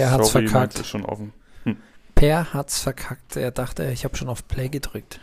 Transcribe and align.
Per 0.00 0.10
hat's 0.12 0.32
Sorry, 0.32 0.48
verkackt. 0.48 0.78
ist 0.78 0.86
schon 0.86 1.04
offen. 1.04 1.34
Per 2.14 2.54
hat's 2.54 2.80
verkackt. 2.80 3.36
Er 3.36 3.50
dachte, 3.50 3.90
ich 3.90 4.04
habe 4.04 4.16
schon 4.16 4.30
auf 4.30 4.48
Play 4.48 4.70
gedrückt. 4.70 5.20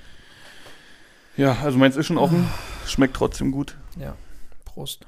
Ja, 1.35 1.57
also 1.63 1.79
meins 1.79 1.95
ist 1.95 2.05
schon 2.05 2.19
offen. 2.19 2.47
Schmeckt 2.85 3.15
trotzdem 3.15 3.51
gut. 3.51 3.75
Prost. 4.65 5.07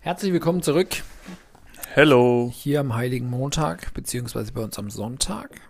Herzlich 0.00 0.32
willkommen 0.32 0.60
zurück 0.62 1.04
Hello. 1.94 2.50
hier 2.52 2.80
am 2.80 2.96
Heiligen 2.96 3.30
Montag, 3.30 3.94
beziehungsweise 3.94 4.50
bei 4.52 4.62
uns 4.62 4.76
am 4.76 4.90
Sonntag. 4.90 5.60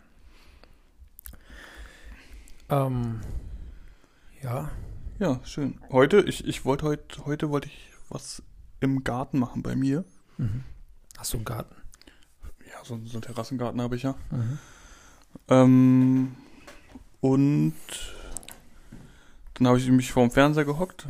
Ähm, 2.70 3.20
ja, 4.42 4.70
Ja, 5.18 5.40
schön. 5.44 5.78
Heute, 5.92 6.20
ich, 6.20 6.46
ich 6.46 6.64
wollte 6.64 6.86
heute, 6.86 7.26
heute 7.26 7.50
wollte 7.50 7.68
ich 7.68 7.90
was 8.08 8.42
im 8.80 9.04
Garten 9.04 9.38
machen 9.38 9.62
bei 9.62 9.74
mir. 9.76 10.04
Mhm. 10.38 10.64
hast 11.16 11.32
du 11.32 11.38
einen 11.38 11.44
Garten? 11.44 11.74
Ja, 12.66 12.84
so, 12.84 12.98
so 13.04 13.14
einen 13.14 13.22
Terrassengarten 13.22 13.80
habe 13.80 13.96
ich 13.96 14.02
ja. 14.02 14.14
Mhm. 14.30 14.58
Ähm, 15.48 16.36
und 17.20 17.74
dann 19.54 19.66
habe 19.66 19.78
ich 19.78 19.88
mich 19.90 20.12
vorm 20.12 20.30
Fernseher 20.30 20.64
gehockt. 20.64 21.06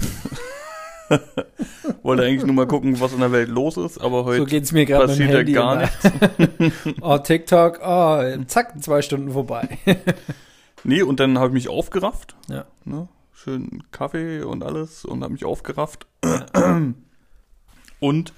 Wollte 2.02 2.24
eigentlich 2.24 2.44
nur 2.44 2.54
mal 2.54 2.66
gucken, 2.66 3.00
was 3.00 3.12
in 3.12 3.20
der 3.20 3.32
Welt 3.32 3.48
los 3.48 3.76
ist, 3.76 3.98
aber 3.98 4.24
heute 4.24 4.38
So 4.38 4.44
geht's 4.44 4.72
mir 4.72 4.86
passiert 4.86 5.30
ja 5.30 5.42
gar 5.42 5.82
immer. 5.82 6.72
oh, 7.00 7.18
TikTok, 7.18 7.80
oh, 7.82 8.44
zack, 8.46 8.82
zwei 8.82 9.02
Stunden 9.02 9.32
vorbei. 9.32 9.78
Nee, 10.84 11.02
und 11.02 11.18
dann 11.18 11.38
habe 11.38 11.48
ich 11.48 11.54
mich 11.54 11.68
aufgerafft. 11.68 12.36
Ja. 12.48 12.64
Ne? 12.84 13.08
Schön 13.32 13.82
Kaffee 13.90 14.42
und 14.42 14.62
alles 14.62 15.04
und 15.04 15.24
habe 15.24 15.32
mich 15.32 15.44
aufgerafft. 15.44 16.06
und 17.98 18.32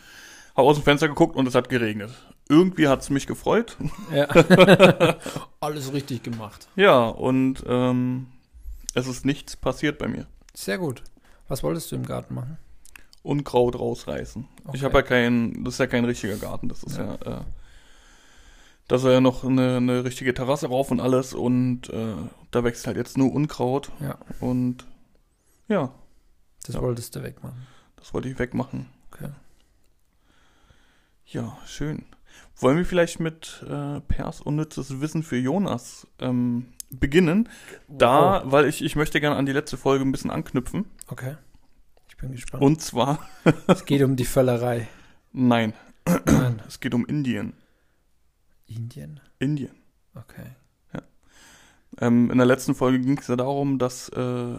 habe 0.57 0.69
aus 0.69 0.77
dem 0.77 0.85
Fenster 0.85 1.09
geguckt 1.09 1.37
und 1.37 1.47
es 1.47 1.55
hat 1.55 1.69
geregnet. 1.69 2.11
Irgendwie 2.49 2.89
hat 2.89 3.01
es 3.03 3.11
mich 3.11 3.27
gefreut. 3.27 3.77
ja. 4.15 4.27
Alles 5.61 5.93
richtig 5.93 6.23
gemacht. 6.23 6.69
Ja, 6.77 7.07
und 7.09 7.63
ähm, 7.67 8.27
es 8.95 9.07
ist 9.07 9.25
nichts 9.25 9.57
passiert 9.57 9.99
bei 9.99 10.09
mir. 10.09 10.27
Sehr 10.55 10.79
gut. 10.79 11.03
Was 11.49 11.63
wolltest 11.63 11.91
du 11.93 11.97
im 11.97 12.05
Garten 12.07 12.35
machen? 12.35 12.59
Unkraut 13.23 13.79
rausreißen. 13.79 14.49
Ich 14.59 14.67
Okay. 14.69 14.81
habe 14.85 14.95
ja 14.99 15.03
kein, 15.03 15.65
das 15.65 15.75
ist 15.75 15.79
ja 15.79 15.87
kein 15.87 16.05
richtiger 16.05 16.37
Garten, 16.37 16.69
das 16.69 16.83
ist 16.83 16.97
Ja. 16.97 17.17
ja, 17.25 17.39
äh, 17.41 17.45
da 18.89 18.97
ist 18.97 19.05
ja 19.05 19.21
noch 19.21 19.45
eine, 19.45 19.77
eine 19.77 20.05
richtige 20.05 20.35
Terrasse 20.35 20.67
rauf 20.69 20.91
und 20.91 21.01
alles 21.01 21.35
und 21.35 21.89
äh, 21.91 22.15
da 22.51 22.65
wächst 22.65 22.87
halt 22.87 22.97
jetzt 22.97 23.17
nur 23.19 23.33
Unkraut 23.33 23.93
Ja. 24.01 24.17
und 24.41 24.87
ja, 25.69 25.93
Das 26.67 26.75
Ja. 26.75 26.83
wolltest 26.83 27.15
du 27.15 27.23
wegmachen. 27.23 27.67
das 27.97 28.13
wollte 28.15 28.29
ich 28.29 28.39
wegmachen. 28.39 28.87
Ja, 31.31 31.57
schön. 31.65 32.05
Wollen 32.57 32.77
wir 32.77 32.85
vielleicht 32.85 33.21
mit 33.21 33.65
äh, 33.69 34.01
Pers 34.01 34.41
unnützes 34.41 35.01
Wissen 35.01 35.23
für 35.23 35.37
Jonas 35.37 36.07
ähm, 36.19 36.67
beginnen? 36.91 37.49
Da, 37.89 38.43
weil 38.45 38.67
ich, 38.67 38.83
ich 38.83 38.97
möchte 38.97 39.21
gerne 39.21 39.37
an 39.37 39.47
die 39.47 39.53
letzte 39.53 39.77
Folge 39.77 40.05
ein 40.05 40.11
bisschen 40.11 40.31
anknüpfen. 40.31 40.87
Okay. 41.07 41.37
Ich 42.09 42.17
bin 42.17 42.33
gespannt. 42.33 42.65
Und 42.65 42.83
zwar, 42.83 43.21
es 43.69 43.85
geht 43.85 44.03
um 44.03 44.17
die 44.17 44.25
Völlerei. 44.25 44.89
nein, 45.33 45.73
Nein. 46.27 46.61
es 46.67 46.81
geht 46.81 46.95
um 46.95 47.07
Indien. 47.07 47.55
Indien. 48.67 49.21
Indien. 49.39 49.77
Okay. 50.15 50.57
Ähm, 51.99 52.31
in 52.31 52.39
der 52.39 52.47
letzten 52.47 52.75
Folge 52.75 53.01
ging 53.01 53.19
es 53.19 53.27
ja 53.27 53.37
darum, 53.37 53.79
dass 53.79 54.09
äh, 54.11 54.55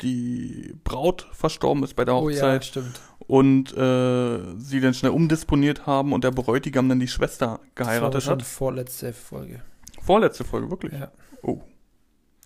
die 0.00 0.74
Braut 0.84 1.26
verstorben 1.32 1.82
ist 1.82 1.94
bei 1.94 2.04
der 2.04 2.14
Oh 2.14 2.28
ja, 2.28 2.36
Hochzeit 2.36 2.64
stimmt. 2.66 3.00
und 3.26 3.76
äh, 3.76 4.38
sie 4.58 4.80
dann 4.80 4.94
schnell 4.94 5.10
umdisponiert 5.12 5.86
haben 5.86 6.12
und 6.12 6.24
der 6.24 6.30
Bräutigam 6.30 6.88
dann 6.88 7.00
die 7.00 7.08
Schwester 7.08 7.60
Das 7.74 7.86
war 7.86 7.94
geheiratet 7.94 8.22
schon 8.22 8.32
hat. 8.34 8.42
vorletzte 8.42 9.12
Folge. 9.12 9.62
Vorletzte 10.00 10.44
Folge, 10.44 10.70
wirklich. 10.70 10.92
Ja. 10.92 11.10
Oh. 11.42 11.60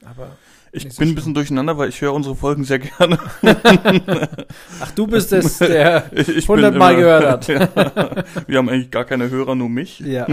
Aber. 0.04 0.36
Ich 0.74 0.90
so 0.90 1.00
bin 1.00 1.10
ein 1.10 1.14
bisschen 1.14 1.34
durcheinander, 1.34 1.76
weil 1.76 1.90
ich 1.90 2.00
höre 2.00 2.14
unsere 2.14 2.34
Folgen 2.34 2.64
sehr 2.64 2.78
gerne. 2.78 3.18
Ach, 4.80 4.90
du 4.94 5.06
bist 5.06 5.30
es, 5.34 5.58
der 5.58 6.06
Ich, 6.12 6.28
ich 6.34 6.46
bin 6.46 6.64
100 6.64 6.74
Mal 6.76 6.92
immer- 6.94 7.00
gehört 7.00 7.26
hat. 7.26 7.48
Ja. 7.48 8.24
Wir 8.48 8.56
haben 8.58 8.68
eigentlich 8.70 8.90
gar 8.90 9.04
keine 9.04 9.28
Hörer, 9.28 9.54
nur 9.54 9.68
mich 9.68 10.00
Ja. 10.00 10.26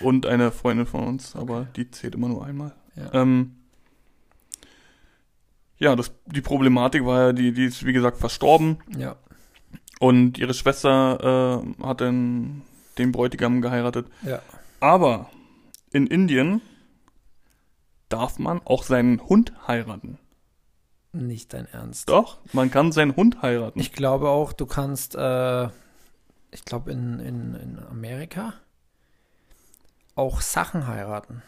und 0.00 0.26
eine 0.26 0.52
Freundin 0.52 0.86
von 0.86 1.04
uns, 1.04 1.34
aber 1.34 1.66
die 1.76 1.90
zählt 1.90 2.14
immer 2.14 2.28
nur 2.28 2.44
einmal. 2.44 2.72
ja. 2.96 3.22
Ähm, 3.22 3.52
ja, 5.78 5.94
das, 5.96 6.12
die 6.26 6.40
Problematik 6.40 7.04
war 7.04 7.26
ja, 7.26 7.32
die, 7.32 7.52
die 7.52 7.66
ist 7.66 7.84
wie 7.84 7.92
gesagt 7.92 8.18
verstorben 8.18 8.78
ja. 8.96 9.16
und 10.00 10.38
ihre 10.38 10.54
Schwester 10.54 11.62
äh, 11.80 11.84
hat 11.84 12.00
dann 12.00 12.62
den 12.98 13.12
Bräutigam 13.12 13.60
geheiratet. 13.60 14.06
Ja. 14.22 14.40
Aber 14.80 15.30
in 15.92 16.06
Indien 16.06 16.60
darf 18.08 18.38
man 18.38 18.60
auch 18.64 18.82
seinen 18.82 19.20
Hund 19.20 19.52
heiraten. 19.66 20.18
Nicht 21.12 21.54
dein 21.54 21.66
Ernst. 21.66 22.08
Doch, 22.08 22.38
man 22.52 22.70
kann 22.70 22.92
seinen 22.92 23.16
Hund 23.16 23.40
heiraten. 23.42 23.80
Ich 23.80 23.92
glaube 23.92 24.28
auch, 24.28 24.52
du 24.52 24.66
kannst, 24.66 25.14
äh, 25.14 25.64
ich 26.50 26.64
glaube 26.64 26.92
in, 26.92 27.18
in, 27.20 27.54
in 27.54 27.78
Amerika 27.90 28.54
auch 30.14 30.40
Sachen 30.40 30.86
heiraten. 30.86 31.42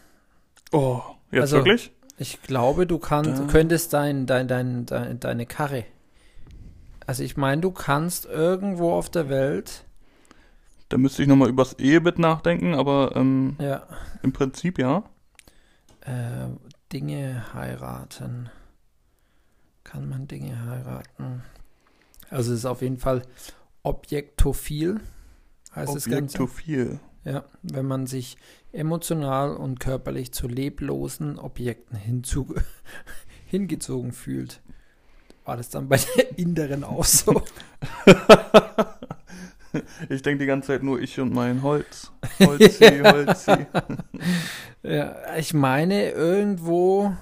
oh, 0.72 1.02
jetzt 1.30 1.40
Also- 1.42 1.56
wirklich? 1.58 1.92
Ich 2.18 2.42
glaube, 2.42 2.86
du 2.86 2.98
kannst, 2.98 3.42
Da- 3.42 3.46
könntest 3.46 3.92
dein, 3.92 4.26
dein, 4.26 4.48
dein, 4.48 4.86
dein, 4.86 5.20
deine 5.20 5.46
Karre. 5.46 5.84
Also 7.06 7.22
ich 7.22 7.36
meine, 7.36 7.62
du 7.62 7.70
kannst 7.70 8.26
irgendwo 8.26 8.92
auf 8.92 9.08
der 9.08 9.28
Welt, 9.28 9.84
Da 10.90 10.96
müsste 10.98 11.22
ich 11.22 11.28
nochmal 11.28 11.48
übers 11.48 11.74
Ehebett 11.74 12.18
nachdenken, 12.18 12.74
aber 12.74 13.14
ähm, 13.14 13.56
ja, 13.60 13.86
im 14.22 14.32
Prinzip 14.32 14.78
ja. 14.78 15.04
äh, 16.00 16.48
Dinge 16.92 17.44
heiraten. 17.54 18.50
Kann 19.84 20.08
man 20.08 20.26
Dinge 20.28 20.64
heiraten? 20.66 21.42
Also 22.30 22.52
es 22.52 22.60
ist 22.60 22.64
auf 22.66 22.82
jeden 22.82 22.98
Fall 22.98 23.22
objektophil, 23.82 25.00
heißt. 25.74 25.90
Objektophil. 26.06 27.00
Ja, 27.24 27.44
wenn 27.62 27.86
man 27.86 28.06
sich 28.06 28.36
emotional 28.72 29.56
und 29.56 29.80
körperlich 29.80 30.32
zu 30.32 30.48
leblosen 30.48 31.38
Objekten 31.38 31.96
hinzu 31.96 32.54
hingezogen 33.46 34.12
fühlt. 34.12 34.60
War 35.44 35.56
das 35.56 35.70
dann 35.70 35.88
bei 35.88 35.98
der 36.16 36.38
Inneren 36.38 36.84
auch 36.84 37.04
so? 37.04 37.42
Ich 40.08 40.22
denke 40.22 40.38
die 40.38 40.46
ganze 40.46 40.68
Zeit 40.68 40.82
nur 40.82 40.98
ich 40.98 41.20
und 41.20 41.34
mein 41.34 41.62
Holz. 41.62 42.10
Holzi, 42.40 43.00
Holzi. 43.04 43.66
ja, 44.82 45.36
ich 45.36 45.52
meine 45.52 46.10
irgendwo, 46.10 47.14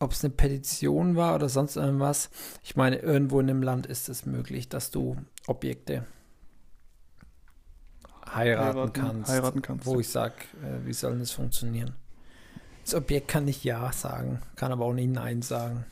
ob 0.00 0.10
es 0.10 0.24
eine 0.24 0.34
Petition 0.34 1.14
war 1.14 1.36
oder 1.36 1.48
sonst 1.48 1.76
irgendwas, 1.76 2.30
ich 2.64 2.74
meine 2.74 2.96
irgendwo 2.96 3.38
in 3.38 3.48
einem 3.48 3.62
Land 3.62 3.86
ist 3.86 4.08
es 4.08 4.26
möglich, 4.26 4.68
dass 4.68 4.90
du 4.90 5.16
Objekte 5.46 6.04
heiraten, 8.34 8.92
kannst. 8.92 9.30
Heiraten 9.30 9.62
kannst. 9.62 9.86
Wo 9.86 10.00
ich 10.00 10.08
sage, 10.08 10.34
äh, 10.62 10.86
wie 10.86 10.92
soll 10.92 11.12
denn 11.12 11.20
das 11.20 11.32
funktionieren? 11.32 11.94
Das 12.84 12.94
Objekt 12.94 13.28
kann 13.28 13.44
nicht 13.44 13.64
Ja 13.64 13.92
sagen, 13.92 14.40
kann 14.56 14.72
aber 14.72 14.84
auch 14.84 14.92
nicht 14.92 15.12
Nein 15.12 15.42
sagen. 15.42 15.84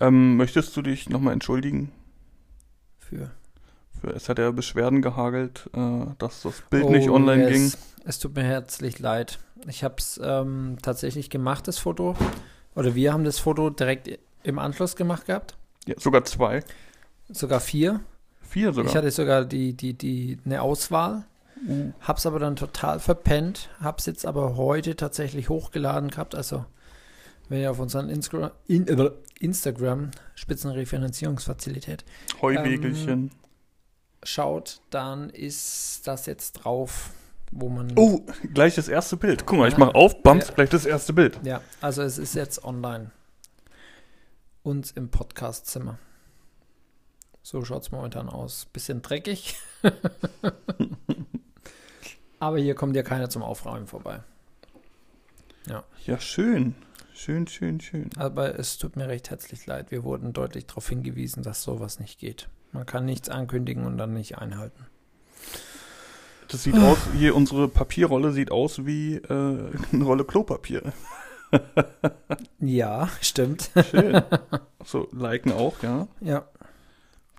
Ähm, 0.00 0.36
möchtest 0.36 0.76
du 0.76 0.82
dich 0.82 1.08
nochmal 1.08 1.32
entschuldigen? 1.32 1.92
Für 2.98 3.30
Für, 4.00 4.10
es 4.10 4.28
hat 4.28 4.38
ja 4.38 4.50
Beschwerden 4.50 5.02
gehagelt, 5.02 5.70
äh, 5.74 6.06
dass 6.18 6.42
das 6.42 6.60
Bild 6.68 6.84
Oh, 6.84 6.90
nicht 6.90 7.08
online 7.08 7.44
es, 7.44 7.52
ging. 7.52 7.80
Es 8.04 8.18
tut 8.18 8.34
mir 8.34 8.42
herzlich 8.44 8.98
leid. 8.98 9.38
Ich 9.66 9.84
habe 9.84 9.94
es 9.98 10.20
ähm, 10.22 10.76
tatsächlich 10.82 11.30
gemacht, 11.30 11.68
das 11.68 11.78
Foto. 11.78 12.16
Oder 12.74 12.94
wir 12.94 13.12
haben 13.12 13.24
das 13.24 13.38
Foto 13.38 13.70
direkt 13.70 14.10
im 14.42 14.58
Anschluss 14.58 14.96
gemacht 14.96 15.26
gehabt. 15.26 15.56
Ja, 15.86 15.94
sogar 15.98 16.24
zwei. 16.24 16.60
Sogar 17.30 17.60
vier. 17.60 18.00
Vier 18.54 18.72
sogar. 18.72 18.88
Ich 18.88 18.96
hatte 18.96 19.10
sogar 19.10 19.44
die, 19.44 19.72
die, 19.72 19.94
die, 19.94 20.38
eine 20.44 20.62
Auswahl. 20.62 21.24
Uh, 21.68 21.90
Hab's 22.02 22.24
aber 22.24 22.38
dann 22.38 22.54
total 22.54 23.00
verpennt. 23.00 23.68
Hab's 23.80 24.06
jetzt 24.06 24.24
aber 24.24 24.56
heute 24.56 24.94
tatsächlich 24.94 25.48
hochgeladen 25.48 26.08
gehabt. 26.08 26.36
Also, 26.36 26.64
wenn 27.48 27.60
ihr 27.60 27.72
auf 27.72 27.80
unseren 27.80 28.08
Instra 28.08 28.52
in, 28.68 28.86
äh, 28.86 29.10
Instagram 29.40 30.12
Spitzenrefinanzierungsfazilität 30.36 32.04
Heuwegelchen. 32.42 33.08
Ähm, 33.08 33.30
schaut, 34.22 34.80
dann 34.90 35.30
ist 35.30 36.06
das 36.06 36.26
jetzt 36.26 36.52
drauf, 36.52 37.10
wo 37.50 37.68
man. 37.68 37.92
oh, 37.96 38.20
gleich 38.52 38.76
das 38.76 38.86
erste 38.86 39.16
Bild. 39.16 39.46
Guck 39.46 39.58
mal, 39.58 39.66
ich 39.66 39.74
Ja. 39.74 39.80
mache 39.80 39.96
auf, 39.96 40.22
bams, 40.22 40.46
Ja. 40.46 40.54
gleich 40.54 40.70
das 40.70 40.86
erste 40.86 41.12
Bild. 41.12 41.40
Ja, 41.42 41.60
also 41.80 42.02
es 42.02 42.18
ist 42.18 42.36
jetzt 42.36 42.62
online. 42.62 43.10
Und 44.62 44.96
im 44.96 45.08
Podcastzimmer. 45.10 45.98
So 47.44 47.62
schaut's 47.62 47.92
momentan 47.92 48.30
aus. 48.30 48.64
Bisschen 48.72 49.02
dreckig. 49.02 49.56
Aber 52.40 52.58
hier 52.58 52.74
kommt 52.74 52.96
ja 52.96 53.02
keiner 53.02 53.28
zum 53.28 53.42
Aufräumen 53.42 53.86
vorbei. 53.86 54.20
Ja, 56.06 56.20
schön. 56.20 56.74
Schön, 57.14 57.46
schön, 57.46 57.80
schön. 57.80 58.10
Aber 58.16 58.58
es 58.58 58.76
tut 58.76 58.96
mir 58.96 59.08
recht 59.08 59.30
herzlich 59.30 59.64
leid. 59.66 59.90
Wir 59.90 60.04
wurden 60.04 60.32
deutlich 60.32 60.66
darauf 60.66 60.88
hingewiesen, 60.88 61.42
dass 61.42 61.62
sowas 61.62 61.98
nicht 62.00 62.18
geht. 62.18 62.48
Man 62.72 62.86
kann 62.86 63.04
nichts 63.04 63.28
ankündigen 63.28 63.86
und 63.86 63.96
dann 63.96 64.12
nicht 64.12 64.38
einhalten. 64.38 64.86
Das 66.48 66.62
sieht 66.64 66.76
aus, 66.76 66.98
hier 67.16 67.34
unsere 67.34 67.68
Papierrolle 67.68 68.32
sieht 68.32 68.50
aus 68.50 68.84
wie 68.84 69.16
äh, 69.16 69.70
eine 69.92 70.04
Rolle 70.04 70.24
Klopapier. 70.24 70.92
Ja, 72.58 73.08
stimmt. 73.20 73.70
Schön. 73.90 74.22
So, 74.86 75.08
liken 75.12 75.50
auch, 75.50 75.82
ja. 75.82 76.08
Ja. 76.20 76.46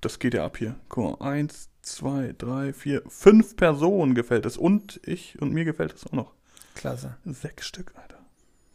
Das 0.06 0.20
geht 0.20 0.36
ja 0.36 0.46
ab 0.46 0.58
hier. 0.58 0.76
Guck 0.88 1.20
mal, 1.20 1.28
eins, 1.32 1.68
zwei, 1.82 2.36
drei, 2.38 2.74
vier, 2.74 3.02
fünf 3.08 3.56
Personen 3.56 4.14
gefällt 4.14 4.46
es. 4.46 4.56
Und 4.56 5.02
ich 5.04 5.42
und 5.42 5.52
mir 5.52 5.66
gefällt 5.66 5.96
es 5.96 6.06
auch 6.06 6.12
noch. 6.12 6.32
Klasse. 6.76 7.18
Sechs 7.26 7.66
Stück, 7.66 7.92
Alter. 7.96 8.20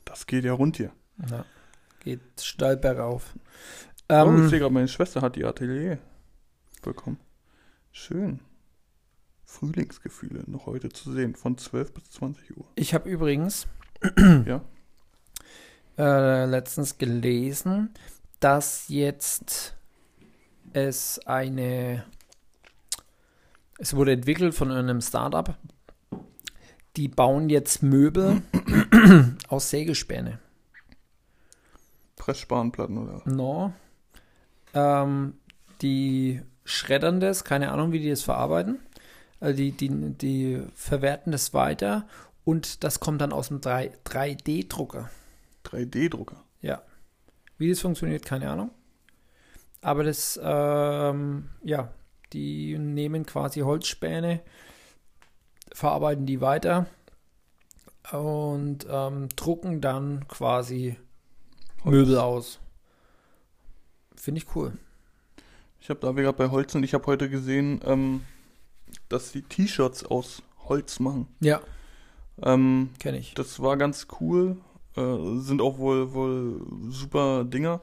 Das 0.05 0.27
geht 0.27 0.43
ja 0.43 0.53
rund 0.55 0.77
hier. 0.79 0.91
Ja. 1.31 1.45
Geht 2.01 2.21
steil 2.41 2.77
bergauf. 2.77 3.33
oh, 3.37 3.39
ich 4.09 4.17
Ähm, 4.17 4.49
sehe 4.49 4.59
gerade, 4.59 4.75
meine 4.75 4.89
Schwester 4.89 5.21
hat 5.21 5.37
die 5.37 5.45
Atelier 5.45 5.99
bekommen. 6.83 7.21
Schön. 7.93 8.41
Frühlingsgefühle 9.45 10.43
noch 10.49 10.67
heute 10.67 10.89
zu 10.89 11.13
sehen, 11.13 11.37
von 11.37 11.57
12 11.57 11.95
bis 11.95 12.11
20 12.11 12.57
Uhr. 12.57 12.67
ich 12.75 12.93
habe 12.93 13.09
übrigens 13.09 13.69
Ja. 14.47 14.63
äh, 15.97 16.45
letztens 16.47 16.99
gelesen, 16.99 17.91
dass 18.41 18.89
jetzt 18.89 19.77
es 20.73 21.19
eine 21.27 22.05
es 23.81 23.97
wurde 23.97 24.13
entwickelt 24.13 24.55
von 24.55 24.71
einem 24.71 25.01
Startup. 25.01 25.57
Die 26.97 27.09
bauen 27.09 27.49
jetzt 27.49 27.83
Möbel 27.83 28.43
aus 29.49 29.71
Sägespäne. 29.71 30.39
Pressspanplatten 32.17 32.99
oder? 32.99 33.23
No. 33.25 33.73
Ähm, 34.75 35.33
die 35.81 36.43
schreddern 36.65 37.21
das, 37.21 37.45
keine 37.45 37.73
Ahnung, 37.73 37.93
wie 37.93 38.01
die 38.01 38.11
das 38.11 38.23
verarbeiten. 38.23 38.81
Also 39.41 39.57
die, 39.57 39.73
die, 39.73 39.89
die 39.89 40.63
verwerten 40.75 41.33
das 41.33 41.55
weiter 41.55 42.07
und 42.45 42.85
das 42.85 43.01
kommt 43.01 43.23
dann 43.23 43.33
aus 43.33 43.49
dem 43.49 43.63
3, 43.63 43.93
3D-Drucker. 44.05 45.09
3D-Drucker. 45.65 46.45
Ja. 46.61 46.83
Wie 47.57 47.71
das 47.71 47.81
funktioniert, 47.81 48.27
keine 48.27 48.51
Ahnung. 48.51 48.73
Aber 49.83 50.05
das, 50.05 50.39
ähm, 50.43 51.49
ja, 51.63 51.93
die 52.33 52.79
nehmen 52.79 53.25
quasi 53.27 53.61
Holzspäne, 53.61 54.41
verarbeiten 55.73 56.27
die 56.27 56.41
weiter 56.41 56.87
und 58.13 58.87
ähm, 58.91 59.29
drucken 59.37 59.81
dann 59.81 60.27
quasi 60.29 60.97
Holz. 61.85 61.95
Möbel 61.95 62.19
aus. 62.19 62.61
Finde 64.17 64.41
ich 64.43 64.55
cool. 64.55 64.73
Ich 65.81 65.89
habe 65.89 66.01
da 66.01 66.13
gerade 66.13 66.37
bei 66.37 66.51
Holz 66.51 66.73
sind, 66.73 66.85
ich 66.85 66.93
habe 66.93 67.07
heute 67.07 67.31
gesehen, 67.31 67.81
ähm, 67.85 68.23
dass 69.09 69.33
sie 69.33 69.43
T-Shirts 69.43 70.05
aus 70.05 70.43
Holz 70.69 71.01
machen. 71.01 71.27
Ja, 71.41 71.61
Ähm, 72.43 72.91
kenne 72.99 73.19
ich. 73.19 73.35
das 73.35 73.61
war 73.61 73.77
ganz 73.77 74.07
cool. 74.21 74.59
Äh, 74.97 75.39
sind 75.39 75.63
auch 75.63 75.79
wohl, 75.79 76.13
wohl 76.13 76.61
super 76.91 77.45
Dinger. 77.45 77.81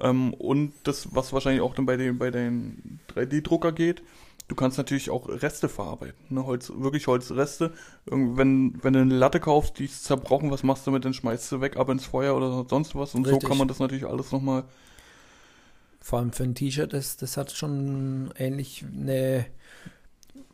Ähm, 0.00 0.34
und 0.34 0.72
das, 0.84 1.14
was 1.14 1.32
wahrscheinlich 1.32 1.62
auch 1.62 1.74
dann 1.74 1.86
bei 1.86 1.96
den, 1.96 2.18
bei 2.18 2.30
den 2.30 3.00
3D-Drucker 3.14 3.72
geht, 3.72 4.02
du 4.48 4.54
kannst 4.54 4.78
natürlich 4.78 5.10
auch 5.10 5.28
Reste 5.28 5.68
verarbeiten. 5.68 6.26
Ne? 6.28 6.44
Holz, 6.44 6.72
wirklich 6.74 7.06
Holzreste. 7.06 7.72
Wenn, 8.06 8.82
wenn 8.82 8.92
du 8.92 9.00
eine 9.00 9.14
Latte 9.14 9.40
kaufst, 9.40 9.78
die 9.78 9.86
ist 9.86 10.04
zerbrochen, 10.04 10.50
was 10.50 10.62
machst 10.62 10.86
du 10.86 10.90
damit? 10.90 11.04
Dann 11.04 11.14
schmeißt 11.14 11.52
du 11.52 11.60
weg, 11.60 11.76
ab 11.76 11.88
ins 11.88 12.04
Feuer 12.04 12.36
oder 12.36 12.64
sonst 12.68 12.94
was. 12.94 13.14
Und 13.14 13.24
so 13.24 13.30
Richtig. 13.32 13.48
kann 13.48 13.58
man 13.58 13.68
das 13.68 13.78
natürlich 13.78 14.06
alles 14.06 14.32
nochmal. 14.32 14.64
Vor 16.00 16.18
allem 16.18 16.32
für 16.32 16.42
ein 16.42 16.54
T-Shirt, 16.54 16.92
das, 16.92 17.16
das 17.16 17.36
hat 17.36 17.52
schon 17.52 18.32
ähnlich 18.36 18.84
eine, 18.92 19.46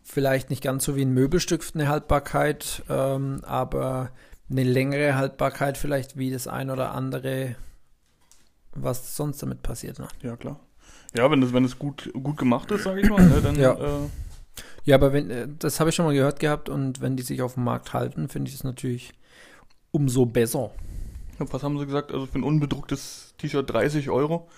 vielleicht 0.02 0.50
nicht 0.50 0.62
ganz 0.62 0.85
so 0.85 0.94
wie 0.94 1.02
ein 1.02 1.14
Möbelstück 1.14 1.64
eine 1.75 1.88
Haltbarkeit, 1.88 2.82
ähm, 2.90 3.40
aber 3.44 4.11
eine 4.50 4.64
längere 4.64 5.14
Haltbarkeit 5.14 5.79
vielleicht 5.79 6.19
wie 6.19 6.31
das 6.31 6.49
ein 6.49 6.70
oder 6.70 6.93
andere, 6.93 7.56
was 8.75 9.17
sonst 9.17 9.43
damit 9.43 9.62
passiert. 9.62 9.99
Ne? 9.99 10.09
Ja, 10.23 10.37
klar. 10.37 10.61
Ja, 11.17 11.31
wenn 11.31 11.43
es 11.43 11.53
wenn 11.53 11.69
gut, 11.79 12.11
gut 12.12 12.37
gemacht 12.37 12.70
ist, 12.70 12.85
sage 12.85 13.00
ich 13.00 13.09
mal, 13.09 13.26
ne, 13.26 13.41
dann 13.43 13.56
Ja. 13.59 13.73
äh, 13.75 14.09
Ja, 14.85 14.97
aber 14.97 15.12
wenn, 15.12 15.31
äh, 15.31 15.49
das 15.59 15.81
habe 15.81 15.91
ich 15.91 15.97
schon 15.97 16.05
mal 16.06 16.15
gehört 16.15 16.41
gehabt 16.41 16.69
und 16.69 17.00
wenn 17.00 17.17
die 17.17 17.23
sich 17.23 17.43
auf 17.43 17.55
dem 17.55 17.65
Markt 17.65 17.93
halten, 17.93 18.29
finde 18.29 18.49
ich 18.49 18.55
es 18.55 18.65
natürlich 18.65 19.12
umso 19.91 20.26
besser. 20.26 20.70
Was 21.38 21.62
haben 21.62 21.79
sie 21.79 21.87
gesagt? 21.87 22.12
Also 22.12 22.26
für 22.26 22.38
ein 22.38 22.43
unbedrucktes 22.43 23.35
T-Shirt 23.38 23.70
30 23.70 24.11
Euro. 24.11 24.49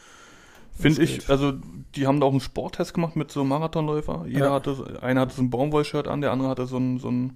Finde 0.73 1.03
ich, 1.03 1.19
geht. 1.21 1.31
also 1.31 1.53
die 1.95 2.07
haben 2.07 2.21
da 2.21 2.27
auch 2.27 2.31
einen 2.31 2.41
Sporttest 2.41 2.95
gemacht 2.95 3.15
mit 3.17 3.31
so 3.31 3.45
Marathonläufer. 3.45 4.25
Jeder 4.27 4.47
Ja. 4.47 4.53
hatte, 4.55 4.99
einer 5.03 5.21
hatte 5.23 5.35
so 5.35 5.43
ein 5.43 5.51
Baumwollshirt 5.51 6.09
an, 6.09 6.21
der 6.23 6.33
andere 6.33 6.49
hatte 6.49 6.67
so 6.67 6.79
ein, 6.79 6.99
so 6.99 7.11
ein 7.11 7.35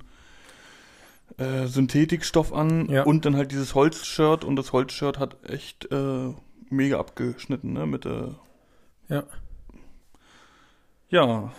äh, 1.36 1.66
Synthetikstoff 1.66 2.52
an 2.52 2.88
Ja. 2.88 3.02
und 3.04 3.24
dann 3.24 3.36
halt 3.36 3.50
dieses 3.52 3.74
Holzshirt 3.74 4.44
und 4.44 4.56
das 4.56 4.72
Holzshirt 4.72 5.18
hat 5.18 5.36
echt 5.48 5.90
äh, 5.92 6.32
mega 6.74 6.98
abgeschnitten, 6.98 7.72
ne? 7.72 7.86
Mit 7.86 8.06
äh, 8.06 8.28
Ja. 9.08 9.24
Ja. 11.08 11.52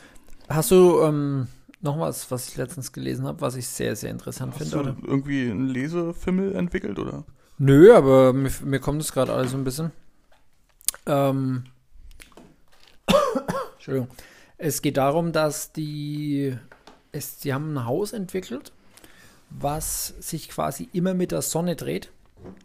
Hast 0.50 0.71
du 0.71 1.01
ähm, 1.01 1.47
noch 1.81 2.00
was, 2.00 2.29
was 2.31 2.50
ich 2.50 2.57
letztens 2.57 2.91
gelesen 2.91 3.25
habe, 3.25 3.41
was 3.41 3.56
ich 3.56 3.67
sehr, 3.67 3.95
sehr 3.95 4.12
interessant 4.12 4.53
Hast 4.53 4.69
finde? 4.71 4.91
du 4.94 5.00
Oder? 5.00 5.07
irgendwie 5.07 5.50
einen 5.50 5.67
Lesefimmel 5.67 6.56
entwickelt 6.56 7.00
oder? 7.00 7.23
Nö, 7.57 7.94
aber 7.95 8.33
mir, 8.33 8.51
mir 8.63 8.79
kommt 8.79 9.01
es 9.01 9.13
gerade 9.13 9.33
alles 9.33 9.51
so 9.51 9.57
ein 9.57 9.63
bisschen. 9.63 9.91
Ähm, 11.06 11.63
Entschuldigung. 13.75 14.09
Es 14.57 14.81
geht 14.81 14.97
darum, 14.97 15.31
dass 15.31 15.71
die, 15.71 16.56
es, 17.11 17.38
die 17.39 17.53
haben 17.53 17.73
ein 17.73 17.85
Haus 17.85 18.13
entwickelt, 18.13 18.71
was 19.50 20.15
sich 20.19 20.50
quasi 20.50 20.89
immer 20.94 21.13
mit 21.13 21.31
der 21.31 21.41
Sonne 21.41 21.75
dreht. 21.75 22.11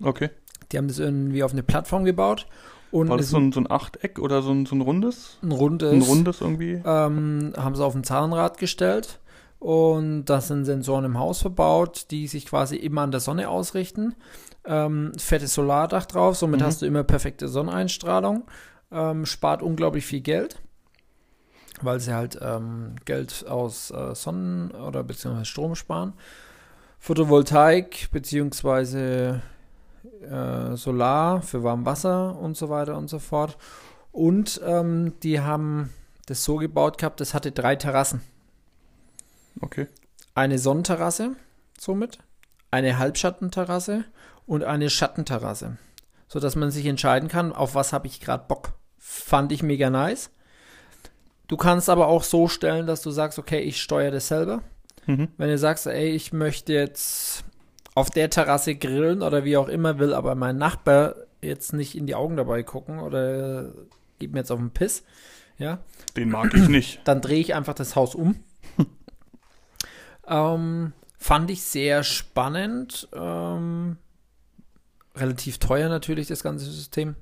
Okay. 0.03 0.31
Die 0.73 0.79
haben 0.79 0.89
das 0.89 0.99
irgendwie 0.99 1.43
auf 1.43 1.53
eine 1.53 1.63
Plattform 1.63 2.05
gebaut 2.05 2.47
und 2.91 3.09
War 3.09 3.17
das 3.17 3.31
so 3.31 3.37
ein, 3.39 3.53
so 3.53 3.61
ein 3.61 3.71
Achteck 3.71 4.19
oder 4.19 4.43
so 4.43 4.51
ein, 4.53 4.67
so 4.67 4.75
ein 4.75 4.81
rundes? 4.81 5.39
ein 5.43 5.53
rundes, 5.53 5.93
Ein 5.93 6.03
rundes 6.03 6.41
irgendwie? 6.41 6.83
ähm, 6.85 7.53
haben 7.57 7.75
sie 7.75 7.85
auf 7.85 7.95
ein 7.95 8.05
Zahnrad 8.05 8.59
gestellt 8.59 9.21
und 9.59 10.25
da 10.27 10.41
sind 10.41 10.65
Sensoren 10.65 11.05
im 11.05 11.19
Haus 11.19 11.41
verbaut, 11.43 12.07
die 12.11 12.27
sich 12.29 12.47
quasi 12.47 12.77
immer 12.77 13.03
an 13.03 13.11
der 13.11 13.21
Sonne 13.21 13.49
ausrichten. 13.49 14.15
Ähm, 14.65 15.13
fettes 15.19 15.55
Solardach 15.55 16.07
drauf, 16.07 16.37
somit 16.37 16.61
Mhm. 16.61 16.65
hast 16.65 16.83
du 16.83 16.87
immer 16.87 17.03
perfekte 17.05 17.49
Sonneneinstrahlung. 17.49 18.45
Ähm, 18.93 19.25
spart 19.27 19.63
unglaublich 19.63 20.05
viel 20.05 20.21
Geld, 20.21 20.61
weil 21.83 22.01
sie 22.01 22.13
halt 22.15 22.39
ähm, 22.43 22.97
Geld 23.05 23.47
aus 23.49 23.91
äh, 23.91 24.15
Sonnen- 24.15 24.71
oder 24.73 25.03
beziehungsweise 25.05 25.45
Strom 25.47 25.75
sparen. 25.77 26.15
Photovoltaik 26.99 28.09
beziehungsweise 28.13 29.43
äh, 30.21 30.77
Solar 30.77 31.43
für 31.43 31.63
Warmwasser 31.63 32.39
und 32.39 32.57
so 32.57 32.69
weiter 32.69 32.97
und 32.97 33.09
so 33.09 33.19
fort. 33.19 33.57
Und 34.13 34.61
ähm, 34.65 35.15
die 35.23 35.41
haben 35.41 35.91
das 36.27 36.45
so 36.45 36.57
gebaut 36.57 36.99
gehabt, 36.99 37.21
das 37.21 37.35
hatte 37.35 37.53
drei 37.53 37.77
Terrassen. 37.77 38.21
Okay. 39.61 39.87
Eine 40.35 40.59
Sonnenterrasse 40.59 41.37
somit, 41.79 42.19
eine 42.71 42.99
Halbschattenterrasse 42.99 44.05
und 44.47 44.65
eine 44.65 44.91
Schattenterrasse. 44.91 45.79
Sodass 46.29 46.55
man 46.55 46.71
sich 46.71 46.87
entscheiden 46.87 47.29
kann, 47.29 47.53
auf 47.53 47.75
was 47.75 47.93
habe 47.93 48.07
ich 48.07 48.21
gerade 48.21 48.45
Bock. 48.47 48.73
Fand 48.99 49.51
ich 49.51 49.63
mega 49.63 49.91
nice. 49.91 50.31
Du 51.49 51.57
kannst 51.57 51.89
aber 51.89 52.07
auch 52.07 52.23
so 52.23 52.47
stellen, 52.47 52.87
dass 52.87 53.03
du 53.03 53.11
sagst, 53.11 53.39
okay, 53.39 53.61
ich 53.61 53.83
steuere 53.83 54.13
das 54.13 54.29
selber. 54.29 54.63
Mhm. 55.07 55.29
Wenn 55.37 55.49
du 55.49 55.59
sagst, 55.59 55.87
ey, 55.87 56.11
ich 56.11 56.33
möchte 56.33 56.73
jetzt 56.73 57.45
auf 57.95 58.11
der 58.11 58.31
Terrasse 58.31 58.75
grillen 58.75 59.23
oder 59.23 59.45
wie 59.45 59.57
auch 59.57 59.69
immer, 59.69 59.99
will 59.99 60.15
aber 60.15 60.35
mein 60.35 60.57
Nachbar 60.57 61.15
jetzt 61.43 61.73
nicht 61.73 61.97
in 61.97 62.07
die 62.07 62.15
Augen 62.15 62.37
dabei 62.37 62.63
gucken 62.63 63.01
oder 63.01 63.73
gibt 64.19 64.35
mir 64.35 64.41
jetzt 64.41 64.53
auf 64.53 64.59
den 64.59 64.71
Piss, 64.71 65.05
ja, 65.59 65.79
Den 66.17 66.31
mag 66.31 66.55
ich 66.55 66.69
nicht. 66.69 67.01
dann 67.05 67.21
drehe 67.21 67.41
ich 67.41 67.55
einfach 67.55 67.75
das 67.75 67.97
Haus 67.97 68.15
um. 68.15 68.37
ähm, 70.27 70.93
fand 71.19 71.51
ich 71.51 71.63
sehr 71.63 72.03
spannend. 72.05 73.09
Ähm, 73.13 73.97
relativ 75.17 75.59
teuer 75.59 75.89
natürlich, 75.89 76.29
das 76.29 76.43
ganze 76.43 76.67
System. 76.67 77.17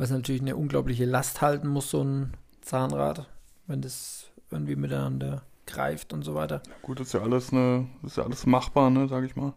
Es 0.00 0.10
natürlich 0.10 0.40
eine 0.40 0.54
unglaubliche 0.54 1.04
Last 1.04 1.40
halten 1.40 1.66
muss, 1.66 1.90
so 1.90 2.04
ein 2.04 2.32
Zahnrad, 2.60 3.28
wenn 3.66 3.82
das 3.82 4.26
irgendwie 4.48 4.76
miteinander 4.76 5.42
greift 5.68 6.12
und 6.12 6.22
so 6.24 6.34
weiter. 6.34 6.62
Gut, 6.82 6.98
das 7.00 7.08
ist 7.08 7.12
ja 7.14 7.22
alles 7.22 7.52
eine, 7.52 7.86
das 8.02 8.12
ist 8.12 8.16
ja 8.18 8.24
alles 8.24 8.46
machbar, 8.46 8.90
ne, 8.90 9.06
sag 9.08 9.24
ich 9.24 9.36
mal. 9.36 9.54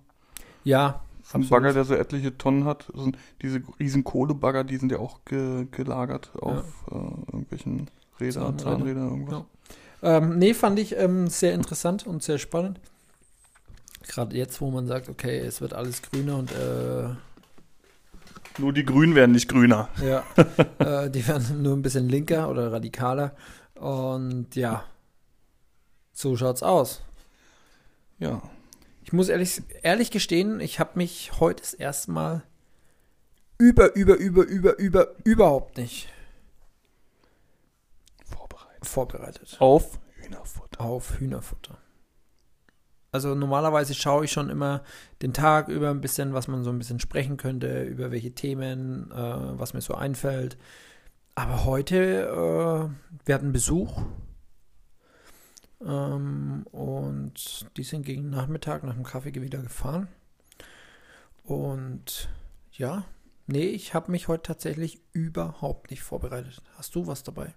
Ja, 0.63 1.01
So 1.23 1.37
ein 1.37 1.43
Absolut. 1.43 1.49
Bagger, 1.49 1.73
der 1.73 1.85
so 1.85 1.95
etliche 1.95 2.37
Tonnen 2.37 2.65
hat, 2.65 2.89
das 2.93 3.03
sind 3.03 3.17
diese 3.41 3.61
riesen 3.79 4.03
Kohlebagger, 4.03 4.63
die 4.63 4.77
sind 4.77 4.91
ja 4.91 4.99
auch 4.99 5.23
ge 5.25 5.67
gelagert 5.71 6.31
auf 6.39 6.63
äh, 6.91 6.95
irgendwelchen 6.95 7.89
Rädern, 8.19 8.57
Zahnräder. 8.59 8.59
Zahnräder, 8.59 9.01
irgendwas. 9.01 9.43
Ja. 10.03 10.17
Ähm, 10.17 10.37
nee, 10.39 10.53
fand 10.53 10.79
ich 10.79 10.95
ähm, 10.97 11.27
sehr 11.27 11.53
interessant 11.53 12.07
und 12.07 12.23
sehr 12.23 12.37
spannend. 12.39 12.79
Gerade 14.07 14.35
jetzt, 14.35 14.61
wo 14.61 14.71
man 14.71 14.87
sagt, 14.87 15.09
okay, 15.09 15.39
es 15.39 15.61
wird 15.61 15.73
alles 15.73 16.01
grüner 16.01 16.37
und 16.37 16.51
äh, 16.51 17.09
Nur 18.57 18.73
die 18.73 18.85
Grünen 18.85 19.15
werden 19.15 19.31
nicht 19.31 19.47
grüner. 19.47 19.89
Ja, 20.01 20.23
äh, 20.79 21.09
die 21.09 21.27
werden 21.27 21.61
nur 21.61 21.75
ein 21.75 21.81
bisschen 21.81 22.09
linker 22.09 22.49
oder 22.49 22.71
radikaler. 22.71 23.35
Und 23.75 24.55
ja, 24.55 24.83
so 26.13 26.35
schaut's 26.35 26.63
aus. 26.63 27.01
Ja. 28.19 28.41
Ich 29.03 29.13
muss 29.13 29.29
ehrlich, 29.29 29.61
ehrlich 29.81 30.11
gestehen, 30.11 30.59
ich 30.59 30.79
habe 30.79 30.91
mich 30.95 31.39
heute 31.39 31.61
das 31.61 31.73
erste 31.73 32.11
Mal 32.11 32.43
über, 33.57 33.93
über, 33.95 34.15
über, 34.15 34.43
über, 34.43 34.77
über, 34.77 35.07
überhaupt 35.23 35.77
nicht 35.77 36.07
Vorbereitet. 38.23 38.87
vorbereitet 38.87 39.57
Auf 39.59 39.99
Hühnerfutter. 40.15 40.81
auf 40.81 41.19
Hühnerfutter. 41.19 41.77
Also 43.11 43.35
normalerweise 43.35 43.93
schaue 43.93 44.25
ich 44.25 44.31
schon 44.31 44.49
immer 44.49 44.83
den 45.21 45.33
Tag 45.33 45.67
über 45.67 45.89
ein 45.89 45.99
bisschen, 45.99 46.33
was 46.33 46.47
man 46.47 46.63
so 46.63 46.69
ein 46.69 46.77
bisschen 46.77 46.99
sprechen 46.99 47.35
könnte, 47.37 47.83
über 47.83 48.11
welche 48.11 48.31
Themen, 48.31 49.11
äh, 49.11 49.59
was 49.59 49.73
mir 49.73 49.81
so 49.81 49.95
einfällt. 49.95 50.57
Aber 51.35 51.65
heute, 51.65 51.97
äh, 51.97 53.25
wir 53.25 53.35
hatten 53.35 53.51
Besuch 53.51 54.01
ähm, 55.85 56.65
und 56.71 57.67
die 57.77 57.83
sind 57.83 58.05
gegen 58.05 58.29
Nachmittag 58.29 58.83
nach 58.83 58.93
dem 58.93 59.03
Kaffee 59.03 59.33
wieder 59.33 59.61
gefahren. 59.61 60.07
Und 61.43 62.29
ja, 62.71 63.05
nee, 63.47 63.65
ich 63.65 63.93
habe 63.93 64.11
mich 64.11 64.27
heute 64.27 64.43
tatsächlich 64.43 65.01
überhaupt 65.13 65.91
nicht 65.91 66.01
vorbereitet. 66.01 66.61
Hast 66.77 66.95
du 66.95 67.07
was 67.07 67.23
dabei? 67.23 67.53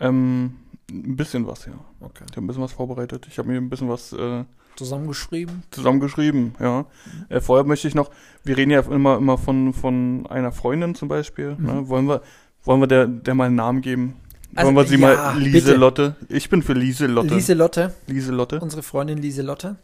Ähm, 0.00 0.56
ein 0.90 1.16
bisschen 1.16 1.46
was, 1.46 1.66
ja. 1.66 1.72
Okay. 2.00 2.24
Ich 2.28 2.36
habe 2.36 2.44
ein 2.44 2.46
bisschen 2.46 2.62
was 2.62 2.72
vorbereitet. 2.72 3.26
Ich 3.28 3.38
habe 3.38 3.48
mir 3.48 3.58
ein 3.58 3.70
bisschen 3.70 3.88
was 3.88 4.12
äh, 4.12 4.44
Zusammengeschrieben? 4.76 5.62
zusammengeschrieben, 5.70 6.54
ja. 6.58 6.86
Äh, 7.28 7.40
vorher 7.40 7.64
möchte 7.64 7.86
ich 7.86 7.94
noch, 7.94 8.10
wir 8.42 8.56
reden 8.56 8.72
ja 8.72 8.80
immer, 8.80 9.18
immer 9.18 9.38
von, 9.38 9.72
von 9.72 10.26
einer 10.26 10.50
Freundin 10.50 10.94
zum 10.94 11.08
Beispiel. 11.08 11.54
Mhm. 11.56 11.66
Ne? 11.66 11.88
Wollen 11.88 12.08
wir, 12.08 12.22
wollen 12.64 12.80
wir 12.80 12.88
der, 12.88 13.06
der 13.06 13.34
mal 13.34 13.46
einen 13.46 13.56
Namen 13.56 13.82
geben? 13.82 14.16
Also, 14.56 14.66
wollen 14.66 14.76
wir 14.76 14.84
sie 14.86 14.94
ja, 14.96 15.00
mal 15.00 15.34
bitte. 15.34 15.50
Lieselotte? 15.50 16.16
Ich 16.28 16.48
bin 16.48 16.62
für 16.62 16.72
Lieselotte. 16.74 17.34
Lieselotte. 17.34 17.94
Lieselotte. 18.06 18.60
Unsere 18.60 18.82
Freundin 18.82 19.18
Lieselotte. 19.18 19.76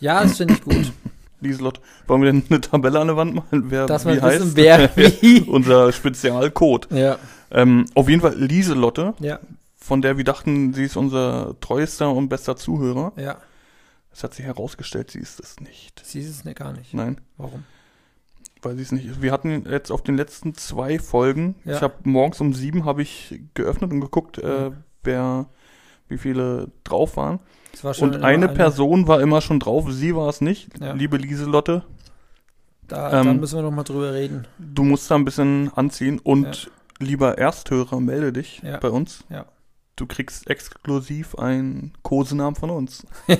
Ja, 0.00 0.22
das 0.22 0.36
finde 0.36 0.54
ich 0.54 0.62
gut. 0.62 0.92
Lieselotte. 1.40 1.80
Wollen 2.06 2.22
wir 2.22 2.32
denn 2.32 2.42
eine 2.48 2.60
Tabelle 2.60 3.00
an 3.00 3.08
der 3.08 3.16
Wand 3.16 3.34
malen, 3.34 3.70
wer 3.70 3.86
Dass 3.86 4.06
wie 4.06 4.20
heißt? 4.20 4.40
wissen, 4.40 4.56
wer 4.56 4.90
wie. 4.96 5.40
Unser 5.42 5.92
Spezialcode. 5.92 6.88
ja, 6.90 7.18
Ähm, 7.50 7.86
auf 7.94 8.08
jeden 8.08 8.22
Fall 8.22 8.34
Lieselotte, 8.38 9.14
ja, 9.20 9.38
von 9.76 10.00
der 10.00 10.16
wir 10.16 10.24
dachten, 10.24 10.72
sie 10.72 10.84
ist 10.84 10.96
unser 10.96 11.54
treuester 11.60 12.10
und 12.12 12.28
bester 12.28 12.56
Zuhörer. 12.56 13.12
ja. 13.16 13.36
Es 14.16 14.22
hat 14.22 14.32
sich 14.32 14.44
herausgestellt, 14.44 15.10
sie 15.10 15.18
ist 15.18 15.40
es 15.40 15.58
nicht. 15.58 16.00
Sie 16.04 16.20
ist 16.20 16.28
es 16.30 16.44
ne 16.44 16.54
gar 16.54 16.72
nicht. 16.72 16.94
Nein, 16.94 17.20
Warum? 17.36 17.64
Weil 18.64 18.76
sie 18.76 18.82
es 18.82 18.92
nicht. 18.92 19.20
Wir 19.22 19.32
hatten 19.32 19.64
jetzt 19.70 19.90
auf 19.90 20.02
den 20.02 20.16
letzten 20.16 20.54
zwei 20.54 20.98
Folgen, 20.98 21.54
Ja. 21.64 21.76
ich 21.76 21.82
habe 21.82 21.94
morgens 22.04 22.40
um 22.40 22.52
sieben 22.54 22.84
habe 22.84 23.02
ich 23.02 23.40
geöffnet 23.54 23.90
und 23.92 24.00
geguckt, 24.00 24.38
äh, 24.38 24.70
Mhm. 24.70 24.76
wer, 25.02 25.46
wie 26.08 26.18
viele 26.18 26.70
drauf 26.84 27.16
waren. 27.16 27.40
War 27.82 27.98
Und 28.00 28.22
eine 28.22 28.48
Person 28.48 29.08
war 29.08 29.20
immer 29.20 29.40
schon 29.40 29.58
drauf, 29.60 29.86
sie 29.90 30.14
war 30.14 30.28
es 30.28 30.40
nicht. 30.40 30.68
Ja. 30.80 30.92
Liebe 30.92 31.16
Lieselotte, 31.16 31.82
Da, 32.86 33.20
ähm, 33.22 33.40
müssen 33.40 33.56
wir 33.56 33.62
noch 33.62 33.70
mal 33.72 33.82
drüber 33.82 34.12
reden. 34.12 34.46
du 34.58 34.84
musst 34.84 35.10
da 35.10 35.14
ein 35.16 35.24
bisschen 35.24 35.72
anziehen 35.74 36.18
und 36.20 36.70
lieber 37.00 37.38
Ersthörer, 37.38 37.98
melde 38.00 38.32
dich 38.32 38.60
Ja. 38.62 38.76
bei 38.78 38.90
uns. 38.90 39.24
Ja. 39.30 39.46
Du 39.96 40.06
kriegst 40.06 40.48
exklusiv 40.50 41.34
einen 41.36 41.92
Kosenamen 42.02 42.54
von 42.56 42.70
uns. 42.70 43.06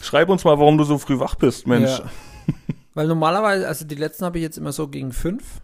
Schreib 0.00 0.28
uns 0.30 0.44
mal, 0.44 0.58
warum 0.58 0.78
du 0.78 0.84
so 0.84 0.98
früh 0.98 1.18
wach 1.18 1.34
bist, 1.34 1.66
Mensch. 1.66 2.00
Weil 2.94 3.06
normalerweise, 3.06 3.68
also 3.68 3.84
die 3.84 3.94
letzten 3.94 4.24
habe 4.24 4.38
ich 4.38 4.42
jetzt 4.42 4.58
immer 4.58 4.72
so 4.72 4.88
gegen 4.88 5.12
fünf, 5.12 5.60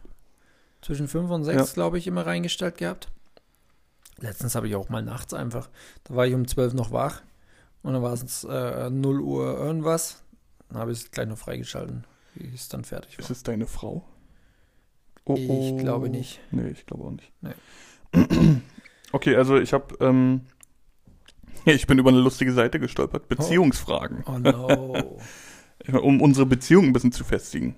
zwischen 0.82 1.08
fünf 1.08 1.30
und 1.30 1.44
sechs, 1.44 1.68
Ja. 1.70 1.74
glaube 1.74 1.98
ich, 1.98 2.06
immer 2.06 2.24
reingestellt 2.26 2.78
gehabt. 2.78 3.08
Letztens 4.18 4.54
habe 4.54 4.68
ich 4.68 4.76
auch 4.76 4.88
mal 4.88 5.02
nachts 5.02 5.34
einfach, 5.34 5.68
da 6.04 6.14
war 6.14 6.26
ich 6.26 6.34
um 6.34 6.46
zwölf 6.48 6.72
noch 6.72 6.90
wach 6.92 7.22
und 7.82 7.92
dann 7.92 8.02
war 8.02 8.12
es 8.12 8.44
äh, 8.44 8.88
0 8.90 9.20
Uhr 9.20 9.58
irgendwas. 9.58 10.22
Dann 10.68 10.78
habe 10.78 10.92
ich 10.92 10.98
es 11.00 11.10
gleich 11.10 11.28
noch 11.28 11.36
freigeschalten, 11.38 12.04
wie 12.34 12.52
es 12.54 12.68
dann 12.68 12.84
fertig 12.84 13.18
Ist 13.18 13.28
war. 13.28 13.36
es 13.36 13.42
deine 13.42 13.66
Frau? 13.66 14.04
Oh, 15.24 15.34
Ich 15.36 15.76
glaube 15.78 16.08
nicht. 16.08 16.40
Nee, 16.52 16.68
ich 16.70 16.86
glaube 16.86 17.04
auch 17.04 17.10
nicht. 17.10 17.32
Nee. 17.40 18.60
Okay, 19.12 19.36
also 19.36 19.56
ich 19.56 19.72
habe, 19.72 19.94
ähm, 20.00 20.42
ich 21.64 21.86
bin 21.86 21.98
über 21.98 22.10
eine 22.10 22.18
lustige 22.18 22.52
Seite 22.52 22.80
gestolpert. 22.80 23.28
Beziehungsfragen. 23.28 24.24
Oh 24.26 24.38
no. 24.38 25.18
Um 25.92 26.20
unsere 26.20 26.46
Beziehung 26.46 26.86
ein 26.86 26.92
bisschen 26.92 27.12
zu 27.12 27.24
festigen. 27.24 27.76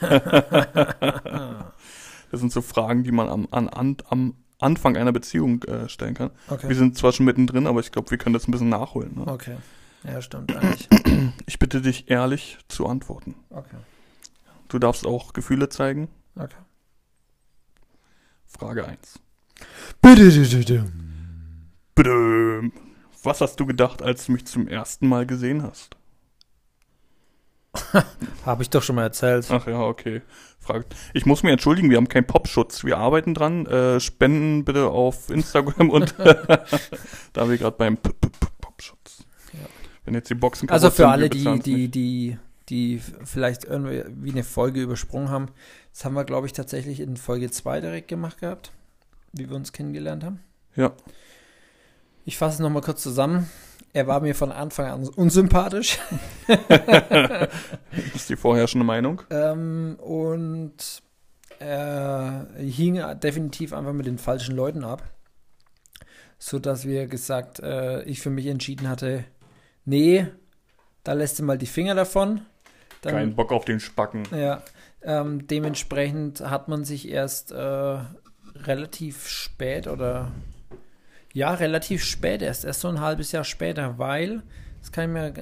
Ja. 0.00 1.72
Das 2.30 2.40
sind 2.40 2.52
so 2.52 2.60
Fragen, 2.60 3.04
die 3.04 3.12
man 3.12 3.28
am, 3.28 3.48
an, 3.52 3.68
an, 3.68 3.96
am 4.08 4.34
Anfang 4.58 4.96
einer 4.96 5.12
Beziehung 5.12 5.62
äh, 5.64 5.88
stellen 5.88 6.14
kann. 6.14 6.30
Okay. 6.48 6.68
Wir 6.68 6.76
sind 6.76 6.96
zwar 6.96 7.12
schon 7.12 7.26
mittendrin, 7.26 7.66
aber 7.66 7.80
ich 7.80 7.92
glaube, 7.92 8.10
wir 8.10 8.18
können 8.18 8.32
das 8.32 8.48
ein 8.48 8.50
bisschen 8.50 8.68
nachholen. 8.68 9.12
Ne? 9.16 9.26
Okay. 9.26 9.56
Ja, 10.04 10.20
stimmt 10.20 10.54
eigentlich. 10.54 10.88
Ich 11.46 11.58
bitte 11.58 11.80
dich 11.80 12.10
ehrlich 12.10 12.58
zu 12.68 12.86
antworten. 12.86 13.36
Okay. 13.50 13.76
Du 14.68 14.78
darfst 14.78 15.06
auch 15.06 15.32
Gefühle 15.32 15.68
zeigen. 15.68 16.08
Okay. 16.34 16.56
Frage 18.46 18.86
1. 18.86 19.20
Bitte. 20.02 20.92
Bitte. 21.94 22.70
Was 23.22 23.40
hast 23.40 23.58
du 23.60 23.66
gedacht, 23.66 24.02
als 24.02 24.26
du 24.26 24.32
mich 24.32 24.44
zum 24.46 24.68
ersten 24.68 25.08
Mal 25.08 25.26
gesehen 25.26 25.62
hast? 25.62 25.96
Habe 28.46 28.62
ich 28.62 28.70
doch 28.70 28.82
schon 28.82 28.96
mal 28.96 29.02
erzählt. 29.02 29.46
Ach 29.50 29.66
ja, 29.66 29.80
okay. 29.80 30.22
Frage. 30.60 30.84
Ich 31.14 31.26
muss 31.26 31.42
mich 31.42 31.52
entschuldigen, 31.52 31.90
wir 31.90 31.96
haben 31.96 32.08
keinen 32.08 32.26
Popschutz. 32.26 32.84
Wir 32.84 32.98
arbeiten 32.98 33.34
dran. 33.34 33.66
Äh, 33.66 34.00
spenden 34.00 34.64
bitte 34.64 34.88
auf 34.88 35.30
Instagram 35.30 35.90
und 35.90 36.14
da 37.32 37.48
wir 37.48 37.56
gerade 37.56 37.76
beim 37.76 37.96
P 37.96 38.10
-P 38.10 38.28
-P 38.28 38.48
Popschutz. 38.60 39.24
Ja. 39.52 39.60
Wenn 40.04 40.14
jetzt 40.14 40.28
die 40.30 40.34
Boxen 40.34 40.68
Also 40.68 40.90
für 40.90 40.96
sind, 40.96 41.06
alle, 41.06 41.30
die, 41.30 41.58
die, 41.60 41.88
die, 41.88 42.38
die 42.68 43.00
vielleicht 43.24 43.64
irgendwie 43.64 44.04
wie 44.08 44.32
eine 44.32 44.44
Folge 44.44 44.82
übersprungen 44.82 45.30
haben. 45.30 45.48
Das 45.92 46.04
haben 46.04 46.14
wir, 46.14 46.24
glaube 46.24 46.46
ich, 46.46 46.52
tatsächlich 46.52 47.00
in 47.00 47.16
Folge 47.16 47.50
2 47.50 47.80
direkt 47.80 48.08
gemacht 48.08 48.38
gehabt, 48.40 48.72
wie 49.32 49.48
wir 49.48 49.56
uns 49.56 49.72
kennengelernt 49.72 50.24
haben. 50.24 50.40
Ja. 50.74 50.92
Ich 52.24 52.36
fasse 52.36 52.54
es 52.54 52.60
nochmal 52.60 52.82
kurz 52.82 53.02
zusammen. 53.02 53.48
Er 53.96 54.06
war 54.06 54.20
mir 54.20 54.34
von 54.34 54.52
Anfang 54.52 54.88
an 54.88 55.08
unsympathisch. 55.08 55.98
Ist 58.14 58.28
die 58.28 58.36
vorherrschende 58.36 58.84
Meinung? 58.84 59.22
Ähm, 59.30 59.96
und 60.02 61.02
er 61.58 62.46
hing 62.58 63.02
definitiv 63.22 63.72
einfach 63.72 63.94
mit 63.94 64.04
den 64.04 64.18
falschen 64.18 64.54
Leuten 64.54 64.84
ab. 64.84 65.02
Sodass 66.38 66.84
wir 66.84 67.06
gesagt, 67.06 67.60
äh, 67.60 68.02
ich 68.02 68.20
für 68.20 68.28
mich 68.28 68.44
entschieden 68.48 68.86
hatte, 68.86 69.24
nee, 69.86 70.26
da 71.02 71.14
lässt 71.14 71.38
du 71.38 71.44
mal 71.44 71.56
die 71.56 71.64
Finger 71.64 71.94
davon. 71.94 72.42
Dann, 73.00 73.14
Kein 73.14 73.34
Bock 73.34 73.50
auf 73.50 73.64
den 73.64 73.80
Spacken. 73.80 74.24
Ja, 74.30 74.62
ähm, 75.00 75.46
dementsprechend 75.46 76.42
hat 76.42 76.68
man 76.68 76.84
sich 76.84 77.08
erst 77.08 77.50
äh, 77.50 77.98
relativ 78.56 79.26
spät 79.26 79.86
oder 79.86 80.32
ja, 81.36 81.52
relativ 81.52 82.02
spät 82.02 82.40
erst, 82.40 82.64
erst 82.64 82.80
so 82.80 82.88
ein 82.88 82.98
halbes 82.98 83.30
Jahr 83.30 83.44
später, 83.44 83.98
weil, 83.98 84.42
das 84.80 84.90
kann 84.90 85.04
ich 85.04 85.12
mir, 85.12 85.32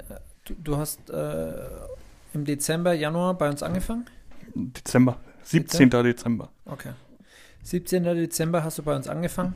du, 0.45 0.55
du 0.55 0.77
hast 0.77 1.09
äh, 1.09 1.53
im 2.33 2.45
Dezember, 2.45 2.95
Januar 2.95 3.35
bei 3.35 3.49
uns 3.49 3.63
angefangen? 3.63 4.05
Dezember. 4.57 5.21
17. 5.45 5.91
Dezember. 5.91 6.51
Okay. 6.65 6.95
17. 7.63 8.03
Dezember 8.03 8.65
hast 8.65 8.79
du 8.79 8.83
bei 8.83 8.97
uns 8.97 9.07
angefangen. 9.07 9.55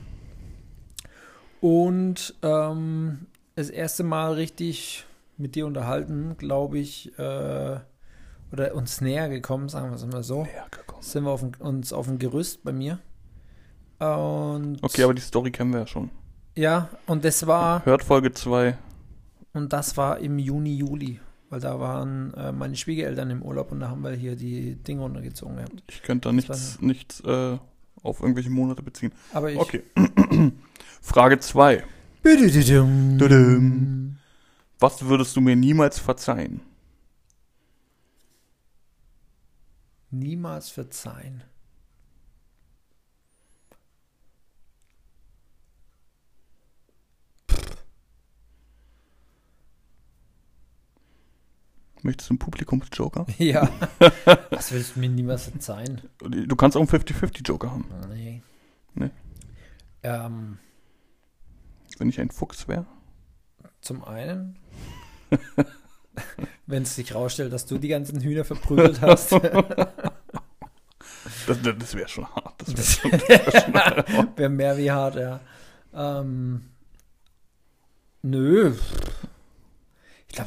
Und 1.61 2.37
ähm, 2.43 3.27
das 3.57 3.69
erste 3.69 4.05
Mal 4.05 4.35
richtig 4.35 5.07
mit 5.39 5.57
dir 5.57 5.67
unterhalten, 5.67 6.37
glaube 6.39 6.79
ich, 6.79 7.19
äh, 7.19 7.81
oder 8.53 8.75
uns 8.77 9.01
näher 9.01 9.29
gekommen, 9.29 9.69
sagen 9.69 9.91
wir 9.91 9.97
es 9.97 10.07
mal 10.07 10.23
so, 10.23 10.45
Näher 10.45 10.69
gekommen. 10.71 11.03
sind 11.03 11.25
wir 11.25 11.31
auf 11.33 11.41
dem, 11.41 11.51
uns 11.59 11.93
auf 11.93 12.07
dem 12.07 12.21
Gerüst 12.21 12.63
bei 12.63 12.71
mir. 12.71 13.01
Und 13.99 14.79
Okay, 14.83 15.03
aber 15.03 15.15
die 15.15 15.21
Story 15.21 15.51
kennen 15.51 15.73
wir 15.73 15.81
ja 15.81 15.87
schon. 15.89 16.11
Ja, 16.59 16.89
und 17.07 17.25
das 17.25 17.47
war 17.47 17.85
Hört 17.85 18.03
Folge 18.03 18.33
2. 18.33 18.77
und 19.53 19.73
das 19.73 19.97
war 19.97 20.19
im 20.19 20.39
Juni, 20.39 20.77
Juli, 20.77 21.21
weil 21.51 21.61
da 21.61 21.79
waren 21.79 22.35
äh, 22.35 22.53
meine 22.53 22.77
Schwiegereltern 22.77 23.31
im 23.31 23.43
Urlaub 23.43 23.71
und 23.73 23.81
da 23.81 23.89
haben 23.89 24.03
wir 24.03 24.11
hier 24.13 24.35
die 24.37 24.75
Dinge 24.75 25.03
runtergezogen 25.03 25.57
gehabt. 25.57 25.83
Ich 25.89 26.03
könnte 26.03 26.29
da 26.29 26.35
Das 26.35 26.49
nichts, 26.49 26.81
nichts 26.81 27.21
äh, 27.21 27.59
auf 28.03 28.21
irgendwelche 28.21 28.51
Monate 28.51 28.83
beziehen. 28.83 29.13
Aber 29.33 29.51
ich 29.51 29.59
Okay. 29.59 29.83
Frage 31.01 31.39
2. 31.39 31.85
Was 34.81 35.05
würdest 35.05 35.37
du 35.37 35.41
mir 35.41 35.57
niemals 35.57 35.99
verzeihen? 35.99 36.61
niemals 40.11 40.71
verzeihen. 40.71 41.43
Möchtest 52.03 52.31
du 52.31 52.35
einen 52.35 52.39
Publikumsjoker? 52.39 53.27
Ja. 53.39 53.69
Was 54.51 54.73
willst 54.73 54.97
du 54.97 55.01
mir 55.01 55.09
niemals 55.09 55.51
sein? 55.59 56.01
Du 56.21 56.57
kannst 56.57 56.77
auch 56.77 56.81
einen 56.81 56.89
50-50-Joker 56.89 57.71
haben. 57.71 57.87
Nee. 58.11 58.43
Nee. 58.95 59.11
Ähm, 60.03 60.59
Wenn 61.99 62.09
ich 62.09 62.21
ein 62.21 62.31
Fuchs 62.31 62.69
wäre. 62.69 62.87
zum 63.81 64.05
einen, 64.05 64.59
wenn 66.67 66.83
es 66.85 66.95
sich 66.97 67.15
rausstellt, 67.15 67.53
dass 67.53 67.67
du 67.67 67.79
die 67.79 67.89
ganzen 67.89 68.21
Hühner 68.21 68.45
verprügelt 68.45 69.01
hast. 69.01 69.33
Das, 69.33 69.43
das, 71.47 71.59
das 71.79 71.95
wäre 71.95 72.09
schon 72.09 72.27
hart. 72.35 72.63
Das 72.63 73.03
wär 73.03 73.11
Das 73.19 73.63
schon, 73.63 74.37
wäre 74.37 74.49
mehr 74.49 74.77
wie 74.79 74.91
hart, 74.91 75.17
ja. 75.17 75.41
Ähm, 75.95 76.71
nö. 78.23 78.75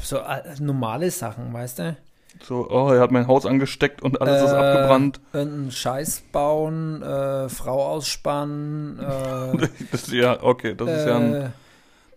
glaube, 0.00 0.06
so 0.06 0.16
äh, 0.18 0.54
normale 0.60 1.10
Sachen, 1.10 1.52
weißt 1.52 1.78
du? 1.80 1.96
so, 2.42 2.66
oh, 2.70 2.90
er 2.92 3.00
hat 3.00 3.10
mein 3.10 3.26
Haus 3.26 3.44
angesteckt 3.46 4.02
und 4.02 4.20
alles 4.22 4.40
ist 4.42 4.52
Äh, 4.52 4.56
abgebrannt. 4.56 5.20
Irgendeinen 5.34 5.70
Scheiß 5.70 6.22
bauen, 6.32 7.02
äh, 7.02 7.48
Frau 7.50 7.86
ausspannen, 7.88 8.98
äh, 8.98 9.68
Das, 9.92 10.10
ja, 10.10 10.42
okay, 10.42 10.74
das 10.74 10.88
ist 10.90 11.06
ja 11.06 11.16
ein, 11.18 11.34
äh, 11.34 11.50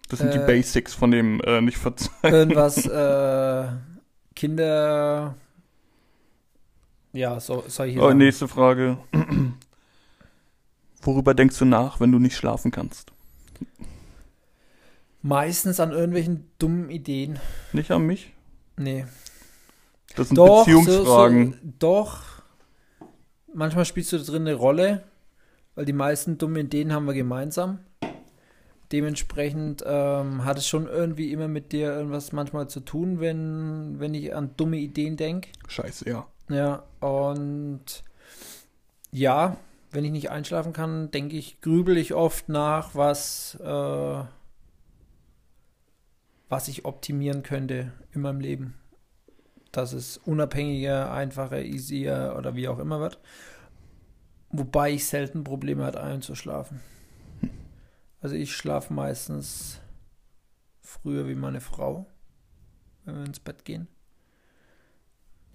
das 0.09 0.19
sind 0.19 0.33
die 0.33 0.37
äh, 0.37 0.45
Basics 0.47 0.93
von 0.93 1.11
dem 1.11 1.41
nicht 1.65 1.77
verzeihen. 1.77 2.33
irgendwas, 2.33 2.85
äh, 2.87 3.67
Kinder, 4.35 5.35
ja, 7.13 7.39
so, 7.39 7.63
solche 7.67 7.99
Oh, 7.99 8.07
Sachen. 8.07 8.17
nächste 8.17 8.47
Frage. 8.47 8.97
Worüber 11.01 11.33
denkst 11.33 11.59
du 11.59 11.65
nach, 11.65 11.99
wenn 11.99 12.11
du 12.11 12.19
nicht 12.19 12.35
schlafen 12.35 12.71
kannst? 12.71 13.11
Meistens 15.25 15.79
an 15.79 15.91
irgendwelchen 15.91 16.51
dummen 16.59 16.91
Ideen. 16.91 17.39
Nicht 17.73 17.89
an 17.89 18.05
mich? 18.05 18.31
Nee. 18.77 19.07
Das 20.15 20.27
sind 20.27 20.37
Doch, 20.37 20.65
Beziehungsfragen. 20.65 21.53
So, 21.53 21.57
so, 21.57 21.73
doch. 21.79 22.21
Manchmal 23.51 23.85
spielst 23.85 24.13
du 24.13 24.19
da 24.19 24.23
drin 24.23 24.43
eine 24.43 24.53
Rolle, 24.53 25.03
weil 25.73 25.85
die 25.85 25.93
meisten 25.93 26.37
dummen 26.37 26.67
Ideen 26.67 26.93
haben 26.93 27.07
wir 27.07 27.15
gemeinsam. 27.15 27.79
Dementsprechend 28.91 29.83
ähm, 29.83 30.45
hat 30.45 30.59
es 30.59 30.67
schon 30.67 30.85
irgendwie 30.85 31.31
immer 31.31 31.47
mit 31.47 31.71
dir 31.71 31.91
irgendwas 31.91 32.31
manchmal 32.31 32.69
zu 32.69 32.81
tun, 32.81 33.19
wenn, 33.19 33.99
wenn 33.99 34.13
ich 34.13 34.35
an 34.35 34.51
dumme 34.57 34.77
Ideen 34.77 35.17
denke. 35.17 35.49
Scheiße, 35.67 36.07
ja. 36.07 36.27
Ja, 36.49 36.83
und 36.99 38.03
ja, 39.09 39.57
wenn 39.89 40.05
ich 40.05 40.11
nicht 40.11 40.29
einschlafen 40.29 40.71
kann, 40.71 41.09
denke 41.09 41.35
ich, 41.35 41.61
grübel 41.61 41.97
ich 41.97 42.13
oft 42.13 42.47
nach, 42.47 42.93
was, 42.93 43.57
äh, 43.59 44.23
was 46.55 46.69
ich 46.69 46.85
optimieren 46.85 47.43
könnte 47.43 47.91
in 48.13 48.21
meinem 48.21 48.39
Leben. 48.39 48.75
Dass 49.73 49.91
es 49.91 50.17
unabhängiger, 50.19 51.11
einfacher, 51.11 51.61
easier 51.61 52.33
oder 52.37 52.55
wie 52.55 52.69
auch 52.69 52.79
immer 52.79 53.01
wird. 53.01 53.19
Wobei 54.51 54.91
ich 54.91 55.05
selten 55.05 55.43
Probleme 55.43 55.83
hatte, 55.83 56.01
einzuschlafen. 56.01 56.79
Also 58.21 58.37
ich 58.37 58.55
schlafe 58.55 58.93
meistens 58.93 59.81
früher 60.79 61.27
wie 61.27 61.35
meine 61.35 61.59
Frau, 61.59 62.05
wenn 63.03 63.17
wir 63.17 63.25
ins 63.25 63.41
Bett 63.41 63.65
gehen. 63.65 63.89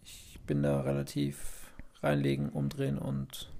Ich 0.05 0.39
bin 0.47 0.63
da 0.63 0.83
relativ 0.83 1.73
reinlegen, 2.03 2.51
umdrehen 2.51 2.99
und 2.99 3.51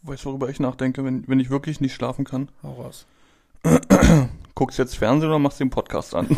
Weißt 0.00 0.24
du, 0.24 0.30
worüber 0.30 0.48
ich 0.48 0.58
nachdenke, 0.58 1.04
wenn, 1.04 1.28
wenn 1.28 1.38
ich 1.38 1.50
wirklich 1.50 1.82
nicht 1.82 1.92
schlafen 1.92 2.24
kann? 2.24 2.48
hau 2.62 2.80
raus. 2.80 3.06
Guckst 4.56 4.78
du 4.78 4.82
jetzt 4.82 4.96
Fernsehen 4.96 5.28
oder 5.28 5.38
machst 5.38 5.60
du 5.60 5.64
den 5.64 5.70
Podcast 5.70 6.14
an? 6.14 6.26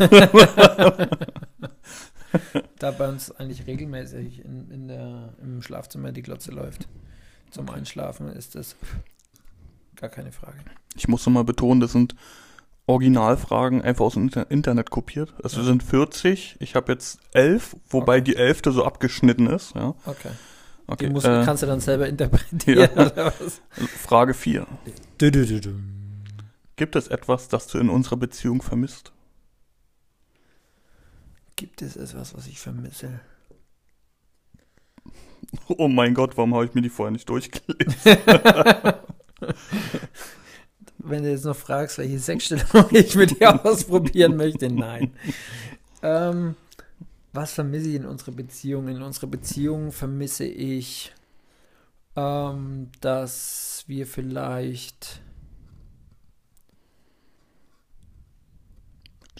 Da 2.77 2.91
bei 2.91 3.09
uns 3.09 3.31
eigentlich 3.31 3.65
regelmäßig 3.65 4.45
in, 4.45 4.69
in 4.69 4.87
der, 4.87 5.33
im 5.41 5.63
Schlafzimmer 5.63 6.11
die 6.11 6.21
Glotze 6.21 6.51
läuft. 6.51 6.87
Zum 7.49 7.67
Einschlafen 7.69 8.29
ist 8.31 8.53
das 8.53 8.75
gar 9.95 10.09
keine 10.09 10.31
Frage. 10.31 10.57
Ich 10.95 11.07
muss 11.07 11.25
noch 11.25 11.33
mal 11.33 11.43
betonen, 11.43 11.81
das 11.81 11.91
sind 11.93 12.13
Originalfragen 12.85 13.81
einfach 13.81 14.05
aus 14.05 14.13
dem 14.13 14.23
Inter 14.25 14.49
Internet 14.51 14.91
kopiert. 14.91 15.33
Also 15.43 15.61
Ja. 15.61 15.65
sind 15.65 15.81
40. 15.81 16.57
Ich 16.59 16.75
habe 16.75 16.91
jetzt 16.91 17.19
11, 17.33 17.75
wobei 17.89 18.17
Okay. 18.17 18.23
die 18.25 18.35
11. 18.35 18.61
so 18.65 18.85
abgeschnitten 18.85 19.47
ist. 19.47 19.73
Ja. 19.75 19.95
Okay. 20.05 20.29
Okay. 20.85 21.07
Die 21.07 21.11
musst, 21.11 21.25
äh, 21.25 21.41
kannst 21.43 21.63
du 21.63 21.67
dann 21.67 21.79
selber 21.79 22.07
interpretieren 22.07 22.89
Ja. 22.95 23.07
oder 23.07 23.33
was? 23.39 23.61
Frage 24.03 24.35
4. 24.35 24.67
Du, 25.17 25.31
du, 25.31 25.45
du, 25.47 25.59
du. 25.61 25.69
Gibt 26.79 26.95
es 26.95 27.09
etwas, 27.09 27.49
das 27.49 27.67
du 27.67 27.77
in 27.77 27.89
unserer 27.89 28.15
Beziehung 28.15 28.61
vermisst? 28.61 29.11
Gibt 31.57 31.81
es 31.81 31.97
etwas, 31.97 32.33
was 32.33 32.47
ich 32.47 32.57
vermisse? 32.57 33.19
Oh 35.67 35.89
mein 35.89 36.13
Gott, 36.13 36.37
warum 36.37 36.55
habe 36.55 36.63
ich 36.63 36.73
mir 36.73 36.81
die 36.81 36.87
vorher 36.87 37.11
nicht 37.11 37.27
durchgelesen? 37.27 37.93
Wenn 40.99 41.23
du 41.23 41.31
jetzt 41.31 41.43
noch 41.43 41.57
fragst, 41.57 41.97
welche 41.97 42.17
Sechsstellung 42.17 42.85
ich 42.91 43.13
mit 43.13 43.37
dir 43.37 43.65
ausprobieren 43.65 44.37
möchte, 44.37 44.71
nein. 44.71 45.11
Ähm, 46.01 46.55
was 47.33 47.51
vermisse 47.51 47.89
ich 47.89 47.95
in 47.95 48.05
unserer 48.05 48.31
Beziehung? 48.31 48.87
In 48.87 49.01
unserer 49.01 49.27
Beziehung 49.27 49.91
vermisse 49.91 50.45
ich, 50.45 51.13
ähm, 52.15 52.89
dass 53.01 53.83
wir 53.87 54.07
vielleicht 54.07 55.21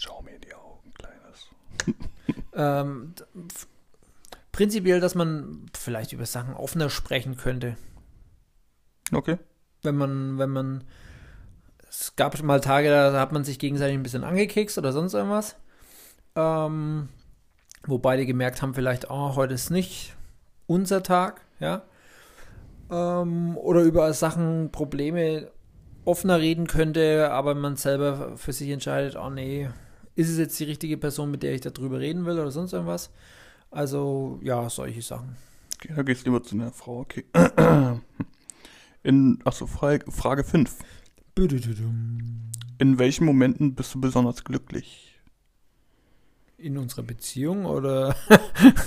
Schau 0.02 0.22
mir 0.22 0.34
in 0.34 0.40
die 0.40 0.54
Augen, 0.54 0.94
Kleines. 0.94 1.50
Ähm, 2.60 3.14
prinzipiell, 4.52 5.00
dass 5.00 5.14
man 5.14 5.66
vielleicht 5.76 6.12
über 6.12 6.26
Sachen 6.26 6.54
offener 6.54 6.90
sprechen 6.90 7.36
könnte. 7.36 7.76
Okay. 9.12 9.38
wenn 9.82 9.96
man, 9.96 10.38
wenn 10.38 10.50
man, 10.50 10.84
es 11.88 12.14
gab 12.14 12.36
schon 12.36 12.46
mal 12.46 12.60
Tage, 12.60 12.88
da 12.88 13.18
hat 13.18 13.32
man 13.32 13.44
sich 13.44 13.58
gegenseitig 13.58 13.96
ein 13.96 14.02
bisschen 14.02 14.24
angekekst 14.24 14.78
oder 14.78 14.92
sonst 14.92 15.14
irgendwas. 15.14 15.56
Ähm, 16.36 17.08
wo 17.86 17.98
beide 17.98 18.26
gemerkt 18.26 18.62
haben, 18.62 18.74
vielleicht, 18.74 19.10
oh, 19.10 19.34
heute 19.34 19.54
ist 19.54 19.70
nicht 19.70 20.14
unser 20.66 21.02
Tag, 21.02 21.40
ja. 21.58 21.82
Ähm, 22.90 23.56
oder 23.56 23.80
über 23.82 24.12
Sachen, 24.12 24.70
Probleme 24.70 25.50
offener 26.04 26.38
reden 26.38 26.66
könnte, 26.66 27.30
aber 27.30 27.54
man 27.54 27.76
selber 27.76 28.36
für 28.36 28.52
sich 28.52 28.70
entscheidet, 28.70 29.16
oh 29.16 29.30
nee, 29.30 29.70
ist 30.14 30.28
es 30.28 30.38
jetzt 30.38 30.58
die 30.60 30.64
richtige 30.64 30.96
Person, 30.96 31.30
mit 31.30 31.42
der 31.42 31.54
ich 31.54 31.60
darüber 31.60 32.00
reden 32.00 32.24
will 32.26 32.38
oder 32.38 32.50
sonst 32.50 32.72
irgendwas. 32.72 33.10
Also, 33.70 34.38
ja, 34.42 34.68
solche 34.68 35.02
Sachen. 35.02 35.36
okay. 35.76 35.92
Da 35.94 36.02
gehst 36.02 36.26
du 36.26 36.30
lieber 36.30 36.42
zu 36.42 36.54
einer 36.54 36.72
Frau, 36.72 37.00
okay. 37.00 37.24
In, 39.02 39.38
achso, 39.44 39.66
Frage, 39.66 40.10
Frage 40.10 40.44
5. 40.44 40.76
In 42.78 42.98
welchen 42.98 43.24
Momenten 43.24 43.74
bist 43.74 43.94
du 43.94 44.00
besonders 44.00 44.44
glücklich? 44.44 45.09
In 46.62 46.76
unserer 46.76 47.02
Beziehung 47.04 47.64
oder 47.64 48.14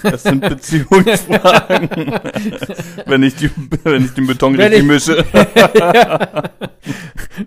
Das 0.03 0.21
sind 0.23 0.41
Beziehungsfragen. 0.41 1.89
wenn, 3.07 3.23
ich 3.23 3.35
die, 3.35 3.49
wenn 3.83 4.05
ich 4.05 4.13
den 4.13 4.27
Beton 4.27 4.55
Wenn 4.55 4.71
richtig 4.71 4.81
ich- 4.81 4.87
mische. 4.87 5.25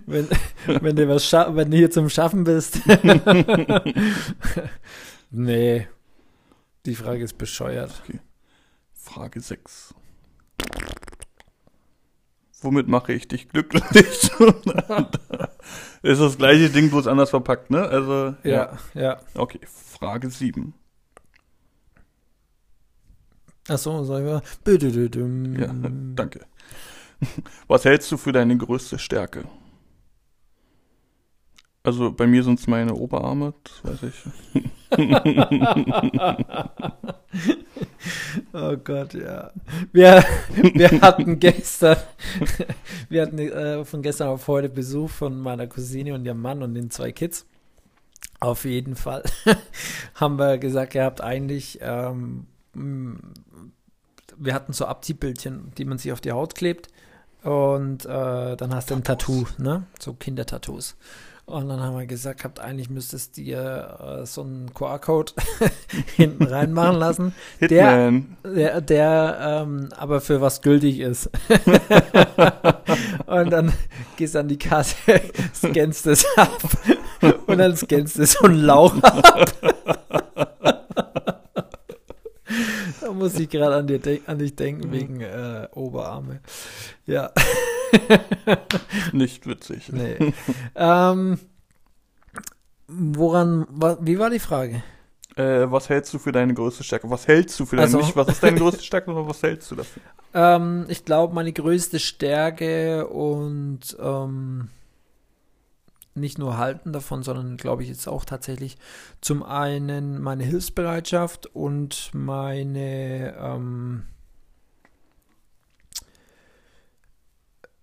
wenn, 0.07 0.27
wenn 0.67 0.97
du 0.97 1.09
was 1.09 1.33
wenn 1.33 1.71
du 1.71 1.77
hier 1.77 1.93
zum 1.93 2.09
Schaffen 2.11 2.43
bist. 2.43 2.81
nee. 5.31 5.87
Die 6.87 6.95
Frage 6.97 7.23
ist 7.23 7.39
bescheuert. 7.39 7.93
Frage 8.95 9.41
6. 9.41 9.95
Womit 12.63 12.89
mache 12.89 13.13
ich 13.13 13.29
dich 13.29 13.49
glücklich? 13.49 13.85
ist 16.03 16.21
das 16.21 16.37
gleiche 16.39 16.71
Ding, 16.71 16.91
bloß 16.91 17.07
anders 17.07 17.31
verpackt, 17.31 17.71
ne? 17.71 17.87
Also, 17.89 18.35
Ja, 18.43 18.77
ja. 18.95 19.21
Okay, 19.35 19.61
Frage 19.99 20.31
7. 20.31 20.73
Achso, 23.69 24.05
sag 24.05 24.21
ich 24.21 24.27
mal. 24.27 24.43
Büdüdüdüm. 24.63 25.59
Ja, 25.59 25.75
danke. 26.15 26.47
Was 27.67 27.85
hältst 27.85 28.13
du 28.13 28.17
für 28.17 28.31
deine 28.33 28.57
größte 28.57 28.99
Stärke? 28.99 29.45
Also 31.83 32.13
bei 32.13 32.27
mir 32.27 32.43
sind 32.43 32.59
es 32.59 32.67
meine 32.67 32.95
Oberarme, 32.95 33.53
das 33.65 33.85
weiß 33.85 34.03
ich. 34.03 34.15
Oh 38.53 38.77
Gott, 38.77 39.15
ja. 39.15 39.51
Wir, 39.93 40.25
wir 40.75 41.01
hatten 41.01 41.39
gestern, 41.39 41.97
wir 43.09 43.23
hatten 43.23 43.39
äh, 43.39 43.85
von 43.85 44.03
gestern 44.03 44.29
auf 44.29 44.49
heute 44.49 44.69
Besuch 44.69 45.11
von 45.11 45.41
meiner 45.41 45.67
Cousine 45.67 46.15
und 46.15 46.25
ihrem 46.25 46.41
Mann 46.41 46.63
und 46.63 46.75
den 46.75 46.91
zwei 46.91 47.13
Kids. 47.13 47.47
Auf 48.41 48.65
jeden 48.65 48.97
Fall 48.97 49.23
haben 50.15 50.39
wir 50.39 50.59
gesagt 50.59 50.93
gehabt, 50.93 51.21
eigentlich, 51.21 51.79
ähm, 51.81 52.47
wir 54.37 54.55
hatten 54.55 54.73
so 54.73 54.85
Abziehbildchen, 54.87 55.73
die 55.79 55.85
man 55.85 55.99
sich 55.99 56.13
auf 56.13 56.21
die 56.21 56.33
Haut 56.33 56.55
klebt, 56.55 56.89
Und 57.43 58.05
äh, 58.05 58.57
dann 58.57 58.75
hast 58.75 58.91
du 58.91 58.95
ein 58.95 59.05
Tattoo, 59.05 59.47
ne? 59.59 59.85
So 59.99 60.13
Kindertattoos. 60.13 60.97
Und 61.47 61.69
dann 61.69 61.81
haben 61.81 61.97
wir 61.97 62.07
gesagt, 62.07 62.43
habt 62.43 62.59
eigentlich 62.59 62.91
müsstest 62.91 63.37
dir 63.37 64.21
äh, 64.23 64.27
so 64.27 64.43
einen 64.43 64.75
QR-Code 64.75 65.33
hinten 66.17 66.43
reinmachen 66.43 66.97
lassen, 66.97 67.35
der, 67.61 68.07
Hitman. 68.11 68.37
der, 68.45 68.81
der 68.81 69.39
ähm, 69.63 69.89
aber 69.97 70.21
für 70.21 70.41
was 70.41 70.61
gültig 70.61 70.99
ist. 70.99 71.31
und 73.27 73.51
dann 73.51 73.73
gehst 74.17 74.35
du 74.35 74.41
an 74.41 74.49
die 74.49 74.59
Kasse, 74.59 74.97
scannst 75.55 76.09
es 76.09 76.27
ab 76.37 76.61
und 77.47 77.59
dann 77.59 77.77
scannst 77.77 78.19
du 78.19 78.27
so 78.27 78.45
einen 78.45 78.63
Lauch 78.63 78.95
ab. 79.03 79.53
da 83.01 83.13
muss 83.13 83.39
ich 83.39 83.49
gerade 83.49 83.77
an, 83.77 84.21
an 84.27 84.39
dich 84.39 84.57
denken 84.57 84.93
wegen 84.93 85.21
äh, 85.21 85.69
Oberarme. 85.73 86.41
Ja. 87.07 87.31
Nicht 89.13 89.47
witzig. 89.47 89.91
Nee. 89.93 90.33
ähm, 90.75 91.39
woran, 92.89 93.67
wa, 93.71 93.99
wie 94.01 94.19
war 94.19 94.31
die 94.31 94.39
Frage? 94.39 94.83
Äh, 95.37 95.71
was 95.71 95.89
hältst 95.91 96.15
du 96.15 96.19
für 96.19 96.33
deine 96.33 96.55
größte 96.55 96.83
Stärke? 96.83 97.11
Was 97.11 97.29
hältst 97.29 97.61
du 97.61 97.67
für 97.67 97.77
deine, 97.77 97.87
Also- 97.87 97.99
nicht 97.99 98.17
was 98.17 98.29
ist 98.29 98.43
deine 98.43 98.59
größte 98.59 98.83
Stärke, 98.83 99.07
sondern 99.07 99.29
was 99.29 99.43
hältst 99.43 99.71
du 99.71 99.77
dafür? 99.77 100.03
Ähm, 100.35 100.85
ich 100.89 101.07
glaube, 101.07 101.35
meine 101.35 101.51
größte 101.51 101.99
Stärke 101.99 103.07
und 103.07 103.97
ähm, 103.99 104.69
nicht 106.17 106.39
nur 106.39 106.59
halten 106.59 106.93
davon, 106.93 107.23
sondern 107.23 107.57
glaube 107.57 107.83
ich 107.83 107.89
jetzt 107.89 108.09
auch 108.09 108.25
tatsächlich 108.25 108.77
zum 109.21 109.43
einen 109.43 110.21
meine 110.21 110.45
Hilfsbereitschaft 110.45 111.47
und 111.47 112.11
meine 112.13 113.37
ähm, 113.39 114.05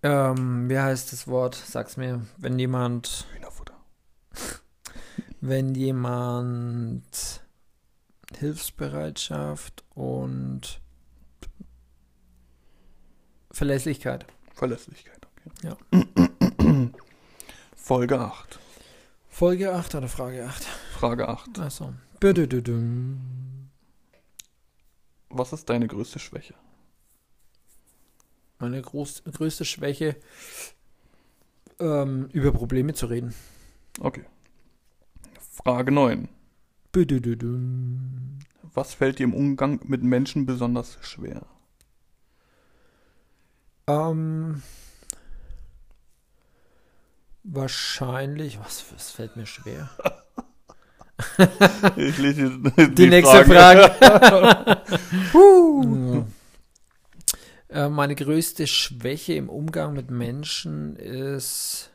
ähm, 0.04 0.70
wie 0.70 0.80
heißt 0.80 1.14
das 1.14 1.28
Wort? 1.28 1.56
Sag's 1.56 1.98
mir, 1.98 2.26
wenn 2.38 2.60
jemand 2.60 3.26
Hühnerfutter. 3.34 3.76
wenn 5.42 5.74
jemand 5.76 7.42
Hilfsbereitschaft 8.38 9.84
und 9.96 10.82
Verlässlichkeit. 13.52 14.26
Verlässlichkeit, 14.54 15.26
okay. 15.26 15.52
Ja. 15.64 15.78
Folge 17.84 18.18
8. 18.18 18.60
Folge 19.28 19.74
8 19.74 19.96
oder 19.96 20.08
Frage 20.08 20.46
8? 20.46 20.64
Frage 20.94 21.28
8. 21.28 21.60
Achso. 21.60 21.94
Was 25.28 25.52
ist 25.52 25.70
deine 25.70 25.88
größte 25.88 26.18
Schwäche? 26.20 26.54
Meine 28.58 28.82
groß, 28.82 29.24
größte 29.26 29.66
Schwäche, 29.66 30.16
ähm, 31.82 32.30
über 32.32 32.54
Probleme 32.54 32.94
zu 32.94 33.08
reden. 33.08 33.36
Okay. 34.00 34.24
Frage 35.52 35.92
9. 35.92 36.30
Büdüdüdüm. 36.94 38.40
Was 38.62 38.94
fällt 38.94 39.20
dir 39.20 39.26
im 39.26 39.34
Umgang 39.34 39.82
mit 39.84 40.04
Menschen 40.04 40.46
besonders 40.46 41.00
schwer? 41.02 41.46
Ähm, 43.88 44.64
wahrscheinlich, 47.44 48.60
was, 48.60 48.86
was 48.94 49.12
fällt 49.12 49.36
mir 49.36 49.46
schwer? 49.46 49.90
Ich 51.96 52.18
lese 52.18 52.50
die, 52.60 52.96
Die, 52.96 53.08
nächste 53.08 53.46
Frage. 53.46 53.96
Ja. 55.34 56.26
Äh, 57.86 57.90
Meine 57.90 58.16
größte 58.16 58.68
Schwäche 58.68 59.34
im 59.34 59.50
Umgang 59.50 59.94
mit 59.94 60.12
Menschen 60.12 60.96
ist, 60.96 61.92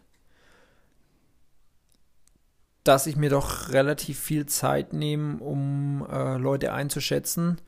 dass 2.84 3.06
ich 3.06 3.16
mir 3.16 3.30
doch 3.30 3.70
relativ 3.70 4.18
viel 4.18 4.46
Zeit 4.46 4.92
nehme, 4.92 5.38
um 5.38 6.06
äh, 6.10 6.36
Leute 6.38 6.72
einzuschätzen 6.72 7.60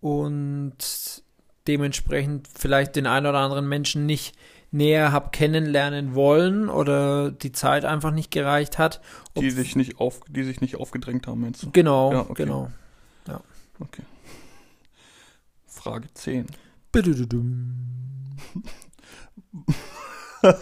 und 0.00 1.22
dementsprechend 1.66 2.48
vielleicht 2.48 2.96
den 2.96 3.06
einen 3.06 3.26
oder 3.26 3.38
anderen 3.38 3.68
Menschen 3.68 4.06
nicht 4.06 4.36
näher 4.74 5.12
habe 5.12 5.30
kennenlernen 5.30 6.14
wollen 6.14 6.68
oder 6.68 7.30
die 7.30 7.52
Zeit 7.52 7.84
einfach 7.84 8.10
nicht 8.10 8.30
gereicht 8.30 8.78
hat. 8.78 9.00
Die 9.36 9.50
sich 9.50 9.76
nicht 9.76 10.00
auf, 10.00 10.20
die 10.28 10.42
sich 10.42 10.60
nicht 10.60 10.76
aufgedrängt 10.76 11.26
haben, 11.26 11.40
meinst 11.40 11.62
du? 11.62 11.70
Genau, 11.70 12.12
Ja, 12.12 12.20
okay. 12.20 12.44
genau. 12.44 12.70
Okay. 13.80 14.02
Frage 15.66 16.06
10. 16.14 16.46
Büdüdüdüm. 16.92 17.74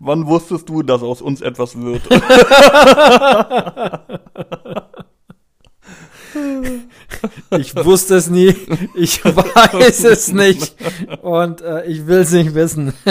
Wann 0.00 0.26
wusstest 0.26 0.68
du, 0.68 0.82
dass 0.82 1.02
aus 1.02 1.22
uns 1.22 1.40
etwas 1.40 1.80
wird? 1.80 2.02
Ich 7.58 7.74
wusste 7.76 8.16
es 8.16 8.28
nie, 8.28 8.54
ich 8.94 9.24
weiß 9.24 10.04
es 10.04 10.32
nicht 10.32 10.74
und 11.22 11.60
äh, 11.62 11.84
ich 11.86 12.06
will 12.06 12.18
es 12.18 12.32
nicht 12.32 12.54
wissen. 12.54 12.92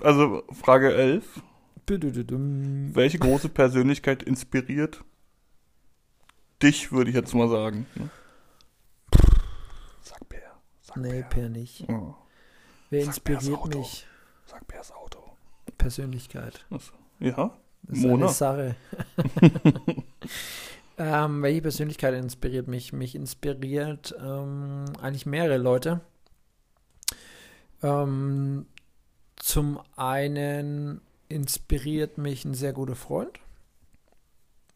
Also 0.00 0.42
Frage 0.52 0.94
11. 0.94 1.24
Büdüdüdüm. 1.86 2.94
Welche 2.94 3.18
große 3.18 3.48
Persönlichkeit 3.48 4.22
inspiriert 4.22 5.02
dich, 6.62 6.92
würde 6.92 7.10
ich 7.10 7.16
jetzt 7.16 7.34
mal 7.34 7.48
sagen? 7.48 7.86
ne? 7.96 8.10
Sag 10.00 10.28
Bär. 10.28 10.52
Sag 10.80 10.96
Nee. 10.96 11.24
Per 11.28 11.48
nicht. 11.48 11.84
Oh, 11.88 12.14
Wer 12.90 13.00
Sag 13.04 13.08
inspiriert 13.08 13.66
mich? 13.74 14.06
sag 14.46 14.66
Bärs 14.68 14.92
Auto. 14.92 15.18
Persönlichkeit. 15.78 16.64
Achso. 16.70 16.92
Ja? 17.18 17.56
Das 17.82 17.98
ist 17.98 18.04
Mona? 18.04 18.26
eine 18.26 18.34
Sache. 18.34 18.76
ähm, 20.98 21.42
welche 21.42 21.62
Persönlichkeit 21.62 22.14
inspiriert 22.14 22.68
mich? 22.68 22.92
Mich 22.92 23.14
inspiriert 23.14 24.14
ähm, 24.20 24.84
eigentlich 25.00 25.26
mehrere 25.26 25.58
Leute. 25.58 26.00
Ähm, 27.82 28.66
zum 29.36 29.80
einen 29.96 31.00
inspiriert 31.28 32.18
mich 32.18 32.44
ein 32.44 32.54
sehr 32.54 32.72
guter 32.72 32.94
Freund, 32.94 33.40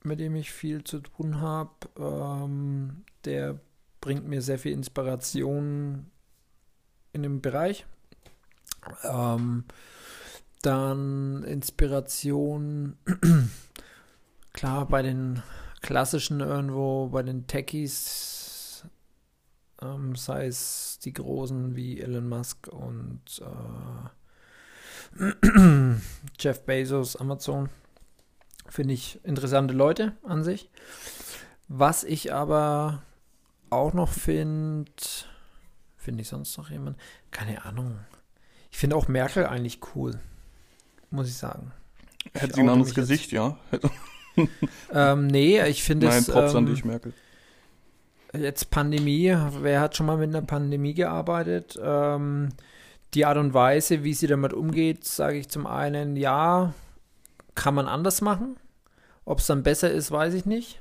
mit 0.03 0.19
dem 0.19 0.35
ich 0.35 0.51
viel 0.51 0.83
zu 0.83 1.01
tun 1.01 1.41
habe. 1.41 1.71
Ähm, 1.99 3.05
der 3.25 3.61
bringt 4.01 4.27
mir 4.27 4.43
sehr 4.43 4.59
viel 4.59 4.73
Inspiration 4.73 6.11
in 7.13 7.23
dem 7.23 7.41
Bereich. 7.41 7.87
Ähm, 9.05 9.65
dann 10.67 11.45
Inspiration, 11.45 12.97
klar, 14.53 14.87
bei 14.89 15.03
den 15.03 15.43
klassischen 15.81 16.41
irgendwo, 16.41 17.07
bei 17.09 17.23
den 17.23 17.47
Techies, 17.47 18.85
ähm, 19.81 20.17
sei 20.17 20.47
es 20.47 20.99
die 21.05 21.13
Großen 21.13 21.77
wie 21.77 22.01
Elon 22.01 22.29
Musk 22.29 22.67
und 22.67 23.23
äh, 25.19 25.31
Jeff 26.39 26.63
Bezos, 26.65 27.15
Amazon, 27.15 27.69
finde 28.69 28.95
ich 28.95 29.25
interessante 29.25 29.73
Leute 29.73 30.17
an 30.25 30.43
sich. 30.43 30.69
Was 31.69 32.03
ich 32.03 32.33
aber 32.33 33.03
auch 33.71 33.93
noch 33.93 34.09
finde, 34.09 34.91
finde 35.97 36.23
ich 36.23 36.29
sonst 36.29 36.59
noch 36.59 36.71
jemand? 36.71 36.97
Keine 37.31 37.65
Ahnung. 37.65 38.01
Ich 38.73 38.79
finde 38.79 38.97
auch 38.97 39.07
Merkel 39.07 39.47
eigentlich 39.47 39.81
cool, 39.95 40.19
muss 41.11 41.29
ich 41.29 41.37
sagen. 41.37 41.73
Hätte 42.35 42.55
sie 42.55 42.61
ein 42.61 42.69
anderes. 42.69 42.95
Gesicht, 42.95 43.33
ja? 43.33 43.57
Ähm, 44.93 45.29
nee, 45.29 45.63
ich 45.67 45.83
finde 45.83 46.09
Nein, 46.09 46.19
es 46.19 46.27
Props 46.27 46.55
an 46.55 46.67
ähm, 46.67 46.75
dich, 46.75 46.85
Merkel. 46.85 47.15
jetzt 48.35 48.71
Pandemie. 48.71 49.35
Wer 49.63 49.81
hat 49.81 49.97
schon 49.97 50.05
mal 50.05 50.19
mit 50.19 50.29
einer 50.29 50.43
Pandemie 50.47 50.93
gearbeitet? 50.93 51.79
Ähm, 51.83 52.51
die 53.15 53.25
Art 53.25 53.39
und 53.39 53.55
Weise, 53.55 54.05
wie 54.05 54.13
sie 54.13 54.27
damit 54.27 54.53
umgeht, 54.53 55.05
sage 55.05 55.39
ich 55.39 55.49
zum 55.49 55.67
einen, 55.67 56.17
ja, 56.17 56.75
kann 57.55 57.75
man 57.75 57.87
anders 57.89 58.21
machen. 58.21 58.57
Ob 59.25 59.39
es 59.39 59.47
dann 59.47 59.63
besser 59.63 59.91
ist, 59.91 60.11
weiß 60.11 60.35
ich 60.35 60.45
nicht. 60.45 60.81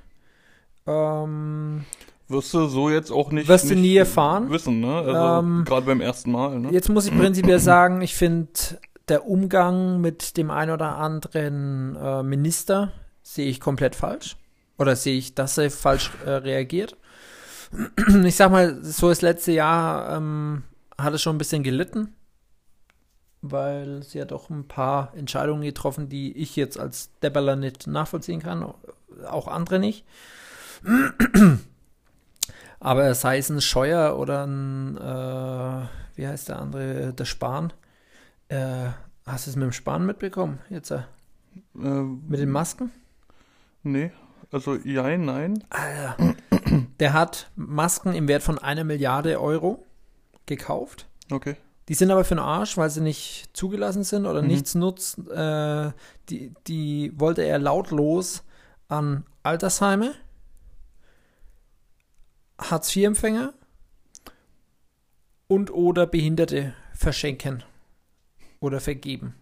Ähm, 0.86 1.86
Wirst 2.28 2.54
du 2.54 2.66
so 2.68 2.90
jetzt 2.90 3.12
auch 3.12 3.32
nicht, 3.32 3.48
Wirst 3.48 3.70
du 3.70 3.76
nicht 3.76 3.82
nie 3.84 3.96
erfahren. 3.96 4.50
wissen, 4.50 4.82
ne? 4.82 4.98
Also 4.98 5.40
Ähm, 5.48 5.64
gerade 5.66 5.86
beim 5.86 6.02
ersten 6.02 6.32
Mal, 6.32 6.60
ne? 6.60 6.72
Jetzt 6.72 6.90
muss 6.90 7.06
ich 7.08 7.14
prinzipiell 7.18 7.60
sagen, 7.60 8.02
ich 8.02 8.16
finde, 8.16 8.50
der 9.08 9.28
Umgang 9.28 10.02
mit 10.02 10.38
dem 10.38 10.50
ein 10.52 10.70
oder 10.70 10.98
anderen 10.98 11.96
äh, 11.96 12.24
Minister 12.24 12.92
sehe 13.22 13.48
ich 13.48 13.60
komplett 13.60 13.96
falsch. 13.96 14.38
Oder 14.78 14.96
sehe 14.96 15.18
ich, 15.18 15.36
dass 15.36 15.58
er 15.58 15.72
falsch 15.72 16.12
äh, 16.26 16.32
reagiert. 16.32 16.98
Ich 18.24 18.36
sag 18.36 18.52
mal, 18.52 18.84
so 18.84 19.10
das 19.10 19.22
letzte 19.22 19.52
Jahr 19.52 20.16
ähm, 20.16 20.64
hat 20.98 21.14
es 21.14 21.22
schon 21.22 21.36
ein 21.36 21.40
bisschen 21.40 21.64
gelitten, 21.64 22.14
weil 23.42 24.04
sie 24.04 24.20
ja 24.20 24.26
doch 24.26 24.50
ein 24.50 24.68
paar 24.68 25.14
Entscheidungen 25.16 25.64
getroffen, 25.64 26.08
die 26.08 26.38
ich 26.38 26.56
jetzt 26.56 26.80
als 26.80 27.10
Debbeler 27.20 27.56
nicht 27.56 27.88
nachvollziehen 27.88 28.42
kann, 28.42 28.74
auch 29.28 29.48
andere 29.48 29.80
nicht. 29.80 30.06
Aber 32.80 33.16
sei 33.16 33.40
es 33.40 33.50
ein 33.50 33.62
Scheuer 33.62 34.18
oder 34.18 34.46
ein, 34.46 34.98
äh, 34.98 35.88
wie 36.16 36.28
heißt 36.28 36.50
der 36.50 36.60
andere, 36.60 37.14
der 37.14 37.26
Spahn. 37.26 37.74
Äh, 38.50 38.90
hast 39.26 39.48
du 39.48 39.52
es 39.52 39.56
mit 39.56 39.64
dem 39.64 39.72
Spahn 39.72 40.06
mitbekommen? 40.06 40.60
Jetzt 40.70 40.92
äh, 40.92 41.04
Äh, 41.76 42.02
mit 42.04 42.40
den 42.40 42.50
Masken? 42.52 42.92
nee, 43.84 44.12
also 44.52 44.76
ja, 44.76 45.18
nein. 45.18 45.64
Alter. 45.70 46.36
Der 47.00 47.14
hat 47.14 47.50
Masken 47.56 48.14
im 48.14 48.28
Wert 48.28 48.44
von 48.44 48.58
einer 48.60 48.84
Milliarde 48.84 49.40
Euro 49.42 49.86
gekauft. 50.46 51.08
Okay. 51.32 51.56
Die 51.88 51.94
sind 51.94 52.10
aber 52.12 52.24
für 52.24 52.36
den 52.36 52.40
Arsch, 52.44 52.78
weil 52.78 52.90
sie 52.90 53.02
nicht 53.02 53.50
zugelassen 53.54 54.04
sind 54.04 54.26
oder 54.26 54.42
Mhm. 54.42 54.48
nichts 54.48 54.76
nutzen. 54.76 55.30
Äh, 55.30 55.92
die, 56.30 56.54
die 56.68 57.12
wollte 57.16 57.44
er 57.44 57.60
lautlos 57.60 58.44
an 58.88 59.26
Altersheime, 59.44 60.14
Hartz-IV-Empfänger 62.60 63.54
und 65.48 65.72
oder 65.72 66.08
Behinderte 66.08 66.74
verschenken 66.94 67.64
oder 68.66 68.80
vergeben. 68.80 69.36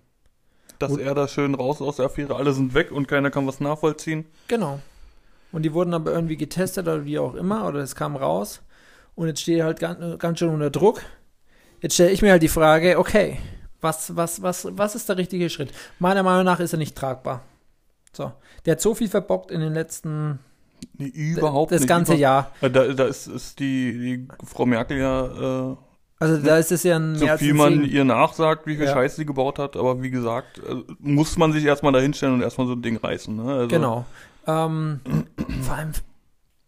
Dass 0.80 0.92
Und- 0.92 1.00
er 1.02 1.14
da 1.16 1.28
schön 1.28 1.56
raus 1.56 1.82
aus 1.82 1.98
der 1.98 2.06
Affäre, 2.08 2.36
alle 2.36 2.54
sind 2.54 2.74
weg 2.74 2.92
und 2.92 3.08
keiner 3.08 3.32
kann 3.32 3.48
was 3.48 3.60
nachvollziehen. 3.60 4.26
Genau. 4.48 4.80
Und 5.52 5.64
die 5.64 5.74
wurden 5.74 5.94
aber 5.94 6.12
irgendwie 6.12 6.38
getestet 6.38 6.88
oder 6.88 7.06
wie 7.06 7.20
auch 7.20 7.36
immer, 7.36 7.68
oder 7.68 7.80
es 7.80 7.96
kam 7.96 8.16
raus. 8.16 8.62
Und 9.16 9.28
jetzt 9.28 9.42
steht 9.42 9.60
er 9.60 9.66
halt 9.66 9.80
ganz, 9.80 10.20
ganz 10.20 10.40
schön 10.40 10.50
unter 10.50 10.72
Druck. 10.72 11.02
Jetzt 11.82 11.94
stelle 11.94 12.12
ich 12.12 12.22
mir 12.22 12.32
halt 12.32 12.42
die 12.42 12.48
Frage, 12.48 12.98
okay, 12.98 13.38
was, 13.82 14.16
was, 14.16 14.42
was, 14.42 14.68
was 14.72 14.96
ist 14.96 15.08
der 15.10 15.18
richtige 15.18 15.50
Schritt? 15.50 15.72
Meiner 16.00 16.24
Meinung 16.24 16.46
nach 16.46 16.60
ist 16.60 16.74
er 16.74 16.80
nicht 16.80 16.96
tragbar. 16.96 17.44
So. 18.14 18.32
Der 18.66 18.72
hat 18.74 18.82
so 18.82 18.96
viel 18.96 19.10
verbockt 19.10 19.52
in 19.52 19.60
den 19.60 19.74
letzten 19.74 20.40
Nee, 20.98 21.08
überhaupt 21.08 21.72
das 21.72 21.82
nicht. 21.82 21.88
ganze 21.90 22.14
Über- 22.14 22.22
Jahr. 22.22 22.52
Äh, 22.62 22.70
Da, 22.72 22.88
da 22.88 23.06
ist, 23.06 23.28
ist 23.28 23.60
die, 23.60 23.92
die 23.94 24.28
Frau 24.46 24.66
Merkel 24.66 24.98
ja, 24.98 25.72
äh, 25.72 25.76
Also 26.24 26.38
da 26.38 26.58
ist 26.58 26.72
es 26.72 26.84
ja 26.84 26.96
ein 26.96 27.16
so 27.18 27.28
viel 27.38 27.52
ein 27.52 27.58
man 27.58 27.84
ihr 27.84 28.06
nachsagt, 28.06 28.66
wie 28.66 28.78
viel 28.78 28.86
Ja. 28.86 28.94
Scheiße 28.94 29.18
sie 29.18 29.26
gebaut 29.26 29.60
hat, 29.60 29.76
aber 29.76 30.02
wie 30.02 30.10
gesagt, 30.10 30.60
äh, 30.60 30.76
muss 31.00 31.38
man 31.38 31.52
sich 31.52 31.66
erstmal 31.66 31.92
da 31.92 32.00
hinstellen 32.00 32.36
und 32.36 32.42
erstmal 32.42 32.66
so 32.66 32.74
ein 32.74 32.82
Ding 32.82 32.96
reißen. 32.96 33.36
Ne? 33.36 33.44
Also, 33.44 33.68
Genau. 33.68 34.06
Ähm, 34.48 35.02
vor 35.64 35.76
allem 35.76 35.92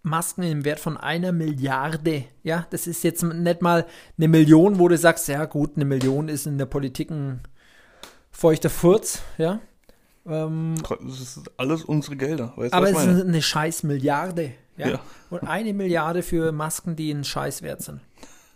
Masken 0.03 0.43
im 0.43 0.65
Wert 0.65 0.81
von 0.81 0.97
einer 0.97 1.31
Milliarde. 1.31 2.25
Ja, 2.43 2.67
das 2.69 2.85
ist 2.85 3.05
jetzt 3.05 3.23
nicht 3.23 3.61
mal 3.61 3.85
eine 4.17 4.27
Million, 4.27 4.77
wo 4.77 4.89
du 4.89 4.97
sagst, 4.97 5.29
ja 5.29 5.45
gut, 5.45 5.77
eine 5.77 5.85
Million 5.85 6.27
ist 6.27 6.47
in 6.47 6.57
der 6.57 6.65
Politik 6.65 7.09
ein 7.09 7.39
feuchter 8.31 8.69
Furz, 8.69 9.21
ja. 9.37 9.61
Ähm, 10.27 10.75
Das 11.07 11.21
ist 11.21 11.49
alles 11.55 11.85
unsere 11.85 12.17
Gelder. 12.17 12.51
Weißt 12.57 12.73
aber 12.73 12.89
es 12.89 13.05
ist 13.05 13.23
eine 13.25 13.41
scheiß 13.41 13.83
Milliarde. 13.83 14.51
Ja? 14.75 14.87
Ja. 14.89 14.99
Und 15.29 15.43
eine 15.47 15.73
Milliarde 15.73 16.23
für 16.23 16.51
Masken, 16.51 16.97
die 16.97 17.11
einen 17.11 17.23
Scheiß 17.23 17.61
wert 17.61 17.81
sind. 17.81 18.01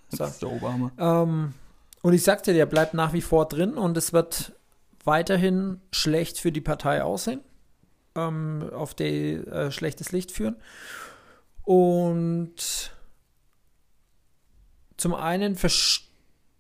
So. 0.10 0.18
Das 0.18 0.32
ist 0.32 0.42
der 0.42 0.52
Obama. 0.52 0.92
Ähm, 0.98 1.54
und 2.02 2.14
ich 2.14 2.24
sagte, 2.24 2.54
der 2.54 2.66
bleibt 2.66 2.94
nach 2.94 3.14
wie 3.14 3.22
vor 3.22 3.48
drin 3.48 3.74
und 3.74 3.98
es 3.98 4.14
wird 4.14 4.54
weiterhin 5.04 5.82
schlecht 5.92 6.40
für 6.40 6.52
die 6.52 6.62
Partei 6.62 7.04
aussehen, 7.04 7.42
ähm, 8.16 8.70
auf 8.74 8.94
die 8.94 9.34
äh, 9.34 9.72
schlechtes 9.72 10.12
Licht 10.12 10.32
führen. 10.32 10.56
Und 11.64 12.92
zum 14.98 15.14
einen 15.14 15.56
verstehe 15.56 16.08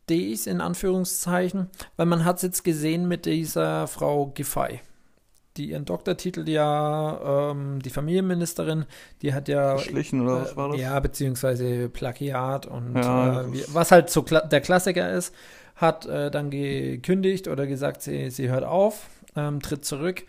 ich 0.09 0.41
es 0.41 0.47
in 0.47 0.61
Anführungszeichen, 0.61 1.69
weil 1.97 2.05
man 2.05 2.25
hat 2.25 2.37
es 2.37 2.41
jetzt 2.43 2.63
gesehen 2.63 3.07
mit 3.07 3.25
dieser 3.25 3.87
Frau 3.87 4.27
Giffey, 4.27 4.81
die 5.59 5.71
ihren 5.71 5.85
Doktortitel 5.85 6.47
ja, 6.49 7.51
ähm, 7.51 7.81
die 7.81 7.89
Familienministerin, 7.89 8.85
die 9.21 9.33
hat 9.33 9.47
ja 9.47 9.77
Schlichen 9.77 10.21
oder 10.21 10.41
was 10.41 10.53
äh, 10.53 10.55
war 10.55 10.69
das? 10.69 10.79
Ja, 10.79 10.99
beziehungsweise 10.99 11.89
Plagiat 11.89 12.65
und 12.65 12.95
Ja, 12.95 13.41
äh, 13.41 13.53
wie, 13.53 13.63
was 13.73 13.91
halt 13.91 14.09
so 14.09 14.23
kla 14.23 14.41
der 14.41 14.61
Klassiker 14.61 15.11
ist, 15.11 15.35
hat 15.75 16.05
äh, 16.05 16.31
dann 16.31 16.49
gekündigt 16.49 17.47
oder 17.47 17.67
gesagt, 17.67 18.01
sie, 18.01 18.29
sie 18.31 18.49
hört 18.49 18.63
auf, 18.63 19.07
ähm, 19.35 19.61
tritt 19.61 19.85
zurück. 19.85 20.23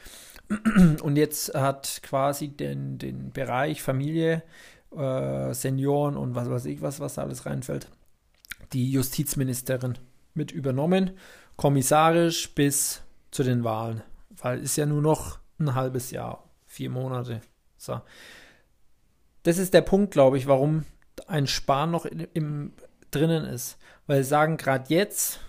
Und 1.03 1.17
jetzt 1.17 1.55
hat 1.55 2.01
quasi 2.03 2.49
den, 2.49 2.99
den 2.99 3.31
Bereich 3.31 3.83
Familie, 3.83 4.43
äh, 4.97 5.55
Senioren 5.55 6.17
und 6.17 6.35
was 6.35 6.51
weiß 6.51 6.65
ich 6.65 6.83
was, 6.83 6.99
was 6.99 7.15
da 7.15 7.23
alles 7.23 7.47
reinfällt, 7.47 7.87
die 8.73 8.91
Justizministerin 8.91 9.97
mit 10.35 10.51
übernommen, 10.51 11.13
kommissarisch 11.55 12.53
bis 12.53 13.03
zu 13.31 13.45
den 13.45 13.63
Wahlen. 13.63 14.03
Weil 14.31 14.61
ist 14.61 14.77
ja 14.77 14.87
nur 14.87 15.03
noch 15.03 15.39
ein 15.59 15.75
halbes 15.75 16.11
Jahr, 16.11 16.45
vier 16.67 16.91
Monate. 16.91 17.41
So 17.77 18.01
das 19.43 19.59
ist 19.59 19.75
der 19.75 19.83
Punkt, 19.83 20.13
glaube 20.13 20.39
ich, 20.39 20.47
warum 20.47 20.85
ein 21.27 21.47
Spahn 21.47 21.91
noch 21.91 22.05
in, 22.05 22.27
im, 22.35 22.73
drinnen 23.11 23.45
ist. 23.45 23.79
Weil 24.07 24.23
sie 24.23 24.29
sagen, 24.29 24.57
gerade 24.57 24.93
jetzt 24.93 25.41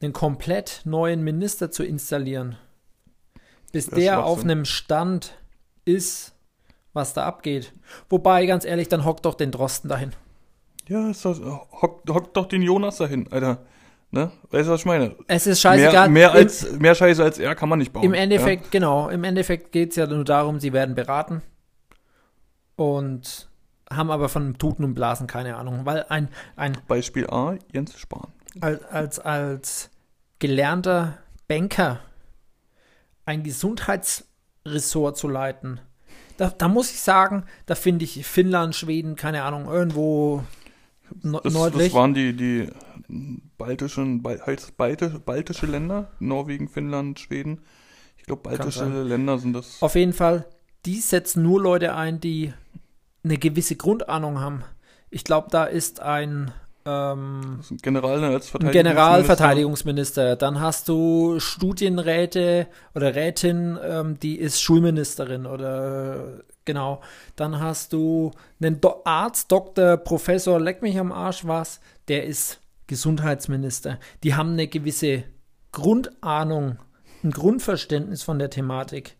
einen 0.00 0.12
komplett 0.12 0.82
neuen 0.84 1.22
Minister 1.22 1.70
zu 1.70 1.84
installieren, 1.84 2.56
bis 3.72 3.86
Das 3.86 3.98
der 3.98 4.24
auf 4.24 4.42
einem 4.42 4.64
Stand 4.64 5.34
ist, 5.84 6.34
was 6.92 7.14
da 7.14 7.24
abgeht. 7.24 7.72
Wobei, 8.08 8.46
ganz 8.46 8.64
ehrlich, 8.64 8.88
dann 8.88 9.04
hockt 9.04 9.24
doch 9.24 9.34
den 9.34 9.50
Drosten 9.50 9.88
dahin. 9.88 10.12
Ja, 10.88 11.10
ist 11.10 11.24
das, 11.24 11.40
hock, 11.40 12.02
hock 12.08 12.34
doch 12.34 12.46
den 12.46 12.62
Jonas 12.62 12.96
dahin, 12.96 13.30
Alter. 13.30 13.64
Ne? 14.14 14.30
Weißt 14.50 14.68
du, 14.68 14.72
was 14.72 14.80
ich 14.80 14.86
meine? 14.86 15.16
Es 15.26 15.46
ist 15.46 15.64
Mehr, 15.64 15.72
scheißegal. 15.72 16.08
mehr, 16.10 16.30
Im- 16.30 16.36
als, 16.36 16.70
mehr 16.78 16.94
Scheiße 16.94 17.24
als 17.24 17.38
er 17.38 17.54
kann 17.54 17.68
man 17.70 17.78
nicht 17.78 17.92
bauen. 17.94 18.04
Im 18.04 18.12
Endeffekt, 18.14 18.70
genau, 18.70 19.08
im 19.08 19.24
Endeffekt 19.24 19.72
geht 19.72 19.90
es 19.90 19.96
ja 19.96 20.06
nur 20.06 20.24
darum, 20.24 20.60
sie 20.60 20.72
werden 20.74 20.94
beraten 20.94 21.40
und 22.76 23.48
haben 23.90 24.10
aber 24.10 24.28
von 24.28 24.58
Tuten 24.58 24.84
und 24.84 24.94
Blasen 24.94 25.26
keine 25.26 25.56
Ahnung, 25.56 25.84
weil 25.84 26.04
ein, 26.08 26.28
ein 26.56 26.74
Ja? 26.74 26.80
Beispiel 26.88 27.26
A, 27.30 27.54
Jens 27.72 27.98
Spahn. 27.98 28.28
als, 28.60 28.84
als, 28.84 29.18
als 29.18 29.90
gelernter 30.38 31.18
Banker 31.48 32.00
ein 33.24 33.42
Gesundheitsressort 33.42 35.16
zu 35.16 35.28
leiten, 35.28 35.80
da, 36.36 36.48
da 36.50 36.68
muss 36.68 36.90
ich 36.90 37.00
sagen, 37.00 37.44
da 37.66 37.74
finde 37.74 38.04
ich 38.04 38.26
Finnland, 38.26 38.74
Schweden, 38.74 39.16
keine 39.16 39.42
Ahnung, 39.44 39.66
irgendwo 39.66 40.42
no 41.22 41.40
Das, 41.40 41.52
das 41.52 41.92
waren 41.92 42.14
die, 42.14 42.34
die 42.34 42.68
baltischen, 43.58 44.22
Bal 44.22 44.40
baltische, 45.24 45.66
Länder, 45.66 46.10
Norwegen, 46.18 46.68
Finnland, 46.68 47.20
Schweden. 47.20 47.60
Ich 48.16 48.24
glaube, 48.24 48.42
baltische. 48.42 49.02
Länder 49.02 49.38
sind 49.38 49.52
das. 49.52 49.82
Auf 49.82 49.94
jeden 49.94 50.12
Fall, 50.12 50.46
die 50.86 51.00
setzen 51.00 51.42
nur 51.42 51.60
Leute 51.60 51.94
ein, 51.94 52.20
die 52.20 52.52
eine 53.24 53.38
gewisse 53.38 53.76
Grundahnung 53.76 54.40
haben. 54.40 54.64
Ich 55.10 55.24
glaube, 55.24 55.48
da 55.50 55.64
ist 55.64 56.00
ein 56.00 56.52
ähm, 56.84 57.60
General 57.82 58.24
als 58.24 58.46
Ein 58.46 58.50
Verteidigungsminister. 58.50 58.70
Generalverteidigungsminister. 58.70 60.36
Dann 60.36 60.60
hast 60.60 60.88
du 60.88 61.38
Studienräte 61.38 62.66
oder 62.94 63.14
Rätin, 63.14 63.78
ähm, 63.82 64.18
die 64.20 64.38
ist 64.38 64.60
Schulministerin 64.60 65.46
oder 65.46 66.38
äh, 66.38 66.42
genau. 66.64 67.00
Dann 67.36 67.60
hast 67.60 67.92
du 67.92 68.32
einen 68.60 68.80
Do 68.80 69.02
Arzt, 69.04 69.52
Doktor, 69.52 69.96
Professor, 69.96 70.60
leck 70.60 70.82
mich 70.82 70.98
am 70.98 71.12
Arsch 71.12 71.46
was, 71.46 71.80
der 72.08 72.24
ist 72.24 72.60
Gesundheitsminister. 72.86 73.98
Die 74.22 74.34
haben 74.34 74.52
eine 74.52 74.66
gewisse 74.66 75.24
Grundahnung, 75.70 76.78
ein 77.22 77.30
Grundverständnis 77.30 78.22
von 78.22 78.38
der 78.38 78.50
Thematik. 78.50 79.16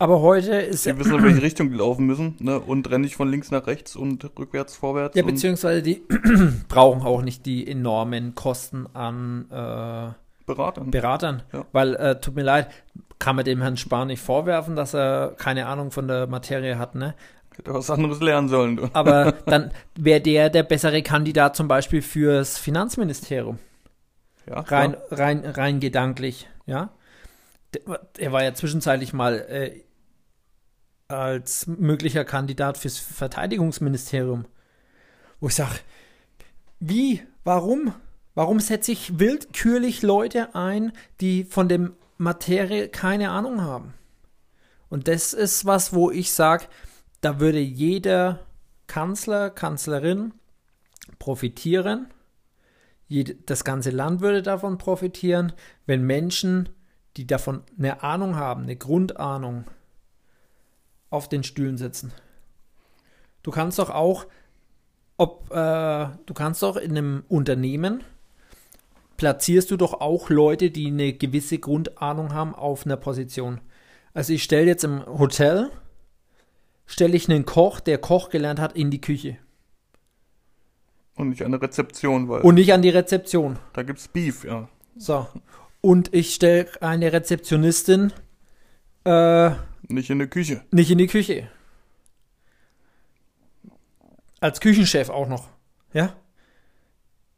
Aber 0.00 0.22
heute 0.22 0.52
ist 0.52 0.84
Sie 0.84 0.98
wissen, 0.98 1.14
in 1.14 1.22
welche 1.22 1.42
Richtung 1.42 1.70
die 1.70 1.76
laufen 1.76 2.06
müssen, 2.06 2.34
ne? 2.40 2.58
Und 2.58 2.88
rennen 2.90 3.04
nicht 3.04 3.16
von 3.16 3.30
links 3.30 3.50
nach 3.50 3.66
rechts 3.66 3.96
und 3.96 4.24
rückwärts, 4.38 4.74
vorwärts. 4.74 5.14
Ja, 5.14 5.22
beziehungsweise 5.22 5.82
die 5.82 6.02
brauchen 6.68 7.02
auch 7.02 7.20
nicht 7.20 7.44
die 7.44 7.70
enormen 7.70 8.34
Kosten 8.34 8.86
an 8.94 9.44
äh, 9.50 10.14
Beratern. 10.46 10.90
Beratern. 10.90 11.42
Ja. 11.52 11.66
Weil, 11.72 11.96
äh, 11.96 12.18
tut 12.18 12.34
mir 12.34 12.44
leid, 12.44 12.70
kann 13.18 13.36
man 13.36 13.44
dem 13.44 13.60
Herrn 13.60 13.76
Spahn 13.76 14.06
nicht 14.06 14.22
vorwerfen, 14.22 14.74
dass 14.74 14.94
er 14.94 15.34
keine 15.36 15.66
Ahnung 15.66 15.90
von 15.90 16.08
der 16.08 16.26
Materie 16.26 16.78
hat, 16.78 16.94
ne? 16.94 17.14
Hätte 17.54 17.74
was 17.74 17.90
anderes 17.90 18.20
lernen 18.20 18.48
sollen. 18.48 18.76
Du. 18.76 18.88
Aber 18.94 19.32
dann 19.44 19.70
wäre 19.96 20.22
der 20.22 20.48
der 20.48 20.62
bessere 20.62 21.02
Kandidat 21.02 21.56
zum 21.56 21.68
Beispiel 21.68 22.00
fürs 22.00 22.56
Finanzministerium. 22.56 23.58
Ja, 24.48 24.60
Rein, 24.60 24.92
klar. 24.92 25.02
rein, 25.10 25.44
rein 25.44 25.78
gedanklich, 25.78 26.48
ja. 26.64 26.88
Der, 27.74 28.00
er 28.16 28.32
war 28.32 28.42
ja 28.42 28.54
zwischenzeitlich 28.54 29.12
mal 29.12 29.40
äh, 29.40 29.82
als 31.10 31.66
möglicher 31.66 32.24
Kandidat 32.24 32.78
fürs 32.78 32.98
Verteidigungsministerium. 32.98 34.44
Wo 35.40 35.48
ich 35.48 35.54
sage, 35.54 35.76
wie, 36.78 37.22
warum? 37.44 37.94
Warum 38.34 38.60
setze 38.60 38.92
ich 38.92 39.18
willkürlich 39.18 40.02
Leute 40.02 40.54
ein, 40.54 40.92
die 41.20 41.44
von 41.44 41.68
der 41.68 41.90
Materie 42.16 42.88
keine 42.88 43.30
Ahnung 43.30 43.60
haben? 43.60 43.94
Und 44.88 45.08
das 45.08 45.32
ist 45.32 45.64
was, 45.64 45.92
wo 45.92 46.10
ich 46.10 46.32
sage, 46.32 46.66
da 47.20 47.40
würde 47.40 47.60
jeder 47.60 48.40
Kanzler, 48.86 49.50
Kanzlerin 49.50 50.32
profitieren. 51.18 52.08
Das 53.46 53.64
ganze 53.64 53.90
Land 53.90 54.20
würde 54.20 54.42
davon 54.42 54.78
profitieren, 54.78 55.52
wenn 55.86 56.02
Menschen, 56.02 56.68
die 57.16 57.26
davon 57.26 57.62
eine 57.78 58.02
Ahnung 58.02 58.36
haben, 58.36 58.62
eine 58.62 58.76
Grundahnung, 58.76 59.64
auf 61.10 61.28
den 61.28 61.42
Stühlen 61.42 61.76
sitzen. 61.76 62.12
Du 63.42 63.50
kannst 63.50 63.78
doch 63.78 63.90
auch 63.90 64.26
ob 65.20 65.50
äh, 65.50 66.08
du 66.24 66.32
kannst 66.32 66.62
doch 66.62 66.78
in 66.78 66.92
einem 66.92 67.24
Unternehmen 67.28 68.02
platzierst 69.18 69.70
du 69.70 69.76
doch 69.76 70.00
auch 70.00 70.30
Leute, 70.30 70.70
die 70.70 70.86
eine 70.86 71.12
gewisse 71.12 71.58
Grundahnung 71.58 72.32
haben 72.32 72.54
auf 72.54 72.86
einer 72.86 72.96
Position. 72.96 73.60
Also 74.14 74.32
ich 74.32 74.42
stelle 74.42 74.64
jetzt 74.64 74.82
im 74.82 75.04
Hotel, 75.04 75.68
stelle 76.86 77.14
ich 77.14 77.28
einen 77.28 77.44
Koch, 77.44 77.80
der 77.80 77.98
Koch 77.98 78.30
gelernt 78.30 78.60
hat, 78.60 78.74
in 78.74 78.90
die 78.90 79.02
Küche. 79.02 79.36
Und 81.16 81.28
nicht 81.28 81.44
an 81.44 81.50
der 81.50 81.60
Rezeption, 81.60 82.30
weil 82.30 82.40
Und 82.40 82.54
nicht 82.54 82.72
an 82.72 82.80
die 82.80 82.88
Rezeption. 82.88 83.58
da 83.74 83.82
gibt's 83.82 84.08
Beef, 84.08 84.44
ja. 84.44 84.70
So. 84.96 85.26
Und 85.82 86.14
ich 86.14 86.34
stelle 86.34 86.66
eine 86.80 87.12
Rezeptionistin 87.12 88.14
äh, 89.04 89.50
Nicht 89.88 90.10
in 90.10 90.18
der 90.18 90.28
Küche. 90.28 90.62
nicht 90.70 90.90
in 90.90 90.98
die 90.98 91.06
Küche. 91.06 91.48
Als 94.40 94.60
Küchenchef 94.60 95.10
auch 95.10 95.28
noch. 95.28 95.48
Ja? 95.92 96.14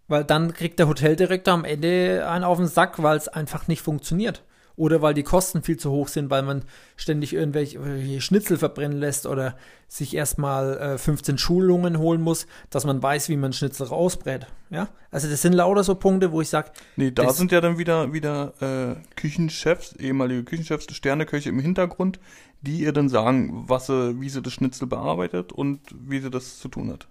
Weil 0.08 0.24
dann 0.24 0.52
kriegt 0.52 0.78
der 0.78 0.88
Hoteldirektor 0.88 1.54
am 1.54 1.64
Ende 1.64 2.28
einen 2.28 2.44
auf 2.44 2.58
den 2.58 2.66
Sack, 2.66 3.02
weil 3.02 3.16
es 3.16 3.28
einfach 3.28 3.66
nicht 3.68 3.82
funktioniert. 3.82 4.42
Oder 4.76 5.02
weil 5.02 5.14
die 5.14 5.22
Kosten 5.22 5.62
viel 5.62 5.76
zu 5.76 5.90
hoch 5.90 6.08
sind, 6.08 6.30
weil 6.30 6.42
man 6.42 6.64
ständig 6.96 7.32
irgendwelche 7.34 7.78
irgendwelche 7.78 8.20
Schnitzel 8.20 8.56
verbrennen 8.56 8.98
lässt 8.98 9.26
oder 9.26 9.56
sich 9.88 10.14
erstmal 10.14 10.78
äh, 10.78 10.98
15 10.98 11.36
Schulungen 11.36 11.98
holen 11.98 12.22
muss, 12.22 12.46
dass 12.70 12.84
man 12.84 13.02
weiß, 13.02 13.28
wie 13.28 13.36
man 13.36 13.52
Schnitzel 13.52 13.86
rausbrät. 13.86 14.46
Ja? 14.70 14.88
Also 15.10 15.28
das 15.28 15.42
sind 15.42 15.52
lauter 15.52 15.84
so 15.84 15.94
Punkte, 15.94 16.32
wo 16.32 16.40
ich 16.40 16.48
sage, 16.48 16.70
Nee, 16.96 17.10
da 17.10 17.30
sind 17.32 17.52
ja 17.52 17.60
dann 17.60 17.76
wieder, 17.78 18.12
wieder 18.12 18.54
äh, 18.60 18.96
Küchenchefs, 19.16 19.94
ehemalige 19.96 20.44
Küchenchefs, 20.44 20.94
Sterneköche 20.94 21.50
im 21.50 21.58
Hintergrund, 21.58 22.18
die 22.62 22.80
ihr 22.80 22.92
dann 22.92 23.08
sagen, 23.08 23.64
was 23.68 23.86
sie, 23.86 24.20
wie 24.20 24.28
sie 24.30 24.40
das 24.40 24.52
Schnitzel 24.52 24.86
bearbeitet 24.86 25.52
und 25.52 25.80
wie 25.92 26.20
sie 26.20 26.30
das 26.30 26.58
zu 26.58 26.68
tun 26.68 26.90
hat. 26.90 27.06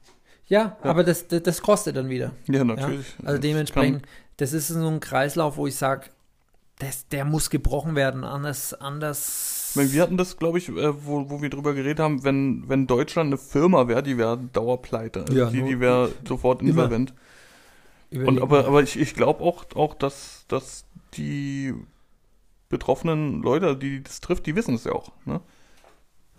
ja, 0.47 0.77
aber 0.81 1.03
das, 1.03 1.27
das, 1.27 1.43
das 1.43 1.61
kostet 1.61 1.95
dann 1.95 2.09
wieder. 2.09 2.31
Ja, 2.47 2.63
natürlich. 2.63 3.13
Also 3.19 3.33
Das 3.33 3.39
dementsprechend, 3.41 4.05
das 4.37 4.53
ist 4.53 4.69
so 4.69 4.87
ein 4.87 4.99
Kreislauf, 4.99 5.57
wo 5.57 5.67
ich 5.67 5.75
sage, 5.75 6.09
das, 6.81 7.07
der 7.07 7.25
muss 7.25 7.49
gebrochen 7.49 7.95
werden, 7.95 8.23
anders, 8.23 8.73
anders. 8.73 9.67
Ich 9.69 9.75
meine, 9.75 9.91
wir 9.93 10.01
hatten 10.01 10.17
das, 10.17 10.37
glaube 10.37 10.57
ich, 10.57 10.69
äh, 10.69 11.05
wo, 11.05 11.29
wo 11.29 11.41
wir 11.41 11.49
drüber 11.49 11.73
geredet 11.73 11.99
haben, 11.99 12.23
wenn, 12.23 12.67
wenn 12.67 12.87
Deutschland 12.87 13.27
eine 13.27 13.37
Firma 13.37 13.87
wäre, 13.87 14.01
die 14.03 14.17
wäre 14.17 14.37
Dauerpleite. 14.51 15.21
Also 15.21 15.33
Ja, 15.33 15.49
die, 15.49 15.61
die 15.61 15.79
wäre 15.79 16.11
sofort 16.27 16.61
insolvent. 16.61 17.13
Und 18.11 18.41
aber, 18.41 18.65
aber 18.65 18.81
ich, 18.81 18.99
ich 18.99 19.13
glaube 19.13 19.43
auch, 19.43 19.63
auch 19.75 19.93
dass, 19.93 20.45
dass 20.47 20.85
die 21.13 21.73
betroffenen 22.67 23.41
Leute, 23.41 23.77
die 23.77 24.01
das 24.03 24.19
trifft, 24.19 24.45
die 24.47 24.55
wissen 24.55 24.75
es 24.75 24.83
ja 24.83 24.91
auch. 24.93 25.11
Ne? 25.25 25.39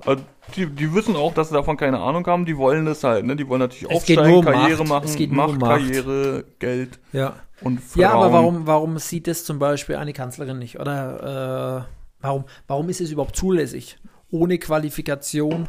Also 0.05 0.25
die, 0.57 0.67
die 0.67 0.93
wissen 0.93 1.15
auch, 1.15 1.33
dass 1.33 1.49
sie 1.49 1.55
davon 1.55 1.77
keine 1.77 2.01
Ahnung 2.01 2.27
haben, 2.27 2.45
die 2.45 2.57
wollen 2.57 2.85
das 2.85 3.05
halt, 3.05 3.25
ne? 3.25 3.37
Die 3.37 3.47
wollen 3.49 3.61
natürlich 3.61 3.89
Es 3.89 3.97
aufsteigen, 3.99 4.35
um 4.35 4.45
Karriere 4.45 4.79
Macht. 4.81 4.89
machen, 4.89 5.05
Es 5.05 5.15
geht 5.17 5.31
nur 5.31 5.47
Macht, 5.47 5.53
um 5.55 5.59
Macht. 5.61 5.71
Karriere, 5.71 6.45
Geld 6.59 6.99
ja. 7.13 7.37
Und 7.65 7.81
Frauen. 7.81 8.01
ja, 8.01 8.13
aber 8.13 8.33
warum, 8.33 8.67
warum 8.67 8.99
sieht 8.99 9.29
es 9.29 9.45
zum 9.45 9.59
Beispiel 9.59 9.97
eine 9.97 10.13
Kanzlerin 10.13 10.59
nicht? 10.59 10.79
Oder 10.81 11.87
äh, 11.89 11.95
warum, 12.21 12.45
warum 12.67 12.89
ist 12.89 13.01
es 13.01 13.11
überhaupt 13.11 13.37
zulässig? 13.37 13.99
Ohne 14.31 14.59
Qualifikation. 14.59 15.69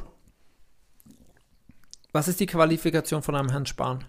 Was 2.11 2.27
ist 2.27 2.39
die 2.39 2.45
Qualifikation 2.45 3.23
von 3.23 3.35
einem 3.35 3.49
Herrn 3.49 3.65
Spahn? 3.65 4.05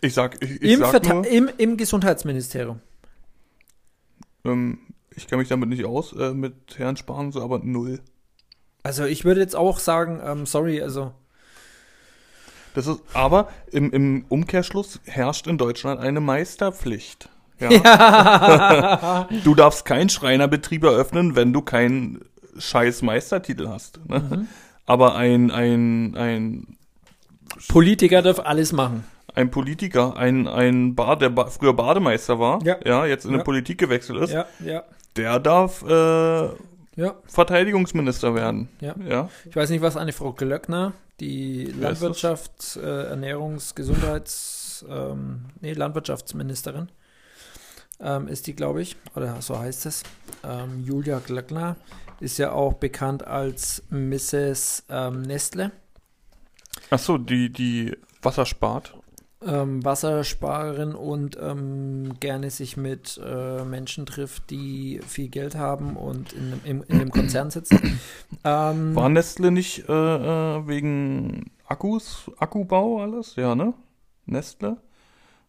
Ich 0.00 0.14
sag, 0.14 0.42
ich, 0.42 0.62
ich 0.62 0.72
Im, 0.72 0.80
sag 0.80 0.94
Verta- 0.94 1.14
nur, 1.14 1.26
im, 1.26 1.50
Im 1.58 1.76
Gesundheitsministerium. 1.76 2.80
ähm, 4.44 4.78
ich 5.14 5.26
kenne 5.26 5.40
mich 5.40 5.48
damit 5.48 5.68
nicht 5.70 5.84
aus, 5.84 6.12
äh, 6.12 6.34
mit 6.34 6.78
Herrn 6.78 6.96
Spahn, 6.96 7.32
so, 7.32 7.42
aber 7.42 7.58
null. 7.60 8.00
Also 8.82 9.04
ich 9.04 9.24
würde 9.24 9.40
jetzt 9.40 9.56
auch 9.56 9.78
sagen, 9.78 10.20
ähm, 10.24 10.46
sorry, 10.46 10.80
also 10.82 11.12
Das 12.76 12.86
ist, 12.86 13.00
aber 13.14 13.48
im, 13.72 13.90
im 13.90 14.24
Umkehrschluss 14.28 15.00
herrscht 15.06 15.46
in 15.46 15.56
Deutschland 15.56 15.98
eine 15.98 16.20
Meisterpflicht. 16.20 17.30
Ja. 17.58 19.26
du 19.44 19.54
darfst 19.54 19.86
keinen 19.86 20.10
Schreinerbetrieb 20.10 20.84
eröffnen, 20.84 21.34
wenn 21.36 21.54
du 21.54 21.62
keinen 21.62 22.20
scheiß 22.58 23.00
Meistertitel 23.00 23.66
hast. 23.68 23.98
Ne? 24.06 24.18
Mhm. 24.18 24.48
Aber 24.84 25.16
ein, 25.16 25.50
ein, 25.50 26.14
ein, 26.16 26.76
Politiker 27.68 28.20
dürfen 28.20 28.44
alles 28.44 28.72
machen. 28.72 29.04
ein 29.34 29.50
Politiker, 29.50 30.14
ein, 30.18 30.46
ein 30.46 30.94
Bad, 30.94 31.22
der 31.22 31.30
ba 31.30 31.46
früher 31.46 31.72
Bademeister 31.72 32.38
war, 32.38 32.60
Ja. 32.62 33.06
jetzt 33.06 33.24
in 33.24 33.32
Ja. 33.32 33.38
die 33.38 33.44
Politik 33.44 33.78
gewechselt 33.78 34.20
ist, 34.22 34.32
Ja, 34.34 34.44
ja, 34.62 34.82
der 35.16 35.38
darf 35.40 35.82
äh, 35.82 36.48
ja, 36.96 37.14
Verteidigungsminister 37.26 38.34
werden. 38.34 38.68
Ja. 38.80 38.94
ja. 39.06 39.30
Ich 39.44 39.54
weiß 39.54 39.70
nicht, 39.70 39.82
was 39.82 39.96
eine 39.96 40.12
Frau 40.12 40.32
Glöckner, 40.32 40.92
die 41.20 41.72
Wer? 41.76 41.92
Landwirtschafts-, 41.92 42.80
äh, 42.80 43.12
Ernährungs-, 43.12 43.74
Gesundheits-, 43.74 44.84
ähm, 44.88 45.46
nee, 45.60 45.72
Landwirtschaftsministerin 45.72 46.90
ähm, 48.00 48.28
ist 48.28 48.46
die, 48.46 48.54
glaube 48.54 48.82
ich, 48.82 48.96
oder 49.14 49.40
so 49.40 49.58
heißt 49.58 49.86
es. 49.86 50.02
Ähm, 50.44 50.84
Julia 50.84 51.18
Glöckner 51.18 51.76
ist 52.20 52.38
ja 52.38 52.52
auch 52.52 52.74
bekannt 52.74 53.26
als 53.26 53.82
Mrs. 53.90 54.84
Ähm, 54.88 55.22
Nestle. 55.22 55.72
Ach 56.90 56.98
so, 56.98 57.18
die, 57.18 57.52
die 57.52 57.96
Wasser 58.22 58.46
spart. 58.46 58.94
Ähm, 59.44 59.84
Wassersparerin 59.84 60.94
und 60.94 61.36
ähm, 61.40 62.14
gerne 62.20 62.48
sich 62.50 62.78
mit 62.78 63.20
äh, 63.22 63.64
Menschen 63.64 64.06
trifft, 64.06 64.48
die 64.50 65.00
viel 65.06 65.28
Geld 65.28 65.56
haben 65.56 65.94
und 65.96 66.32
in, 66.32 66.46
einem- 66.52 66.60
im, 66.64 66.82
in 66.88 67.00
einem 67.00 67.10
Konzern 67.10 67.50
sitzen. 67.50 68.00
Ähm, 68.44 68.94
War 68.94 69.08
Nestle 69.08 69.50
nicht 69.50 69.88
äh, 69.88 69.92
äh, 69.92 70.66
wegen 70.66 71.50
Akkus, 71.66 72.30
Akkubau 72.38 73.00
alles? 73.02 73.36
Ja, 73.36 73.54
ne? 73.54 73.74
Nestle? 74.24 74.78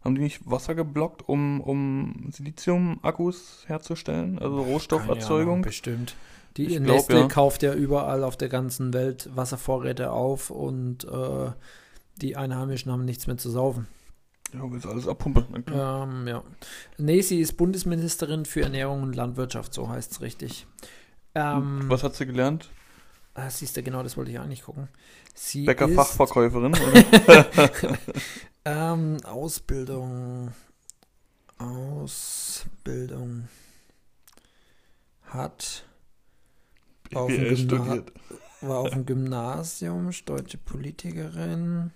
Haben 0.03 0.15
die 0.15 0.21
nicht 0.21 0.49
Wasser 0.49 0.75
geblockt, 0.75 1.27
um, 1.27 1.61
um 1.61 2.27
Silizium-Akkus 2.31 3.63
herzustellen? 3.67 4.37
Also 4.39 4.61
Rohstofferzeugung? 4.61 5.61
bestimmt. 5.61 6.15
Die 6.57 6.65
Ich 6.65 6.83
glaub, 6.83 6.95
Nestle 6.97 7.19
ja. 7.21 7.27
kauft 7.27 7.63
ja 7.63 7.73
überall 7.73 8.23
auf 8.23 8.35
der 8.37 8.49
ganzen 8.49 8.93
Welt 8.93 9.29
Wasservorräte 9.35 10.11
auf 10.11 10.49
und 10.49 11.03
äh, 11.05 11.51
die 12.17 12.35
Einheimischen 12.35 12.91
haben 12.91 13.05
nichts 13.05 13.27
mehr 13.27 13.37
zu 13.37 13.49
saufen. 13.49 13.87
Ja, 14.53 14.71
willst 14.71 14.85
alles 14.85 15.07
abpumpen. 15.07 15.65
Ähm, 15.73 16.27
ja. 16.27 16.43
Nee, 16.97 17.21
sie 17.21 17.41
ist 17.41 17.53
Bundesministerin 17.57 18.45
für 18.45 18.61
Ernährung 18.61 19.03
und 19.03 19.15
Landwirtschaft, 19.15 19.73
so 19.73 19.89
heißt 19.89 20.13
es 20.13 20.21
richtig. 20.21 20.67
Ähm, 21.35 21.85
Was 21.87 22.03
hat 22.03 22.15
sie 22.15 22.25
gelernt? 22.25 22.69
ah, 23.37 23.49
siehst 23.49 23.77
du, 23.77 23.83
genau, 23.83 24.03
das 24.03 24.17
wollte 24.17 24.31
ich 24.31 24.39
eigentlich 24.39 24.63
gucken. 24.63 24.89
Sie 25.35 25.65
Bäckerfachverkäuferin? 25.65 26.73
oder? 26.75 27.59
ähm, 28.65 29.17
Ausbildung. 29.23 30.51
Ausbildung. 31.57 33.47
Hat 35.25 35.85
Auf 37.13 37.31
studiert. 37.31 38.11
war 38.61 38.79
auf 38.79 38.89
dem 38.91 39.05
Gymnasium, 39.05 40.09
deutsche 40.25 40.57
Politikerin, 40.57 41.91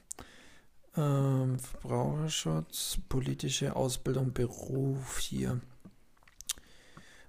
ähm, 0.98 1.58
Verbraucherschutz, 1.60 2.98
politische 3.10 3.76
Ausbildung, 3.76 4.34
Beruf 4.34 5.20
hier. 5.20 5.60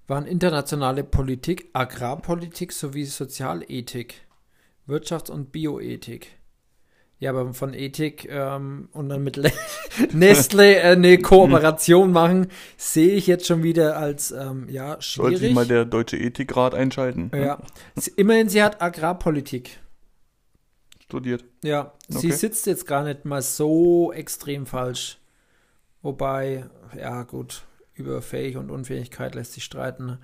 Waren 0.08 0.26
internationale 0.26 1.04
Politik, 1.04 1.70
Agrarpolitik 1.72 2.72
sowie 2.72 3.04
Sozialethik, 3.04 4.26
Wirtschafts- 4.88 5.30
und 5.30 5.52
Bioethik. 5.52 6.38
Ja, 7.20 7.30
aber 7.30 7.54
von 7.54 7.72
Ethik 7.72 8.28
ähm, 8.28 8.88
und 8.92 9.08
dann 9.08 9.22
mit 9.22 9.36
Le 9.36 9.52
Nestle 10.12 10.74
äh, 10.80 10.82
eine 10.82 11.18
Kooperation 11.18 12.10
machen, 12.10 12.48
sehe 12.76 13.12
ich 13.14 13.28
jetzt 13.28 13.46
schon 13.46 13.62
wieder 13.62 13.96
als 13.96 14.32
ähm, 14.32 14.66
ja 14.68 14.96
Sollte 15.00 15.36
sich 15.36 15.38
schwierig. 15.38 15.54
mal 15.54 15.66
der 15.66 15.84
Deutsche 15.84 16.16
Ethikrat 16.16 16.74
einschalten. 16.74 17.30
ne? 17.32 17.44
Ja. 17.44 17.58
Immerhin, 18.16 18.48
sie 18.48 18.60
hat 18.60 18.82
Agrarpolitik. 18.82 19.78
Studiert. 21.12 21.44
Ja, 21.62 21.92
sie 22.08 22.28
Okay. 22.28 22.32
sitzt 22.32 22.66
jetzt 22.66 22.86
gar 22.86 23.04
nicht 23.04 23.26
mal 23.26 23.42
so 23.42 24.12
extrem 24.14 24.64
falsch. 24.64 25.18
Wobei, 26.00 26.64
ja, 26.98 27.22
gut, 27.24 27.64
über 27.94 28.22
Fähig 28.22 28.56
und 28.56 28.70
Unfähigkeit 28.70 29.34
lässt 29.34 29.52
sich 29.52 29.62
streiten. 29.64 30.06
ne? 30.06 30.18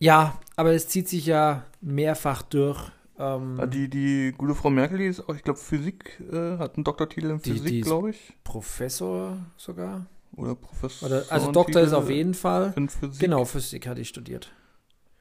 Ja, 0.00 0.38
aber 0.56 0.72
es 0.72 0.88
zieht 0.88 1.08
sich 1.08 1.26
ja 1.26 1.64
mehrfach 1.80 2.42
durch. 2.42 2.90
Ähm, 3.20 3.58
Ah, 3.60 3.66
Die, 3.66 3.88
die 3.88 4.34
gute 4.36 4.56
Frau 4.56 4.70
Merkel, 4.70 4.98
die 4.98 5.06
ist 5.06 5.20
auch, 5.28 5.34
ich 5.36 5.42
glaube, 5.44 5.60
Physik, 5.60 6.20
äh, 6.32 6.58
hat 6.58 6.74
einen 6.76 6.82
Doktortitel 6.84 7.30
in 7.30 7.38
Physik, 7.40 7.84
glaube 7.84 8.10
ich. 8.10 8.34
Professor 8.44 9.38
sogar? 9.56 10.06
Oder 10.36 10.54
Professor. 10.56 11.08
Oder, 11.08 11.24
also 11.30 11.52
Doktor 11.52 11.82
ist 11.82 11.92
auf 11.92 12.10
jeden 12.10 12.34
Fall. 12.34 12.72
In 12.76 12.88
Physik. 12.88 13.20
Genau, 13.20 13.44
Physik 13.44 13.86
hat 13.86 13.98
die 13.98 14.04
studiert. 14.04 14.50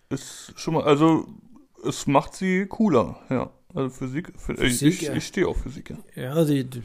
Ist 0.09 0.53
schon 0.55 0.73
mal, 0.75 0.83
also, 0.83 1.27
es 1.85 2.07
macht 2.07 2.33
sie 2.35 2.65
cooler, 2.67 3.19
ja. 3.29 3.51
Also 3.73 3.89
Physik, 3.89 4.29
Ph- 4.37 4.55
Physik, 4.57 4.93
ich, 4.93 5.01
ja. 5.01 5.13
ich 5.13 5.27
stehe 5.27 5.47
auf 5.47 5.61
Physik, 5.61 5.89
ja. 5.91 5.97
Ja, 6.15 6.43
die, 6.45 6.63
die 6.63 6.81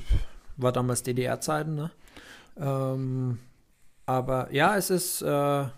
war 0.57 0.73
damals 0.73 1.03
DDR-Zeiten, 1.03 1.75
ne? 1.75 1.91
Ähm, 2.57 3.39
aber 4.05 4.53
ja, 4.53 4.77
es 4.77 4.91
ist, 4.91 5.23
äh, 5.23 5.63
ich 5.63 5.69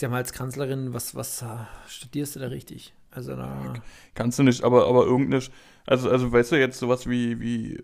sag 0.00 0.10
mal, 0.10 0.18
als 0.18 0.32
Kanzlerin, 0.32 0.92
was, 0.92 1.14
was 1.14 1.42
äh, 1.42 1.46
studierst 1.88 2.36
du 2.36 2.40
da 2.40 2.48
richtig? 2.48 2.92
Also 3.10 3.34
da, 3.34 3.72
Kannst 4.14 4.38
du 4.38 4.42
nicht, 4.42 4.62
aber, 4.62 4.86
aber 4.88 5.04
irgendeine, 5.06 5.42
also, 5.86 6.10
also 6.10 6.30
weißt 6.32 6.52
du 6.52 6.56
jetzt 6.58 6.78
sowas 6.78 7.08
wie, 7.08 7.40
wie 7.40 7.82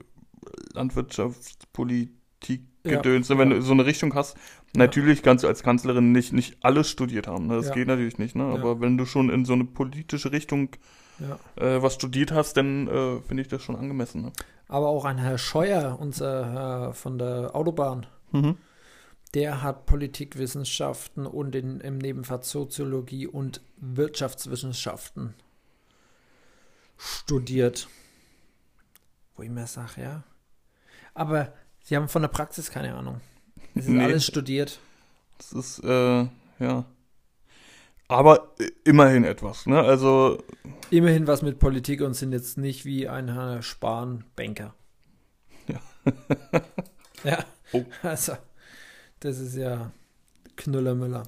Landwirtschaftspolitik 0.74 2.60
Ja, 2.84 2.96
gedöns, 2.96 3.28
ne? 3.28 3.38
wenn 3.38 3.50
ja. 3.50 3.56
du 3.56 3.62
so 3.62 3.72
eine 3.72 3.86
Richtung 3.86 4.14
hast. 4.14 4.36
Natürlich 4.76 5.22
kannst 5.22 5.44
du 5.44 5.48
als 5.48 5.62
Kanzlerin 5.62 6.12
nicht, 6.12 6.32
nicht 6.32 6.56
alles 6.62 6.90
studiert 6.90 7.28
haben, 7.28 7.46
ne? 7.46 7.56
das 7.56 7.68
Ja. 7.68 7.74
geht 7.74 7.86
natürlich 7.88 8.18
nicht, 8.18 8.34
ne? 8.36 8.44
Ja. 8.44 8.54
aber 8.54 8.80
wenn 8.80 8.98
du 8.98 9.06
schon 9.06 9.30
in 9.30 9.44
so 9.44 9.52
eine 9.54 9.64
politische 9.64 10.32
Richtung 10.32 10.70
Ja. 11.18 11.38
äh, 11.56 11.82
was 11.82 11.94
studiert 11.94 12.32
hast, 12.32 12.56
dann 12.56 12.88
äh, 12.88 13.20
finde 13.20 13.42
ich 13.42 13.48
das 13.48 13.62
schon 13.62 13.76
angemessen. 13.76 14.22
Ne? 14.22 14.32
Aber 14.68 14.88
auch 14.88 15.04
ein 15.04 15.18
Herr 15.18 15.38
Scheuer, 15.38 15.98
unser 16.00 16.50
Herr 16.52 16.92
von 16.94 17.18
der 17.18 17.54
Autobahn, 17.54 18.06
Mhm. 18.32 18.56
der 19.34 19.62
hat 19.62 19.84
Politikwissenschaften 19.86 21.26
und 21.26 21.54
in, 21.54 21.80
im 21.80 21.98
Nebenfach 21.98 22.42
Soziologie 22.42 23.26
und 23.26 23.60
Wirtschaftswissenschaften 23.76 25.34
studiert. 26.96 27.88
Wo 29.36 29.42
ich 29.42 29.50
mir 29.50 29.66
sage, 29.66 30.00
ja. 30.02 30.22
Aber 31.14 31.52
sie 31.82 31.96
haben 31.96 32.08
von 32.08 32.22
der 32.22 32.28
Praxis 32.28 32.70
keine 32.70 32.94
Ahnung. 32.94 33.20
Es 33.74 33.84
ist 33.84 33.90
Nee. 33.90 34.02
alles 34.04 34.24
studiert. 34.26 34.78
Das 35.38 35.52
ist, 35.52 35.84
äh, 35.84 36.26
ja. 36.58 36.84
Aber 38.08 38.54
immerhin 38.84 39.24
etwas, 39.24 39.66
ne? 39.66 39.80
Also, 39.80 40.38
Immerhin 40.90 41.26
was 41.26 41.40
mit 41.42 41.58
Politik 41.58 42.02
und 42.02 42.14
sind 42.14 42.32
jetzt 42.32 42.58
nicht 42.58 42.84
wie 42.84 43.08
ein 43.08 43.32
Herr 43.32 43.62
Spahn 43.62 44.24
Banker. 44.36 44.74
Ja. 45.68 45.80
ja. 47.24 47.38
Oh. 47.72 47.84
Also, 48.02 48.34
das 49.20 49.38
ist 49.38 49.56
ja 49.56 49.90
Knüllermüller. 50.56 51.22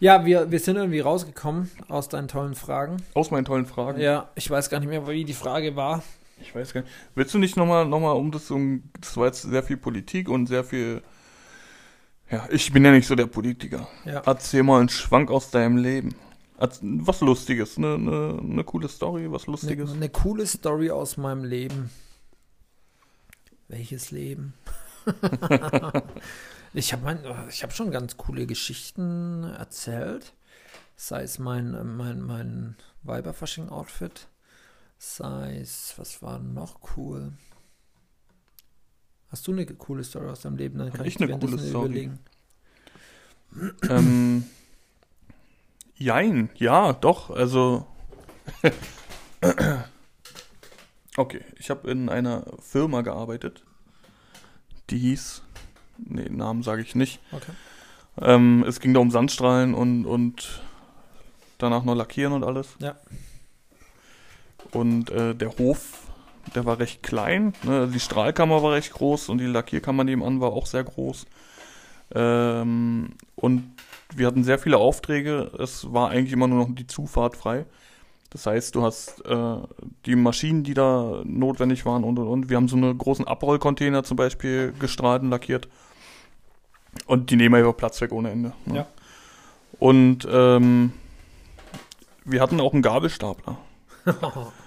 Ja, 0.00 0.24
wir, 0.24 0.50
wir 0.50 0.60
sind 0.60 0.76
irgendwie 0.76 1.00
rausgekommen 1.00 1.70
aus 1.88 2.08
deinen 2.08 2.28
tollen 2.28 2.54
Fragen. 2.54 2.98
aus 3.14 3.30
meinen 3.30 3.44
tollen 3.44 3.66
Fragen. 3.66 4.00
Ja, 4.00 4.30
ich 4.34 4.50
weiß 4.50 4.70
gar 4.70 4.80
nicht 4.80 4.88
mehr, 4.88 5.06
wie 5.08 5.24
die 5.24 5.32
Frage 5.32 5.76
war. 5.76 6.02
Ich 6.40 6.54
weiß 6.54 6.74
gar 6.74 6.82
nicht. 6.82 6.92
Willst 7.14 7.32
du 7.34 7.38
nicht 7.38 7.56
nochmal, 7.56 7.86
noch 7.86 8.00
mal, 8.00 8.12
um 8.12 8.30
das, 8.30 8.50
um, 8.50 8.82
das 9.00 9.16
war 9.16 9.26
jetzt 9.26 9.42
sehr 9.42 9.62
viel 9.62 9.76
Politik 9.76 10.28
und 10.28 10.46
sehr 10.46 10.64
viel, 10.64 11.02
ja, 12.34 12.48
ich 12.50 12.72
bin 12.72 12.84
ja 12.84 12.90
nicht 12.90 13.06
so 13.06 13.14
der 13.14 13.26
Politiker. 13.26 13.88
Ja. 14.04 14.22
Erzähl 14.26 14.62
mal 14.62 14.80
einen 14.80 14.88
Schwank 14.88 15.30
aus 15.30 15.50
deinem 15.50 15.76
Leben. 15.76 16.14
Was 16.56 17.20
Lustiges, 17.20 17.76
eine 17.76 17.98
ne, 17.98 18.38
ne 18.40 18.64
coole 18.64 18.88
Story, 18.88 19.30
was 19.30 19.44
Eine 19.44 19.52
Lustiges. 19.52 19.94
ne 19.94 20.08
coole 20.08 20.46
Story 20.46 20.90
aus 20.90 21.16
meinem 21.16 21.44
Leben. 21.44 21.90
Welches 23.68 24.10
Leben? 24.10 24.54
ich 26.74 26.92
habe 26.92 27.18
hab 27.62 27.72
schon 27.72 27.90
ganz 27.90 28.16
coole 28.16 28.46
Geschichten 28.46 29.44
erzählt. 29.44 30.32
Sei 30.96 31.22
es 31.22 31.38
mein, 31.38 31.96
mein, 31.96 32.20
mein 32.20 32.76
Weiberfasching-Outfit. 33.02 34.28
Sei 34.98 35.58
es, 35.60 35.94
was 35.96 36.22
war 36.22 36.38
noch 36.38 36.96
cool? 36.96 37.32
Hast 39.34 39.48
du 39.48 39.52
eine 39.52 39.66
coole 39.66 40.04
Story 40.04 40.28
aus 40.28 40.42
deinem 40.42 40.56
Leben? 40.56 40.78
Dann 40.78 40.92
kann 40.92 41.04
ich 41.06 41.16
ich 41.16 41.20
eine 41.20 41.36
coole 41.36 41.58
Story? 41.58 41.86
überlegen. 41.86 42.18
ähm, 43.90 44.44
jein, 45.96 46.50
ja, 46.54 46.92
doch, 46.92 47.30
also. 47.30 47.84
okay, 51.16 51.40
ich 51.58 51.68
habe 51.68 51.90
in 51.90 52.08
einer 52.08 52.44
Firma 52.60 53.00
gearbeitet, 53.00 53.64
die 54.90 54.98
hieß, 54.98 55.42
nee, 55.98 56.28
Namen 56.28 56.62
sage 56.62 56.82
ich 56.82 56.94
nicht. 56.94 57.18
Okay. 57.32 57.50
Ähm, 58.20 58.64
es 58.68 58.78
ging 58.78 58.94
da 58.94 59.00
um 59.00 59.10
Sandstrahlen 59.10 59.74
und, 59.74 60.06
und 60.06 60.62
danach 61.58 61.82
noch 61.82 61.96
lackieren 61.96 62.34
und 62.34 62.44
alles. 62.44 62.68
Ja. 62.78 62.94
Und 64.70 65.10
äh, 65.10 65.34
der 65.34 65.58
Hof, 65.58 66.03
der 66.54 66.64
war 66.64 66.78
recht 66.78 67.02
klein. 67.02 67.54
Ne? 67.62 67.88
Die 67.92 68.00
Strahlkammer 68.00 68.62
war 68.62 68.72
recht 68.72 68.92
groß 68.92 69.28
und 69.28 69.38
die 69.38 69.46
Lackierkammer 69.46 70.04
nebenan 70.04 70.40
war 70.40 70.52
auch 70.52 70.66
sehr 70.66 70.84
groß. 70.84 71.26
Ähm, 72.14 73.10
und 73.34 73.72
wir 74.14 74.26
hatten 74.26 74.44
sehr 74.44 74.58
viele 74.58 74.78
Aufträge. 74.78 75.50
Es 75.58 75.92
war 75.92 76.10
eigentlich 76.10 76.32
immer 76.32 76.46
nur 76.46 76.66
noch 76.66 76.74
die 76.74 76.86
Zufahrt 76.86 77.36
frei. 77.36 77.64
Das 78.30 78.46
heißt, 78.46 78.74
du 78.74 78.82
hast 78.82 79.24
äh, 79.26 79.56
die 80.06 80.16
Maschinen, 80.16 80.64
die 80.64 80.74
da 80.74 81.22
notwendig 81.24 81.86
waren 81.86 82.02
und 82.02 82.18
und 82.18 82.26
und. 82.26 82.50
Wir 82.50 82.56
haben 82.56 82.68
so 82.68 82.76
eine 82.76 82.94
großen 82.94 83.26
Abrollcontainer 83.26 84.02
zum 84.02 84.16
Beispiel 84.16 84.74
gestrahlt 84.78 85.22
und 85.22 85.30
lackiert. 85.30 85.68
Und 87.06 87.30
die 87.30 87.36
nehmen 87.36 87.54
einfach 87.54 87.76
Platz 87.76 88.00
weg 88.00 88.12
ohne 88.12 88.30
Ende. 88.30 88.52
Ne? 88.66 88.76
Ja. 88.76 88.86
Und 89.78 90.26
ähm, 90.30 90.92
wir 92.24 92.40
hatten 92.40 92.60
auch 92.60 92.72
einen 92.72 92.82
Gabelstapler. 92.82 93.58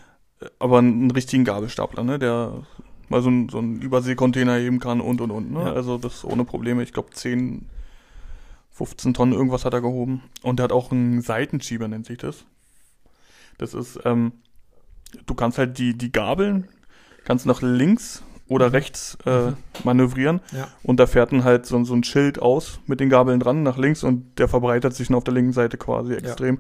Aber 0.60 0.80
einen 0.80 1.12
richtigen 1.12 1.46
Gabelstapler, 1.46 2.04
ne? 2.04 2.20
Der 2.20 2.64
mal 3.10 3.22
so 3.22 3.30
einen, 3.30 3.50
so 3.50 3.58
einen 3.58 3.82
Überseekontainer 3.82 4.56
heben 4.56 4.80
kann 4.80 5.02
und 5.02 5.22
und 5.22 5.32
und. 5.32 5.52
Ne? 5.52 5.62
Ja. 5.62 5.74
Also 5.74 5.98
das 5.98 6.26
ohne 6.26 6.46
Probleme. 6.46 6.84
Ich 6.84 6.94
glaube 6.94 7.12
10, 7.12 7.68
15 8.72 9.14
Tonnen 9.14 9.34
irgendwas 9.34 9.66
hat 9.66 9.74
er 9.74 9.82
gehoben. 9.82 10.24
Und 10.42 10.60
er 10.60 10.66
hat 10.66 10.72
auch 10.72 10.92
einen 10.92 11.22
Seitenschieber, 11.22 11.88
nennt 11.88 12.06
sich 12.06 12.18
das. 12.18 12.46
Das 13.58 13.74
ist, 13.74 14.00
ähm, 14.06 14.34
du 15.26 15.34
kannst 15.34 15.58
halt 15.58 15.78
die, 15.78 15.98
die 15.98 16.12
Gabeln, 16.12 16.68
kannst 17.24 17.46
nach 17.46 17.62
links 17.62 18.24
oder 18.50 18.68
Mhm. 18.68 18.72
rechts 18.72 19.18
äh, 19.26 19.48
Mhm. 19.52 19.56
manövrieren. 19.84 20.40
Ja. 20.52 20.68
Und 20.84 21.00
da 21.00 21.08
fährt 21.08 21.32
dann 21.32 21.44
halt 21.44 21.66
so, 21.66 21.84
so 21.84 21.94
ein 21.94 22.04
Schild 22.04 22.40
aus 22.42 22.80
mit 22.86 23.00
den 23.00 23.10
Gabeln 23.10 23.40
dran 23.40 23.64
nach 23.64 23.78
links 23.78 24.04
und 24.04 24.38
der 24.40 24.48
verbreitert 24.48 24.94
sich 24.94 25.08
dann 25.08 25.18
auf 25.18 25.24
der 25.24 25.34
linken 25.34 25.54
Seite 25.54 25.78
quasi 25.78 26.14
extrem. 26.14 26.60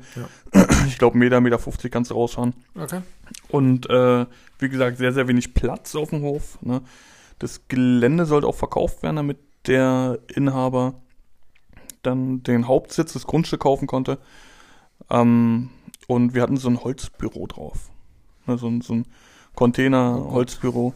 Ich 0.88 0.98
glaube, 0.98 1.18
Meter, 1.18 1.42
Meter 1.42 1.60
50 1.60 1.92
kannst 1.92 2.12
du 2.12 2.16
rausfahren. 2.16 2.54
Okay. 2.76 3.02
Und 3.50 3.90
äh, 3.90 4.26
wie 4.60 4.70
gesagt, 4.70 4.98
sehr, 4.98 5.12
sehr 5.14 5.28
wenig 5.28 5.54
Platz 5.54 5.96
auf 5.96 6.10
dem 6.12 6.22
Hof. 6.22 6.58
Ne? 6.62 6.82
Das 7.40 7.68
Gelände 7.68 8.26
sollte 8.26 8.48
auch 8.48 8.56
verkauft 8.56 9.04
werden, 9.04 9.18
damit 9.18 9.38
der 9.68 10.18
Inhaber 10.34 10.96
dann 12.04 12.42
den 12.44 12.68
Hauptsitz, 12.68 13.14
das 13.14 13.28
Grundstück 13.28 13.60
kaufen 13.62 13.86
konnte. 13.88 14.18
Ähm, 15.10 15.70
und 16.08 16.34
wir 16.34 16.42
hatten 16.42 16.58
so 16.58 16.70
ein 16.70 16.82
Holzbüro 16.84 17.48
drauf. 17.48 17.90
Ne, 18.46 18.58
so, 18.58 18.68
ein, 18.68 18.82
so 18.82 18.94
ein 18.94 19.06
Oh 19.06 19.60
Container-Holzbüro. 19.60 20.94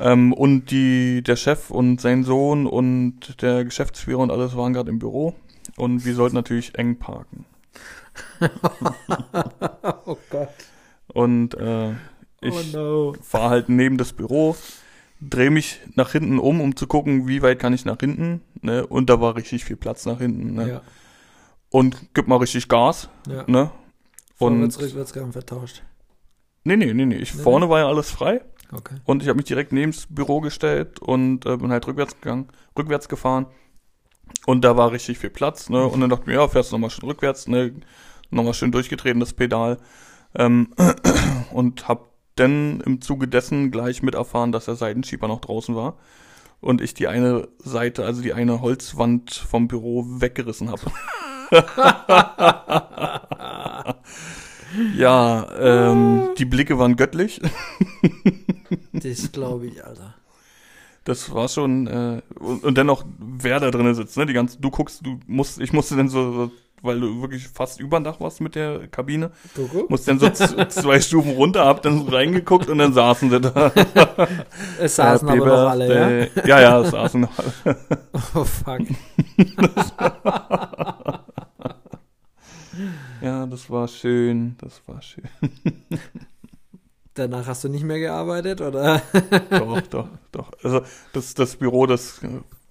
Ähm, 0.00 0.32
und 0.32 0.70
die, 0.70 1.22
der 1.22 1.36
Chef 1.36 1.70
und 1.70 2.00
sein 2.00 2.24
Sohn 2.24 2.66
und 2.66 3.42
der 3.42 3.64
Geschäftsführer 3.64 4.20
und 4.20 4.30
alles 4.30 4.56
waren 4.56 4.72
gerade 4.72 4.90
im 4.90 4.98
Büro. 4.98 5.34
Und 5.76 6.04
wir 6.04 6.14
sollten 6.14 6.34
natürlich 6.34 6.76
eng 6.76 6.98
parken. 6.98 7.44
oh 10.06 10.16
Gott. 10.30 10.48
Und 11.12 11.54
äh, 11.54 11.92
ich 12.40 12.74
oh 12.74 12.76
no. 12.76 13.14
fahre 13.22 13.50
halt 13.50 13.68
neben 13.68 13.98
das 13.98 14.12
Büro, 14.12 14.56
drehe 15.20 15.50
mich 15.50 15.80
nach 15.94 16.12
hinten 16.12 16.38
um, 16.38 16.60
um 16.60 16.76
zu 16.76 16.86
gucken, 16.86 17.28
wie 17.28 17.42
weit 17.42 17.58
kann 17.58 17.72
ich 17.72 17.84
nach 17.84 17.98
hinten. 18.00 18.42
Ne? 18.60 18.86
Und 18.86 19.08
da 19.10 19.20
war 19.20 19.36
richtig 19.36 19.64
viel 19.64 19.76
Platz 19.76 20.06
nach 20.06 20.18
hinten. 20.18 20.54
Ne? 20.54 20.68
Ja. 20.68 20.82
Und 21.70 21.96
gib 22.14 22.28
mal 22.28 22.36
richtig 22.36 22.68
Gas. 22.68 23.08
Ja. 23.28 23.44
Ne? 23.46 23.70
Und 24.38 24.62
rückwärts 24.80 25.12
vertauscht. 25.12 25.82
nee, 26.64 26.76
nee, 26.76 26.92
nee, 26.92 27.06
nee. 27.06 27.16
Ich, 27.16 27.34
Nee, 27.34 27.42
vorne 27.42 27.68
war 27.68 27.78
ja 27.78 27.88
alles 27.88 28.10
frei. 28.10 28.42
Okay. 28.72 28.96
Und 29.04 29.22
ich 29.22 29.28
habe 29.28 29.36
mich 29.36 29.46
direkt 29.46 29.72
neben 29.72 29.92
das 29.92 30.06
Büro 30.08 30.40
gestellt 30.40 30.98
und 31.00 31.46
äh, 31.46 31.56
bin 31.56 31.70
halt 31.70 31.86
rückwärts 31.86 32.20
gegangen, 32.20 32.48
rückwärts 32.76 33.08
gefahren. 33.08 33.46
Und 34.46 34.64
da 34.64 34.76
war 34.76 34.90
richtig 34.92 35.18
viel 35.18 35.30
Platz, 35.30 35.68
ne? 35.68 35.86
Und 35.86 36.00
dann 36.00 36.10
dachte 36.10 36.22
ich 36.22 36.26
mir, 36.28 36.34
ja, 36.34 36.48
fährst 36.48 36.72
du 36.72 36.76
nochmal 36.76 36.90
schön 36.90 37.08
rückwärts, 37.08 37.48
ne? 37.48 37.72
Nochmal 38.30 38.54
schön 38.54 38.72
durchgetreten, 38.72 39.20
das 39.20 39.34
Pedal. 39.34 39.76
Ähm, 40.34 40.68
und 41.52 41.86
hab 41.86 42.12
dann 42.36 42.80
im 42.80 43.02
Zuge 43.02 43.28
dessen 43.28 43.70
gleich 43.70 44.02
mit 44.02 44.14
erfahren, 44.14 44.52
dass 44.52 44.64
der 44.64 44.76
Seitenschieber 44.76 45.28
noch 45.28 45.40
draußen 45.40 45.76
war. 45.76 45.98
Und 46.60 46.80
ich 46.80 46.94
die 46.94 47.08
eine 47.08 47.48
Seite, 47.58 48.06
also 48.06 48.22
die 48.22 48.32
eine 48.32 48.62
Holzwand 48.62 49.32
vom 49.32 49.68
Büro 49.68 50.04
weggerissen 50.06 50.70
habe. 50.70 50.80
ja, 54.96 55.46
ähm, 55.58 56.30
die 56.38 56.44
Blicke 56.44 56.78
waren 56.78 56.96
göttlich. 56.96 57.40
Das 58.92 59.32
glaube 59.32 59.66
ich, 59.66 59.84
Alter. 59.84 60.14
Das 61.04 61.34
war 61.34 61.48
schon, 61.48 61.86
äh, 61.88 62.22
und, 62.38 62.62
und 62.62 62.78
dann 62.78 62.86
noch, 62.86 63.04
wer 63.18 63.58
da 63.58 63.70
drinnen 63.70 63.94
sitzt, 63.94 64.16
ne? 64.16 64.26
Die 64.26 64.32
ganze, 64.32 64.60
du 64.60 64.70
guckst, 64.70 65.04
du 65.04 65.18
musst, 65.26 65.60
ich 65.60 65.72
musste 65.72 65.96
dann 65.96 66.08
so, 66.08 66.32
so 66.32 66.50
weil 66.82 67.00
du 67.00 67.20
wirklich 67.20 67.48
fast 67.48 67.80
über 67.80 67.98
dem 67.98 68.04
Dach 68.04 68.20
warst 68.20 68.40
mit 68.40 68.54
der 68.54 68.88
Kabine, 68.88 69.30
Guck, 69.54 69.88
musste 69.88 70.14
dann 70.14 70.34
so 70.34 70.64
zwei 70.66 71.00
Stufen 71.00 71.32
runter, 71.32 71.64
hab 71.64 71.82
dann 71.82 72.04
so 72.04 72.10
reingeguckt 72.10 72.68
und 72.68 72.78
dann 72.78 72.92
saßen 72.92 73.30
sie 73.30 73.40
da. 73.40 73.72
Es 74.80 74.96
saßen 74.96 75.28
aber 75.28 75.46
noch 75.46 75.70
alle, 75.70 75.86
ja? 75.86 76.06
Birthday. 76.08 76.48
ja? 76.50 76.60
Ja, 76.60 76.80
es 76.80 76.90
saßen 76.90 77.20
noch 77.20 77.38
alle. 77.38 77.76
Oh, 78.34 78.44
fuck. 78.44 78.80
Ja, 83.20 83.46
das 83.46 83.70
war 83.70 83.86
schön, 83.86 84.56
das 84.58 84.80
war 84.86 85.00
schön. 85.00 85.22
Danach 87.14 87.46
hast 87.46 87.62
du 87.64 87.68
nicht 87.68 87.84
mehr 87.84 87.98
gearbeitet, 87.98 88.60
oder? 88.62 89.02
Doch, 89.50 89.80
doch, 89.82 90.08
doch. 90.32 90.52
Also 90.62 90.82
das, 91.12 91.34
das 91.34 91.56
Büro, 91.56 91.86
das, 91.86 92.20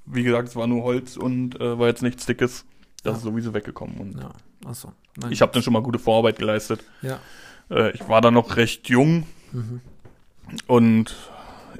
wie 0.05 0.23
gesagt, 0.23 0.47
es 0.49 0.55
war 0.55 0.65
nur 0.67 0.83
Holz 0.83 1.15
und 1.17 1.59
äh, 1.61 1.77
war 1.77 1.87
jetzt 1.87 2.01
nichts 2.01 2.25
Dickes. 2.25 2.65
Das 3.03 3.11
Ja. 3.13 3.17
ist 3.17 3.23
sowieso 3.23 3.53
weggekommen. 3.53 3.97
Und 3.97 4.19
Ja, 4.19 4.31
achso. 4.65 4.93
Nein. 5.17 5.31
ich 5.31 5.41
habe 5.41 5.51
dann 5.51 5.61
schon 5.61 5.73
mal 5.73 5.83
gute 5.83 5.99
Vorarbeit 5.99 6.39
geleistet. 6.39 6.83
Ja. 7.03 7.19
Äh, 7.69 7.91
ich 7.91 8.07
war 8.09 8.21
da 8.21 8.31
noch 8.31 8.55
recht 8.57 8.89
jung 8.89 9.27
Mhm. 9.51 9.81
und 10.67 11.15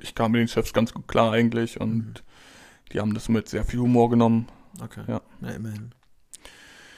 ich 0.01 0.13
kam 0.15 0.31
mit 0.33 0.41
den 0.41 0.47
Chefs 0.47 0.73
ganz 0.73 0.93
gut 0.93 1.07
klar 1.07 1.31
eigentlich 1.31 1.79
und 1.81 1.95
Mhm. 1.95 2.13
die 2.91 2.99
haben 2.99 3.13
das 3.15 3.27
mit 3.29 3.49
sehr 3.49 3.65
viel 3.65 3.79
Humor 3.79 4.09
genommen. 4.11 4.47
Okay. 4.81 5.01
Ja. 5.07 5.21
Na, 5.39 5.49
immerhin. 5.51 5.91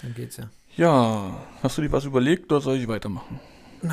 Dann 0.01 0.14
geht's 0.14 0.38
ja. 0.38 0.49
Ja, 0.76 1.38
hast 1.61 1.78
du 1.78 1.82
dir 1.84 1.91
was 1.91 2.03
überlegt 2.05 2.51
oder 2.51 2.59
soll 2.59 2.76
ich 2.78 2.88
weitermachen? 2.89 3.39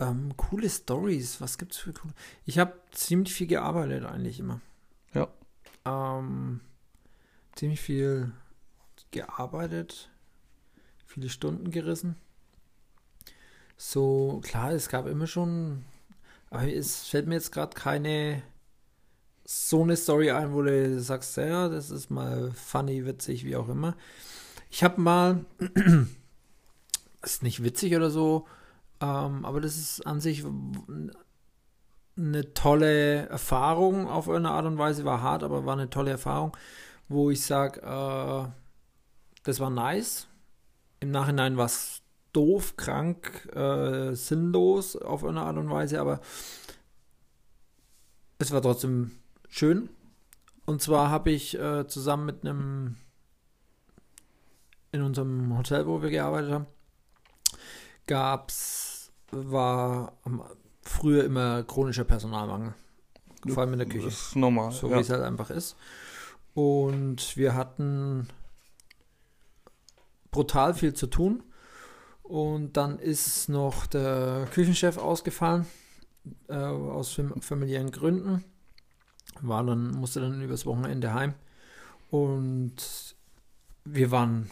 Ähm, 0.00 0.36
coole 0.36 0.68
Stories. 0.68 1.40
Was 1.40 1.58
gibt's 1.58 1.78
für 1.78 1.92
coole? 1.92 2.14
Ich 2.44 2.58
habe 2.58 2.74
ziemlich 2.92 3.34
viel 3.34 3.46
gearbeitet 3.46 4.04
eigentlich 4.04 4.38
immer. 4.38 4.60
Ja. 5.12 5.28
Ähm, 5.84 6.60
ziemlich 7.54 7.80
viel 7.80 8.32
gearbeitet, 9.10 10.10
viele 11.06 11.28
Stunden 11.28 11.70
gerissen. 11.70 12.16
So 13.76 14.40
klar, 14.42 14.72
es 14.72 14.88
gab 14.88 15.06
immer 15.06 15.26
schon, 15.26 15.84
aber 16.50 16.72
es 16.72 17.06
fällt 17.06 17.26
mir 17.26 17.34
jetzt 17.34 17.52
gerade 17.52 17.74
keine 17.74 18.42
so 19.50 19.82
eine 19.82 19.96
Story 19.96 20.30
ein, 20.30 20.52
wo 20.52 20.60
du 20.60 21.00
sagst, 21.00 21.38
ja, 21.38 21.70
das 21.70 21.90
ist 21.90 22.10
mal 22.10 22.52
funny, 22.52 23.06
witzig, 23.06 23.46
wie 23.46 23.56
auch 23.56 23.70
immer. 23.70 23.96
Ich 24.70 24.84
habe 24.84 25.00
mal, 25.00 25.46
ist 27.22 27.42
nicht 27.42 27.64
witzig 27.64 27.96
oder 27.96 28.10
so, 28.10 28.46
ähm, 29.00 29.44
aber 29.44 29.60
das 29.60 29.76
ist 29.76 30.06
an 30.06 30.20
sich 30.20 30.44
eine 32.16 32.52
tolle 32.54 33.28
Erfahrung 33.28 34.08
auf 34.08 34.26
irgendeine 34.26 34.56
Art 34.56 34.66
und 34.66 34.78
Weise. 34.78 35.04
War 35.04 35.22
hart, 35.22 35.42
aber 35.42 35.64
war 35.64 35.74
eine 35.74 35.90
tolle 35.90 36.10
Erfahrung, 36.10 36.56
wo 37.08 37.30
ich 37.30 37.44
sage, 37.44 37.80
äh, 37.80 38.48
das 39.44 39.60
war 39.60 39.70
nice. 39.70 40.26
Im 41.00 41.10
Nachhinein 41.10 41.56
war 41.56 41.66
es 41.66 42.02
doof, 42.32 42.76
krank, 42.76 43.48
äh, 43.54 44.14
sinnlos 44.14 44.96
auf 44.96 45.22
irgendeine 45.22 45.46
Art 45.46 45.56
und 45.56 45.70
Weise, 45.70 46.00
aber 46.00 46.20
es 48.38 48.50
war 48.52 48.62
trotzdem 48.62 49.12
schön. 49.48 49.88
Und 50.66 50.82
zwar 50.82 51.10
habe 51.10 51.30
ich 51.30 51.58
äh, 51.58 51.86
zusammen 51.86 52.26
mit 52.26 52.44
einem 52.44 52.96
in 54.92 55.02
unserem 55.02 55.56
Hotel, 55.56 55.86
wo 55.86 56.02
wir 56.02 56.10
gearbeitet 56.10 56.52
haben, 56.52 56.66
gab's, 58.08 59.12
war 59.30 60.14
am, 60.24 60.42
früher 60.82 61.24
immer 61.24 61.62
chronischer 61.62 62.04
Personalmangel. 62.04 62.74
Vor 63.46 63.62
allem 63.62 63.74
in 63.74 63.78
der 63.78 63.88
Küche. 63.88 64.06
Das 64.06 64.14
ist 64.14 64.36
normal. 64.36 64.72
So 64.72 64.90
ja. 64.90 64.96
wie 64.96 65.00
es 65.00 65.10
halt 65.10 65.22
einfach 65.22 65.50
ist. 65.50 65.76
Und 66.54 67.36
wir 67.36 67.54
hatten 67.54 68.28
brutal 70.32 70.74
viel 70.74 70.94
zu 70.94 71.06
tun. 71.06 71.44
Und 72.24 72.76
dann 72.76 72.98
ist 72.98 73.48
noch 73.48 73.86
der 73.86 74.48
Küchenchef 74.52 74.98
ausgefallen, 74.98 75.66
äh, 76.48 76.56
aus 76.56 77.12
fam 77.12 77.40
familiären 77.40 77.90
Gründen. 77.90 78.44
War 79.40 79.64
dann, 79.64 79.92
musste 79.92 80.20
dann 80.20 80.42
übers 80.42 80.66
Wochenende 80.66 81.14
heim. 81.14 81.34
Und 82.10 83.14
wir 83.84 84.10
waren 84.10 84.50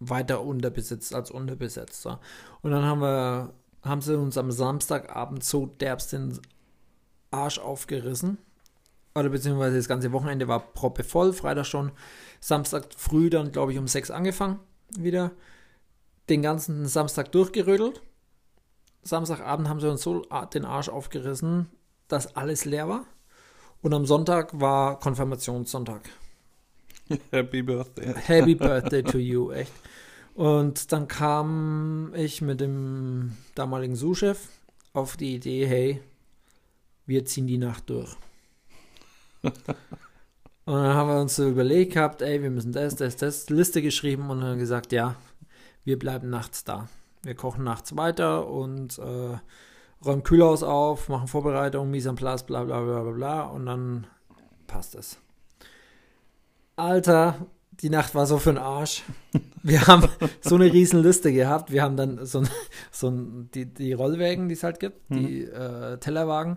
weiter 0.00 0.42
unterbesetzt 0.42 1.14
als 1.14 1.30
unterbesetzter. 1.30 2.20
Und 2.62 2.70
dann 2.70 2.84
haben 2.84 3.00
wir, 3.00 3.52
haben 3.82 4.00
sie 4.00 4.18
uns 4.18 4.36
am 4.38 4.50
Samstagabend 4.50 5.44
so 5.44 5.66
derbst 5.66 6.12
den 6.12 6.38
Arsch 7.30 7.58
aufgerissen. 7.58 8.38
Oder 9.14 9.30
beziehungsweise 9.30 9.76
das 9.76 9.88
ganze 9.88 10.12
Wochenende 10.12 10.48
war 10.48 10.60
proppe 10.60 11.02
voll, 11.02 11.32
Freitag 11.32 11.66
schon. 11.66 11.92
Samstag 12.40 12.84
früh 12.96 13.30
dann, 13.30 13.52
glaube 13.52 13.72
ich, 13.72 13.78
um 13.78 13.88
sechs 13.88 14.10
angefangen 14.10 14.60
wieder. 14.96 15.32
Den 16.28 16.42
ganzen 16.42 16.86
Samstag 16.86 17.32
durchgerödelt. 17.32 18.02
Samstagabend 19.02 19.68
haben 19.68 19.80
sie 19.80 19.90
uns 19.90 20.02
so 20.02 20.22
den 20.52 20.64
Arsch 20.64 20.88
aufgerissen, 20.88 21.68
dass 22.08 22.36
alles 22.36 22.64
leer 22.64 22.88
war. 22.88 23.06
Und 23.80 23.94
am 23.94 24.04
Sonntag 24.04 24.60
war 24.60 24.98
Konfirmationssonntag. 24.98 26.02
Happy 27.30 27.62
Birthday. 27.62 28.14
Happy 28.26 28.54
Birthday 28.54 29.02
to 29.02 29.18
you, 29.18 29.50
echt. 29.50 29.72
Und 30.34 30.92
dann 30.92 31.08
kam 31.08 32.12
ich 32.14 32.42
mit 32.42 32.60
dem 32.60 33.32
damaligen 33.54 33.96
Sous-Chef 33.96 34.38
auf 34.92 35.16
die 35.16 35.36
Idee, 35.36 35.66
hey, 35.66 36.02
wir 37.06 37.24
ziehen 37.24 37.46
die 37.46 37.58
Nacht 37.58 37.88
durch. 37.88 38.14
und 39.42 39.54
dann 40.66 40.94
haben 40.94 41.08
wir 41.08 41.20
uns 41.20 41.36
so 41.36 41.48
überlegt 41.48 41.94
gehabt, 41.94 42.22
ey, 42.22 42.42
wir 42.42 42.50
müssen 42.50 42.72
das, 42.72 42.96
das, 42.96 43.16
das, 43.16 43.48
Liste 43.48 43.80
geschrieben 43.80 44.28
und 44.28 44.40
dann 44.40 44.58
gesagt, 44.58 44.92
ja, 44.92 45.16
wir 45.84 45.98
bleiben 45.98 46.28
nachts 46.28 46.64
da. 46.64 46.88
Wir 47.22 47.34
kochen 47.34 47.64
nachts 47.64 47.96
weiter 47.96 48.48
und 48.48 48.98
äh, 48.98 49.38
räumen 50.04 50.22
Kühlhaus 50.22 50.62
auf, 50.62 51.08
machen 51.08 51.28
Vorbereitung, 51.28 51.90
Mise 51.90 52.10
en 52.10 52.16
place, 52.16 52.44
bla 52.44 52.64
bla 52.64 52.82
bla 52.82 53.02
bla 53.02 53.12
bla 53.12 53.42
und 53.44 53.66
dann 53.66 54.06
passt 54.66 54.94
es. 54.94 55.18
Alter, 56.76 57.46
die 57.80 57.90
Nacht 57.90 58.14
war 58.14 58.26
so 58.26 58.38
für 58.38 58.52
den 58.52 58.58
Arsch. 58.58 59.02
Wir 59.62 59.86
haben 59.86 60.08
so 60.40 60.54
eine 60.54 60.72
riesen 60.72 61.02
Liste 61.02 61.32
gehabt. 61.32 61.72
Wir 61.72 61.82
haben 61.82 61.96
dann 61.96 62.24
so, 62.24 62.40
ein, 62.40 62.48
so 62.90 63.08
ein, 63.08 63.50
die, 63.52 63.66
die 63.66 63.92
Rollwägen, 63.92 64.48
die 64.48 64.54
es 64.54 64.62
halt 64.62 64.78
gibt, 64.78 65.00
die 65.10 65.42
äh, 65.42 65.98
Tellerwagen, 65.98 66.56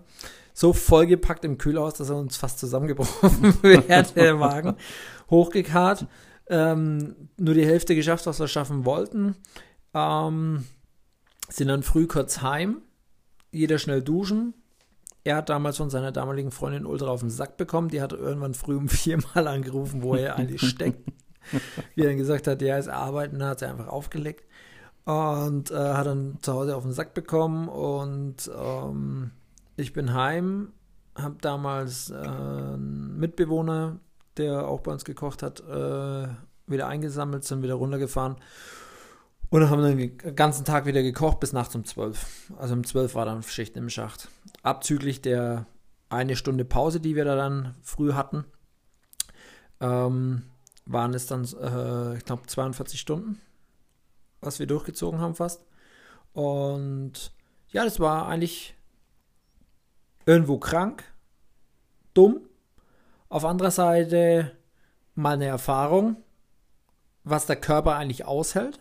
so 0.54 0.74
vollgepackt 0.74 1.46
im 1.46 1.58
Kühlhaus, 1.58 1.96
dass 1.96 2.10
er 2.10 2.18
uns 2.18 2.38
fast 2.38 2.60
zusammengebrochen 2.60 3.56
wäre, 3.64 4.04
der 4.16 4.40
Wagen. 4.40 4.76
Hochgekarrt. 5.30 6.06
Ähm, 6.48 7.16
nur 7.38 7.54
die 7.54 7.66
Hälfte 7.66 7.96
geschafft, 7.96 8.26
was 8.26 8.40
wir 8.40 8.48
schaffen 8.48 8.84
wollten. 8.86 9.36
Ähm, 9.94 10.66
sind 11.48 11.68
dann 11.68 11.84
früh 11.84 12.08
kurz 12.08 12.42
heim. 12.42 12.82
Jeder 13.52 13.80
schnell 13.80 14.02
duschen. 14.02 14.54
Er 15.30 15.36
hat 15.36 15.50
damals 15.50 15.78
von 15.78 15.92
seiner 15.92 16.12
damaligen 16.12 16.50
Freundin 16.50 16.88
ultra 16.88 17.10
auf 17.10 17.20
den 17.20 17.30
Sack 17.30 17.56
bekommen. 17.56 17.90
Die 17.90 18.02
hat 18.02 18.14
irgendwann 18.14 18.56
früh 18.56 18.76
um 18.76 18.90
viermal 18.90 19.48
angerufen, 19.48 20.02
wo 20.02 20.16
er 20.16 20.38
eigentlich 20.38 20.68
steckt. 20.68 21.08
Wie 21.94 22.02
er 22.02 22.08
dann 22.08 22.18
gesagt 22.18 22.48
hat, 22.48 22.64
ja, 22.64 22.80
ist 22.80 22.88
arbeiten, 22.90 23.44
hat 23.44 23.62
er 23.62 23.70
einfach 23.70 23.90
aufgelegt. 23.90 24.48
Und 25.06 25.70
äh, 25.70 25.76
hat 25.76 26.08
dann 26.08 26.40
zu 26.42 26.54
Hause 26.54 26.76
auf 26.76 26.82
den 26.82 26.94
Sack 26.94 27.14
bekommen. 27.14 27.70
Und 27.70 28.50
ähm, 28.60 29.30
ich 29.78 29.94
bin 29.94 30.16
heim, 30.16 30.74
habe 31.14 31.36
damals 31.42 32.10
äh, 32.10 32.16
einen 32.16 33.20
Mitbewohner, 33.20 34.00
der 34.38 34.68
auch 34.68 34.80
bei 34.80 34.92
uns 34.94 35.06
gekocht 35.06 35.44
hat, 35.44 35.60
äh, 35.60 36.28
wieder 36.66 36.88
eingesammelt, 36.88 37.44
sind 37.44 37.62
wieder 37.62 37.76
runtergefahren. 37.76 38.38
Und 39.50 39.62
dann 39.62 39.70
haben 39.70 39.82
wir 39.82 39.96
den 39.96 40.36
ganzen 40.36 40.64
Tag 40.64 40.86
wieder 40.86 41.02
gekocht 41.02 41.40
bis 41.40 41.54
nachts 41.54 41.76
um 41.76 41.84
12. 41.84 42.54
Also 42.58 42.76
um 42.76 42.84
12 42.84 43.16
war 43.16 43.26
dann 43.26 43.42
Schicht 43.42 43.76
im 43.78 43.90
Schacht. 43.90 44.30
Abzüglich 44.62 45.22
der 45.22 45.66
eine 46.10 46.36
Stunde 46.36 46.66
Pause, 46.66 47.00
die 47.00 47.16
wir 47.16 47.26
da 47.26 47.36
dann 47.36 47.76
früh 47.82 48.14
hatten, 48.14 48.46
ähm, 49.80 50.44
waren 50.86 51.14
es 51.14 51.28
dann, 51.28 51.46
äh, 51.46 52.18
ich 52.18 52.26
glaube, 52.26 52.46
42 52.46 53.00
Stunden, 53.00 53.40
was 54.42 54.60
wir 54.60 54.68
durchgezogen 54.68 55.20
haben 55.20 55.36
fast. 55.36 55.66
Und 56.34 57.32
ja, 57.70 57.84
das 57.84 58.00
war 58.00 58.28
eigentlich 58.28 58.76
irgendwo 60.26 60.58
krank, 60.58 61.04
dumm. 62.14 62.42
Auf 63.30 63.46
anderer 63.46 63.72
Seite 63.72 64.52
mal 65.14 65.34
eine 65.34 65.46
Erfahrung, 65.46 66.18
was 67.24 67.46
der 67.46 67.56
Körper 67.56 67.96
eigentlich 67.96 68.26
aushält. 68.26 68.80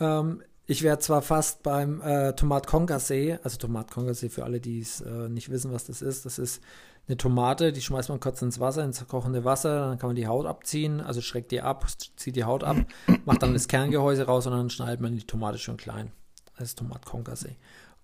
Ähm, 0.00 0.42
ich 0.66 0.82
wäre 0.82 0.98
zwar 0.98 1.22
fast 1.22 1.62
beim 1.62 2.02
äh, 2.02 2.34
Tomat 2.34 2.66
Concassé, 2.68 3.38
also 3.42 3.56
Tomat 3.56 3.90
Concassé 3.90 4.28
für 4.28 4.44
alle, 4.44 4.60
die 4.60 4.80
es 4.80 5.00
äh, 5.00 5.28
nicht 5.28 5.50
wissen, 5.50 5.72
was 5.72 5.86
das 5.86 6.02
ist. 6.02 6.26
Das 6.26 6.38
ist 6.38 6.62
eine 7.08 7.16
Tomate, 7.16 7.72
die 7.72 7.80
schmeißt 7.80 8.10
man 8.10 8.20
kurz 8.20 8.42
ins 8.42 8.60
Wasser, 8.60 8.84
ins 8.84 9.06
kochende 9.08 9.44
Wasser, 9.44 9.88
dann 9.88 9.98
kann 9.98 10.10
man 10.10 10.16
die 10.16 10.26
Haut 10.26 10.44
abziehen, 10.44 11.00
also 11.00 11.22
schreckt 11.22 11.52
die 11.52 11.62
ab, 11.62 11.86
zieht 12.16 12.36
die 12.36 12.44
Haut 12.44 12.64
ab, 12.64 12.76
macht 13.24 13.42
dann 13.42 13.54
das 13.54 13.66
Kerngehäuse 13.66 14.26
raus 14.26 14.46
und 14.46 14.52
dann 14.52 14.68
schneidet 14.68 15.00
man 15.00 15.16
die 15.16 15.26
Tomate 15.26 15.56
schon 15.56 15.78
klein. 15.78 16.12
Das 16.58 16.68
ist 16.68 16.78
Tomat 16.78 17.06
Concassé. 17.06 17.54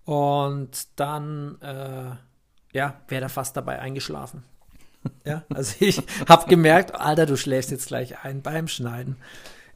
Und 0.05 0.87
dann, 0.99 1.61
äh, 1.61 2.15
ja, 2.73 3.01
wäre 3.07 3.21
da 3.21 3.29
fast 3.29 3.55
dabei 3.57 3.79
eingeschlafen. 3.79 4.43
Ja, 5.23 5.43
also 5.53 5.75
ich 5.79 6.01
habe 6.27 6.49
gemerkt, 6.49 6.95
Alter, 6.95 7.27
du 7.27 7.37
schläfst 7.37 7.69
jetzt 7.69 7.87
gleich 7.87 8.23
ein 8.23 8.41
beim 8.41 8.67
Schneiden. 8.67 9.17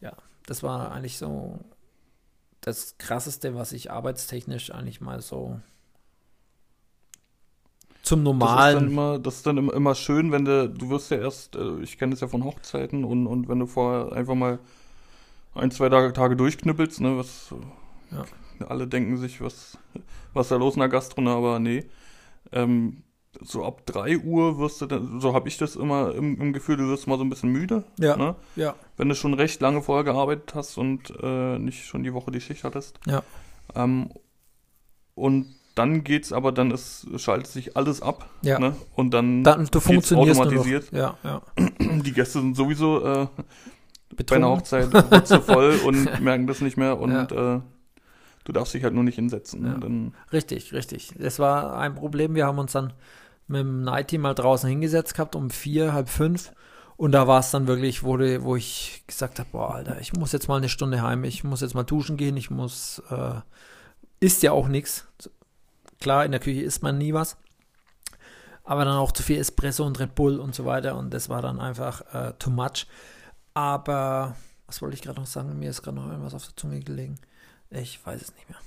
Ja, 0.02 0.14
das 0.48 0.64
war 0.64 0.92
eigentlich 0.92 1.20
so 1.20 1.60
das 2.62 2.98
krasseste, 2.98 3.56
was 3.56 3.72
ich 3.74 3.92
arbeitstechnisch 3.92 4.72
eigentlich 4.72 5.02
mal 5.02 5.22
so 5.22 5.60
zum 8.04 8.24
Das 8.38 8.54
ist 8.54 8.74
dann 8.74 8.88
normalen. 8.88 8.88
immer, 8.88 9.20
das 9.20 9.38
ist 9.38 9.48
dann 9.48 9.58
immer, 9.70 9.96
schön, 9.96 10.32
wenn 10.32 10.46
du, 10.46 10.70
du 10.70 10.90
wirst 10.90 11.12
ja 11.12 11.18
erst, 11.18 11.56
äh, 11.56 11.80
ich 11.82 11.98
kenne 11.98 12.12
das 12.12 12.22
ja 12.22 12.28
von 12.28 12.44
Hochzeiten 12.46 13.04
und, 13.04 13.28
und 13.28 13.50
wenn 13.50 13.60
du 13.60 13.66
vorher 13.66 14.14
einfach 14.14 14.36
mal 14.36 14.60
ein, 15.56 15.72
zwei 15.72 15.90
Tage, 15.90 16.14
Tage 16.14 16.36
durchknüppelst, 16.38 17.02
ne, 17.02 17.18
was 17.18 17.54
Ja. 18.12 18.30
alle 18.68 18.88
denken 18.88 19.18
sich, 19.18 19.42
was, 19.42 19.78
was 20.34 20.48
ist 20.48 20.52
da 20.52 20.56
los 20.58 20.76
in 20.76 20.82
der 20.82 20.90
Gastro, 20.90 21.22
ne, 21.22 21.32
aber 21.32 21.60
nee. 21.60 21.86
Ähm, 22.52 23.04
so 23.42 23.66
ab 23.66 23.86
3 23.86 24.20
Uhr 24.20 24.60
wirst 24.60 24.82
du 24.82 24.86
dann, 24.86 25.22
so 25.22 25.34
habe 25.34 25.48
ich 25.48 25.58
das 25.58 25.76
immer 25.76 26.14
im, 26.14 26.40
im 26.40 26.54
Gefühl, 26.54 26.78
du 26.78 26.88
wirst 26.88 27.08
mal 27.08 27.18
so 27.18 27.24
ein 27.24 27.30
bisschen 27.30 27.52
müde. 27.52 27.84
Ja. 28.00 28.18
Ne? 28.18 28.36
Ja, 28.56 28.76
Wenn 28.98 29.10
du 29.10 29.16
schon 29.16 29.34
recht 29.34 29.62
lange 29.62 29.82
vorher 29.82 30.04
gearbeitet 30.04 30.54
hast 30.56 30.78
und 30.78 31.14
äh, 31.22 31.58
nicht 31.58 31.86
schon 31.86 32.04
die 32.04 32.14
Woche 32.14 32.32
die 32.32 32.42
Schicht 32.42 32.64
hattest. 32.64 33.00
Ja. 33.06 33.24
Ähm, 33.76 34.10
und 35.16 35.56
dann 35.76 36.04
geht's 36.04 36.34
aber, 36.34 36.52
dann 36.52 36.72
ist, 36.72 37.08
schaltet 37.18 37.48
sich 37.48 37.78
alles 37.78 38.02
ab. 38.02 38.30
Ja. 38.42 38.60
Ne? 38.60 38.76
Und 38.96 39.14
dann, 39.14 39.44
Dann, 39.44 39.66
du 39.66 39.80
funktionierst 39.80 40.40
automatisiert. 40.40 40.92
Ja, 40.92 41.18
ja. 41.24 41.42
Die 41.80 42.12
Gäste 42.12 42.40
sind 42.42 42.56
sowieso 42.56 43.06
äh, 43.06 43.28
bei 44.26 44.36
einer. 44.36 44.50
Hochzeit 44.50 44.90
voll 45.46 45.80
und 45.86 46.22
merken 46.22 46.48
das 46.48 46.62
nicht 46.62 46.76
mehr 46.76 47.00
und 47.00 47.32
äh, 47.32 47.62
du 48.44 48.52
darfst 48.52 48.74
dich 48.74 48.84
halt 48.84 48.94
nur 48.94 49.04
nicht 49.04 49.16
hinsetzen. 49.16 49.66
Ja. 49.66 49.74
Und 49.76 49.84
dann, 49.84 50.14
Richtig, 50.34 50.74
richtig. 50.74 51.14
Das 51.18 51.40
war 51.40 51.78
ein 51.78 51.96
Problem. 51.96 52.36
Wir 52.36 52.46
haben 52.46 52.60
uns 52.60 52.74
dann 52.74 52.94
mit 53.50 53.60
dem 53.62 53.84
Night 53.84 54.08
Team 54.10 54.22
mal 54.22 54.34
draußen 54.36 54.70
hingesetzt 54.70 55.14
gehabt 55.14 55.36
um 55.36 55.50
vier, 55.50 55.94
halb 55.94 56.08
fünf. 56.10 56.52
Und 56.98 57.14
da 57.14 57.28
war 57.28 57.40
es 57.40 57.52
dann 57.52 57.68
wirklich, 57.68 58.04
wo, 58.04 58.18
die- 58.18 58.44
wo 58.44 58.56
ich 58.56 59.04
gesagt 59.08 59.40
habe, 59.40 59.50
boah, 59.52 59.76
Alter, 59.76 60.00
ich 60.02 60.14
muss 60.14 60.32
jetzt 60.34 60.48
mal 60.48 60.58
eine 60.58 60.70
Stunde 60.70 61.02
heim, 61.02 61.24
ich 61.24 61.44
muss 61.44 61.62
jetzt 61.62 61.74
mal 61.74 61.84
duschen 61.84 62.18
gehen, 62.18 62.36
ich 62.38 62.50
muss, 62.50 63.02
äh, 63.10 63.36
isst 64.20 64.44
ja 64.44 64.52
auch 64.52 64.68
nichts. 64.68 65.08
Klar, 66.02 66.26
in 66.26 66.32
der 66.32 66.42
Küche 66.42 66.62
isst 66.62 66.84
man 66.84 66.98
nie 66.98 67.14
was. 67.14 67.38
Aber 68.66 68.86
dann 68.86 68.98
auch 68.98 69.12
zu 69.14 69.24
viel 69.24 69.40
Espresso 69.40 69.86
und 69.86 70.00
Red 70.00 70.14
Bull 70.14 70.40
und 70.40 70.54
so 70.54 70.66
weiter. 70.66 70.96
Und 70.98 71.12
das 71.14 71.28
war 71.30 71.42
dann 71.42 71.60
einfach 71.60 72.02
äh, 72.14 72.34
too 72.38 72.52
much. 72.52 72.86
Aber, 73.54 74.36
was 74.68 74.82
wollte 74.82 74.96
ich 74.96 75.02
gerade 75.02 75.20
noch 75.20 75.28
sagen? 75.28 75.58
Mir 75.58 75.70
ist 75.72 75.82
gerade 75.82 75.98
noch 75.98 76.08
irgendwas 76.08 76.34
auf 76.36 76.46
der 76.46 76.56
Zunge 76.56 76.80
gelegen. 76.82 77.16
Ich 77.72 78.06
weiß 78.06 78.22
es 78.22 78.34
nicht 78.36 78.48
mehr. 78.50 78.60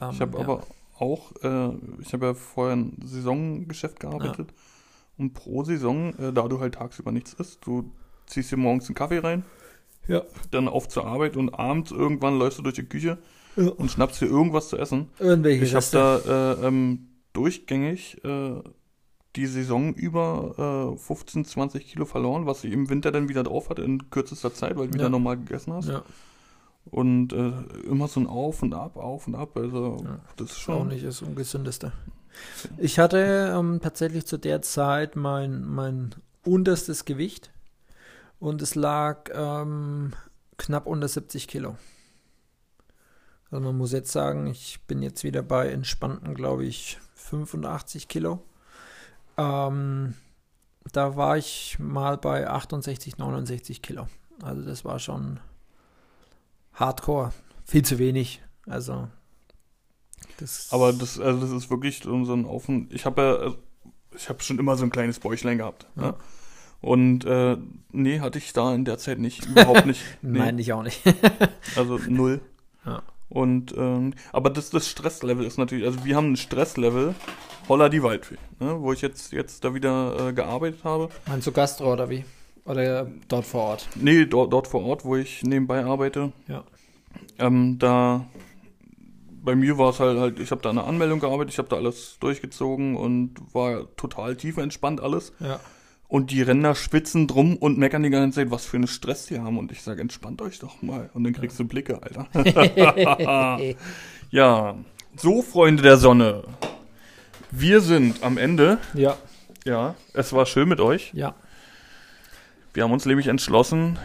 Ähm, 0.00 0.10
ich 0.14 0.20
habe 0.20 0.36
ja. 0.38 0.44
aber 0.44 0.62
auch, 1.00 1.32
äh, 1.42 1.70
ich 2.00 2.12
habe 2.12 2.26
ja 2.26 2.34
vorher 2.34 2.76
ein 2.76 2.96
Saisongeschäft 3.04 4.00
gearbeitet. 4.00 4.52
Und 5.18 5.34
pro 5.34 5.64
Saison, 5.64 6.14
äh, 6.18 6.32
da 6.32 6.48
du 6.48 6.60
halt 6.60 6.74
tagsüber 6.74 7.12
nichts 7.12 7.34
isst, 7.34 7.66
du 7.66 7.90
ziehst 8.26 8.50
dir 8.52 8.56
morgens 8.56 8.86
einen 8.88 8.94
Kaffee 8.94 9.18
rein, 9.18 9.44
Ja. 10.08 10.22
dann 10.50 10.66
auf 10.68 10.88
zur 10.88 11.06
Arbeit 11.06 11.36
und 11.36 11.50
abends 11.54 11.90
irgendwann 11.90 12.38
läufst 12.38 12.58
du 12.58 12.62
durch 12.62 12.76
die 12.76 12.84
Küche 12.84 13.18
Ja. 13.56 13.68
und 13.68 13.90
schnappst 13.90 14.20
dir 14.20 14.26
irgendwas 14.26 14.68
zu 14.68 14.78
essen. 14.78 15.08
Irgendwelche 15.18 15.64
Ich 15.64 15.74
habe 15.74 15.86
da 15.92 16.54
äh, 16.62 16.66
ähm, 16.66 17.08
durchgängig 17.32 18.22
äh, 18.24 18.62
die 19.36 19.46
Saison 19.46 19.94
über 19.94 20.92
äh, 20.94 20.98
15, 20.98 21.44
20 21.44 21.86
Kilo 21.86 22.04
verloren, 22.04 22.46
was 22.46 22.64
ich 22.64 22.72
im 22.72 22.88
Winter 22.88 23.12
dann 23.12 23.28
wieder 23.28 23.42
drauf 23.42 23.68
hatte 23.70 23.82
in 23.82 24.10
kürzester 24.10 24.52
Zeit, 24.54 24.76
weil 24.76 24.88
du 24.88 24.94
wieder 24.94 25.04
Ja. 25.04 25.08
normal 25.10 25.36
gegessen 25.36 25.72
hast. 25.72 25.88
Ja, 25.88 26.02
Und 26.86 27.32
äh, 27.32 27.52
immer 27.86 28.08
so 28.08 28.20
ein 28.20 28.26
Auf 28.26 28.62
und 28.62 28.74
Ab, 28.74 28.96
Auf 28.96 29.26
und 29.26 29.34
Ab. 29.34 29.56
Also 29.56 29.98
Ja. 30.04 30.20
das 30.36 30.50
ist 30.50 30.56
auch 30.56 30.60
schon. 30.60 30.88
nicht 30.88 31.04
das 31.04 31.22
Ungesündeste. 31.22 31.92
Ich 32.78 32.98
hatte 32.98 33.52
ähm, 33.56 33.80
tatsächlich 33.82 34.26
zu 34.26 34.38
der 34.38 34.62
Zeit 34.62 35.14
mein, 35.16 35.64
mein 35.64 36.14
unterstes 36.44 37.04
Gewicht 37.04 37.50
und 38.38 38.62
es 38.62 38.74
lag 38.74 39.28
ähm, 39.34 40.12
knapp 40.56 40.86
unter 40.86 41.08
70 41.08 41.48
Kilo. 41.48 41.76
Also 43.50 43.64
man 43.64 43.76
muss 43.76 43.92
jetzt 43.92 44.12
sagen, 44.12 44.46
ich 44.46 44.80
bin 44.86 45.02
jetzt 45.02 45.24
wieder 45.24 45.42
bei 45.42 45.68
entspannten, 45.70 46.34
glaube 46.34 46.64
ich, 46.64 46.98
85 47.14 48.06
Kilo. 48.08 48.42
Ähm, 49.36 50.14
da 50.92 51.16
war 51.16 51.36
ich 51.36 51.76
mal 51.78 52.16
bei 52.16 52.48
68, 52.48 53.18
69 53.18 53.82
Kilo. 53.82 54.06
Also 54.42 54.62
das 54.62 54.84
war 54.84 54.98
schon 54.98 55.40
hardcore. 56.80 57.32
Viel 57.64 57.84
zu 57.84 57.98
wenig. 57.98 58.42
Also 58.66 59.08
das 60.38 60.68
Aber 60.72 60.92
das, 60.92 61.18
also 61.20 61.40
das 61.40 61.50
ist 61.50 61.70
wirklich 61.70 62.00
so 62.02 62.12
ein 62.12 62.44
und 62.44 62.92
Ich 62.92 63.04
habe 63.04 63.22
ja, 63.22 63.34
also, 63.36 63.56
ich 64.16 64.28
habe 64.28 64.42
schon 64.42 64.58
immer 64.58 64.76
so 64.76 64.84
ein 64.84 64.90
kleines 64.90 65.20
Bäuchlein 65.20 65.58
gehabt. 65.58 65.86
Ja. 65.96 66.02
Ne? 66.02 66.14
Und 66.80 67.26
äh, 67.26 67.58
nee, 67.92 68.20
hatte 68.20 68.38
ich 68.38 68.54
da 68.54 68.74
in 68.74 68.86
der 68.86 68.96
Zeit 68.96 69.18
nicht. 69.18 69.44
Überhaupt 69.44 69.86
nicht. 69.86 70.02
Nee. 70.22 70.38
Nein, 70.38 70.58
ich 70.58 70.72
auch 70.72 70.82
nicht. 70.82 71.02
Also 71.76 72.00
null. 72.08 72.40
Ja. 72.86 73.02
Und 73.28 73.74
ähm, 73.76 74.14
aber 74.32 74.50
das, 74.50 74.70
das 74.70 74.88
Stresslevel 74.88 75.44
ist 75.44 75.58
natürlich, 75.58 75.84
also 75.84 76.04
wir 76.04 76.16
haben 76.16 76.32
ein 76.32 76.36
Stresslevel, 76.36 77.14
holla 77.68 77.88
die 77.88 78.02
Waldfee, 78.02 78.38
ne? 78.58 78.80
wo 78.80 78.92
ich 78.92 79.02
jetzt, 79.02 79.32
jetzt 79.32 79.62
da 79.62 79.72
wieder 79.72 80.28
äh, 80.28 80.32
gearbeitet 80.32 80.82
habe. 80.82 81.10
Meinst 81.26 81.46
du 81.46 81.52
Gastro 81.52 81.92
oder 81.92 82.10
wie? 82.10 82.24
Oder 82.64 83.10
dort 83.28 83.46
vor 83.46 83.62
Ort? 83.62 83.88
Nee, 83.96 84.26
dort, 84.26 84.52
dort 84.52 84.66
vor 84.66 84.84
Ort, 84.84 85.04
wo 85.04 85.16
ich 85.16 85.42
nebenbei 85.42 85.84
arbeite. 85.84 86.32
Ja. 86.46 86.64
Ähm, 87.38 87.78
da 87.78 88.26
bei 89.42 89.54
mir 89.54 89.78
war 89.78 89.90
es 89.90 90.00
halt, 90.00 90.18
halt 90.18 90.38
ich 90.38 90.50
habe 90.50 90.60
da 90.60 90.70
eine 90.70 90.84
Anmeldung 90.84 91.20
gearbeitet, 91.20 91.52
ich 91.52 91.58
habe 91.58 91.68
da 91.68 91.76
alles 91.76 92.18
durchgezogen 92.20 92.96
und 92.96 93.34
war 93.52 93.94
total 93.96 94.36
tief 94.36 94.58
entspannt 94.58 95.00
alles. 95.00 95.32
Ja. 95.40 95.60
Und 96.08 96.32
die 96.32 96.42
Ränder 96.42 96.74
schwitzen 96.74 97.28
drum 97.28 97.56
und 97.56 97.78
meckern 97.78 98.02
die 98.02 98.10
ganze 98.10 98.40
Zeit, 98.40 98.50
was 98.50 98.66
für 98.66 98.76
einen 98.76 98.88
Stress 98.88 99.26
die 99.26 99.38
haben. 99.38 99.58
Und 99.58 99.70
ich 99.70 99.82
sage, 99.82 100.00
entspannt 100.00 100.42
euch 100.42 100.58
doch 100.58 100.82
mal. 100.82 101.08
Und 101.14 101.22
dann 101.22 101.32
kriegst 101.32 101.58
du 101.60 101.64
Blicke, 101.64 102.02
Alter. 102.02 102.26
ja, 104.30 104.76
so 105.16 105.42
Freunde 105.42 105.84
der 105.84 105.98
Sonne. 105.98 106.42
Wir 107.52 107.80
sind 107.80 108.22
am 108.22 108.38
Ende. 108.38 108.78
ja. 108.94 109.16
Ja, 109.66 109.94
es 110.14 110.32
war 110.32 110.46
schön 110.46 110.70
mit 110.70 110.80
euch. 110.80 111.12
Ja. 111.12 111.34
Wir 112.72 112.84
haben 112.84 112.92
uns 112.92 113.04
nämlich 113.04 113.26
entschlossen, 113.26 113.98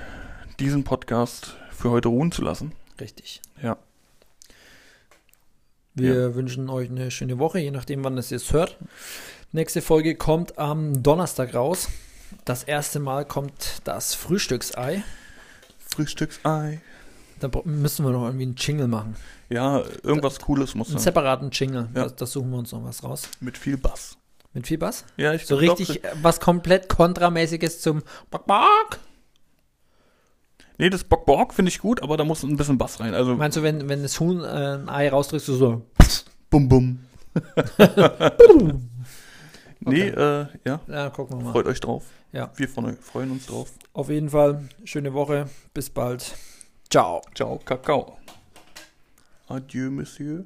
diesen 0.59 0.83
Podcast 0.83 1.55
für 1.71 1.91
heute 1.91 2.07
ruhen 2.07 2.31
zu 2.31 2.41
lassen. 2.41 2.73
Richtig. 2.99 3.41
Ja. 3.61 3.77
Wir 5.93 6.35
wünschen 6.35 6.69
euch 6.69 6.89
eine 6.89 7.11
schöne 7.11 7.37
Woche, 7.39 7.59
je 7.59 7.71
nachdem, 7.71 8.03
wann 8.03 8.17
es 8.17 8.29
jetzt 8.29 8.51
hört. 8.53 8.77
Nächste 9.51 9.81
Folge 9.81 10.15
kommt 10.15 10.57
am 10.57 11.03
Donnerstag 11.03 11.53
raus. 11.53 11.89
Das 12.43 12.63
erste 12.63 12.99
Mal 12.99 13.25
kommt 13.25 13.81
das 13.83 14.13
Frühstücksei. 14.15 15.03
Frühstücksei. 15.77 16.81
Da 17.39 17.49
müssen 17.65 18.03
wir 18.05 18.11
noch 18.11 18.25
irgendwie 18.25 18.45
einen 18.45 18.55
Jingle 18.55 18.87
machen. 18.87 19.15
Ja, 19.49 19.83
irgendwas 20.03 20.39
Cooles 20.39 20.73
muss 20.73 20.87
Einen 20.87 20.97
sein. 20.97 21.03
separaten 21.03 21.51
Jingle. 21.51 21.89
Ja. 21.93 22.03
Das, 22.03 22.15
das 22.15 22.31
suchen 22.31 22.49
wir 22.49 22.57
uns 22.57 22.71
noch 22.71 22.83
was 22.83 23.03
raus. 23.03 23.29
Mit 23.39 23.57
viel 23.57 23.77
Bass. 23.77 24.17
Mit 24.55 24.65
viel 24.65 24.77
Bass? 24.79 25.05
Ja, 25.17 25.33
ich 25.33 25.45
So 25.45 25.57
glaub, 25.57 25.77
richtig 25.77 26.03
äh, 26.03 26.11
was 26.23 26.39
komplett 26.39 26.89
kontramäßiges 26.89 27.81
zum 27.81 28.01
Bock, 28.31 28.47
Bock. 28.47 28.99
Nee, 30.77 30.89
das 30.89 31.03
Bock 31.03 31.25
Bock 31.25 31.53
finde 31.53 31.69
ich 31.69 31.79
gut, 31.79 32.01
aber 32.01 32.17
da 32.17 32.23
muss 32.23 32.41
ein 32.41 32.57
bisschen 32.57 32.77
Bass 32.77 32.99
rein. 32.99 33.13
Also 33.13 33.35
Meinst 33.35 33.57
du, 33.57 33.63
wenn, 33.63 33.87
wenn 33.89 34.01
das 34.01 34.19
Huhn 34.19 34.41
äh, 34.41 34.47
ein 34.47 34.89
Ei 34.89 35.09
rausdrückst, 35.09 35.47
du 35.49 35.53
so. 35.53 35.81
bum 36.49 36.67
bum. 36.67 36.99
Nee, 39.87 40.07
äh, 40.07 40.47
ja, 40.65 40.79
Ja, 40.87 41.09
gucken 41.11 41.37
wir 41.37 41.43
mal. 41.45 41.51
freut 41.51 41.67
euch 41.67 41.79
drauf. 41.79 42.05
Ja. 42.31 42.51
Wir 42.55 42.67
von, 42.67 42.97
freuen 42.97 43.29
uns 43.29 43.45
drauf. 43.45 43.71
Auf 43.93 44.09
jeden 44.09 44.29
Fall, 44.31 44.67
schöne 44.83 45.13
Woche. 45.13 45.47
Bis 45.75 45.91
bald. 45.91 46.33
Ciao. 46.89 47.21
Ciao, 47.35 47.59
Kakao. 47.63 48.17
Adieu, 49.47 49.91
Monsieur. 49.91 50.45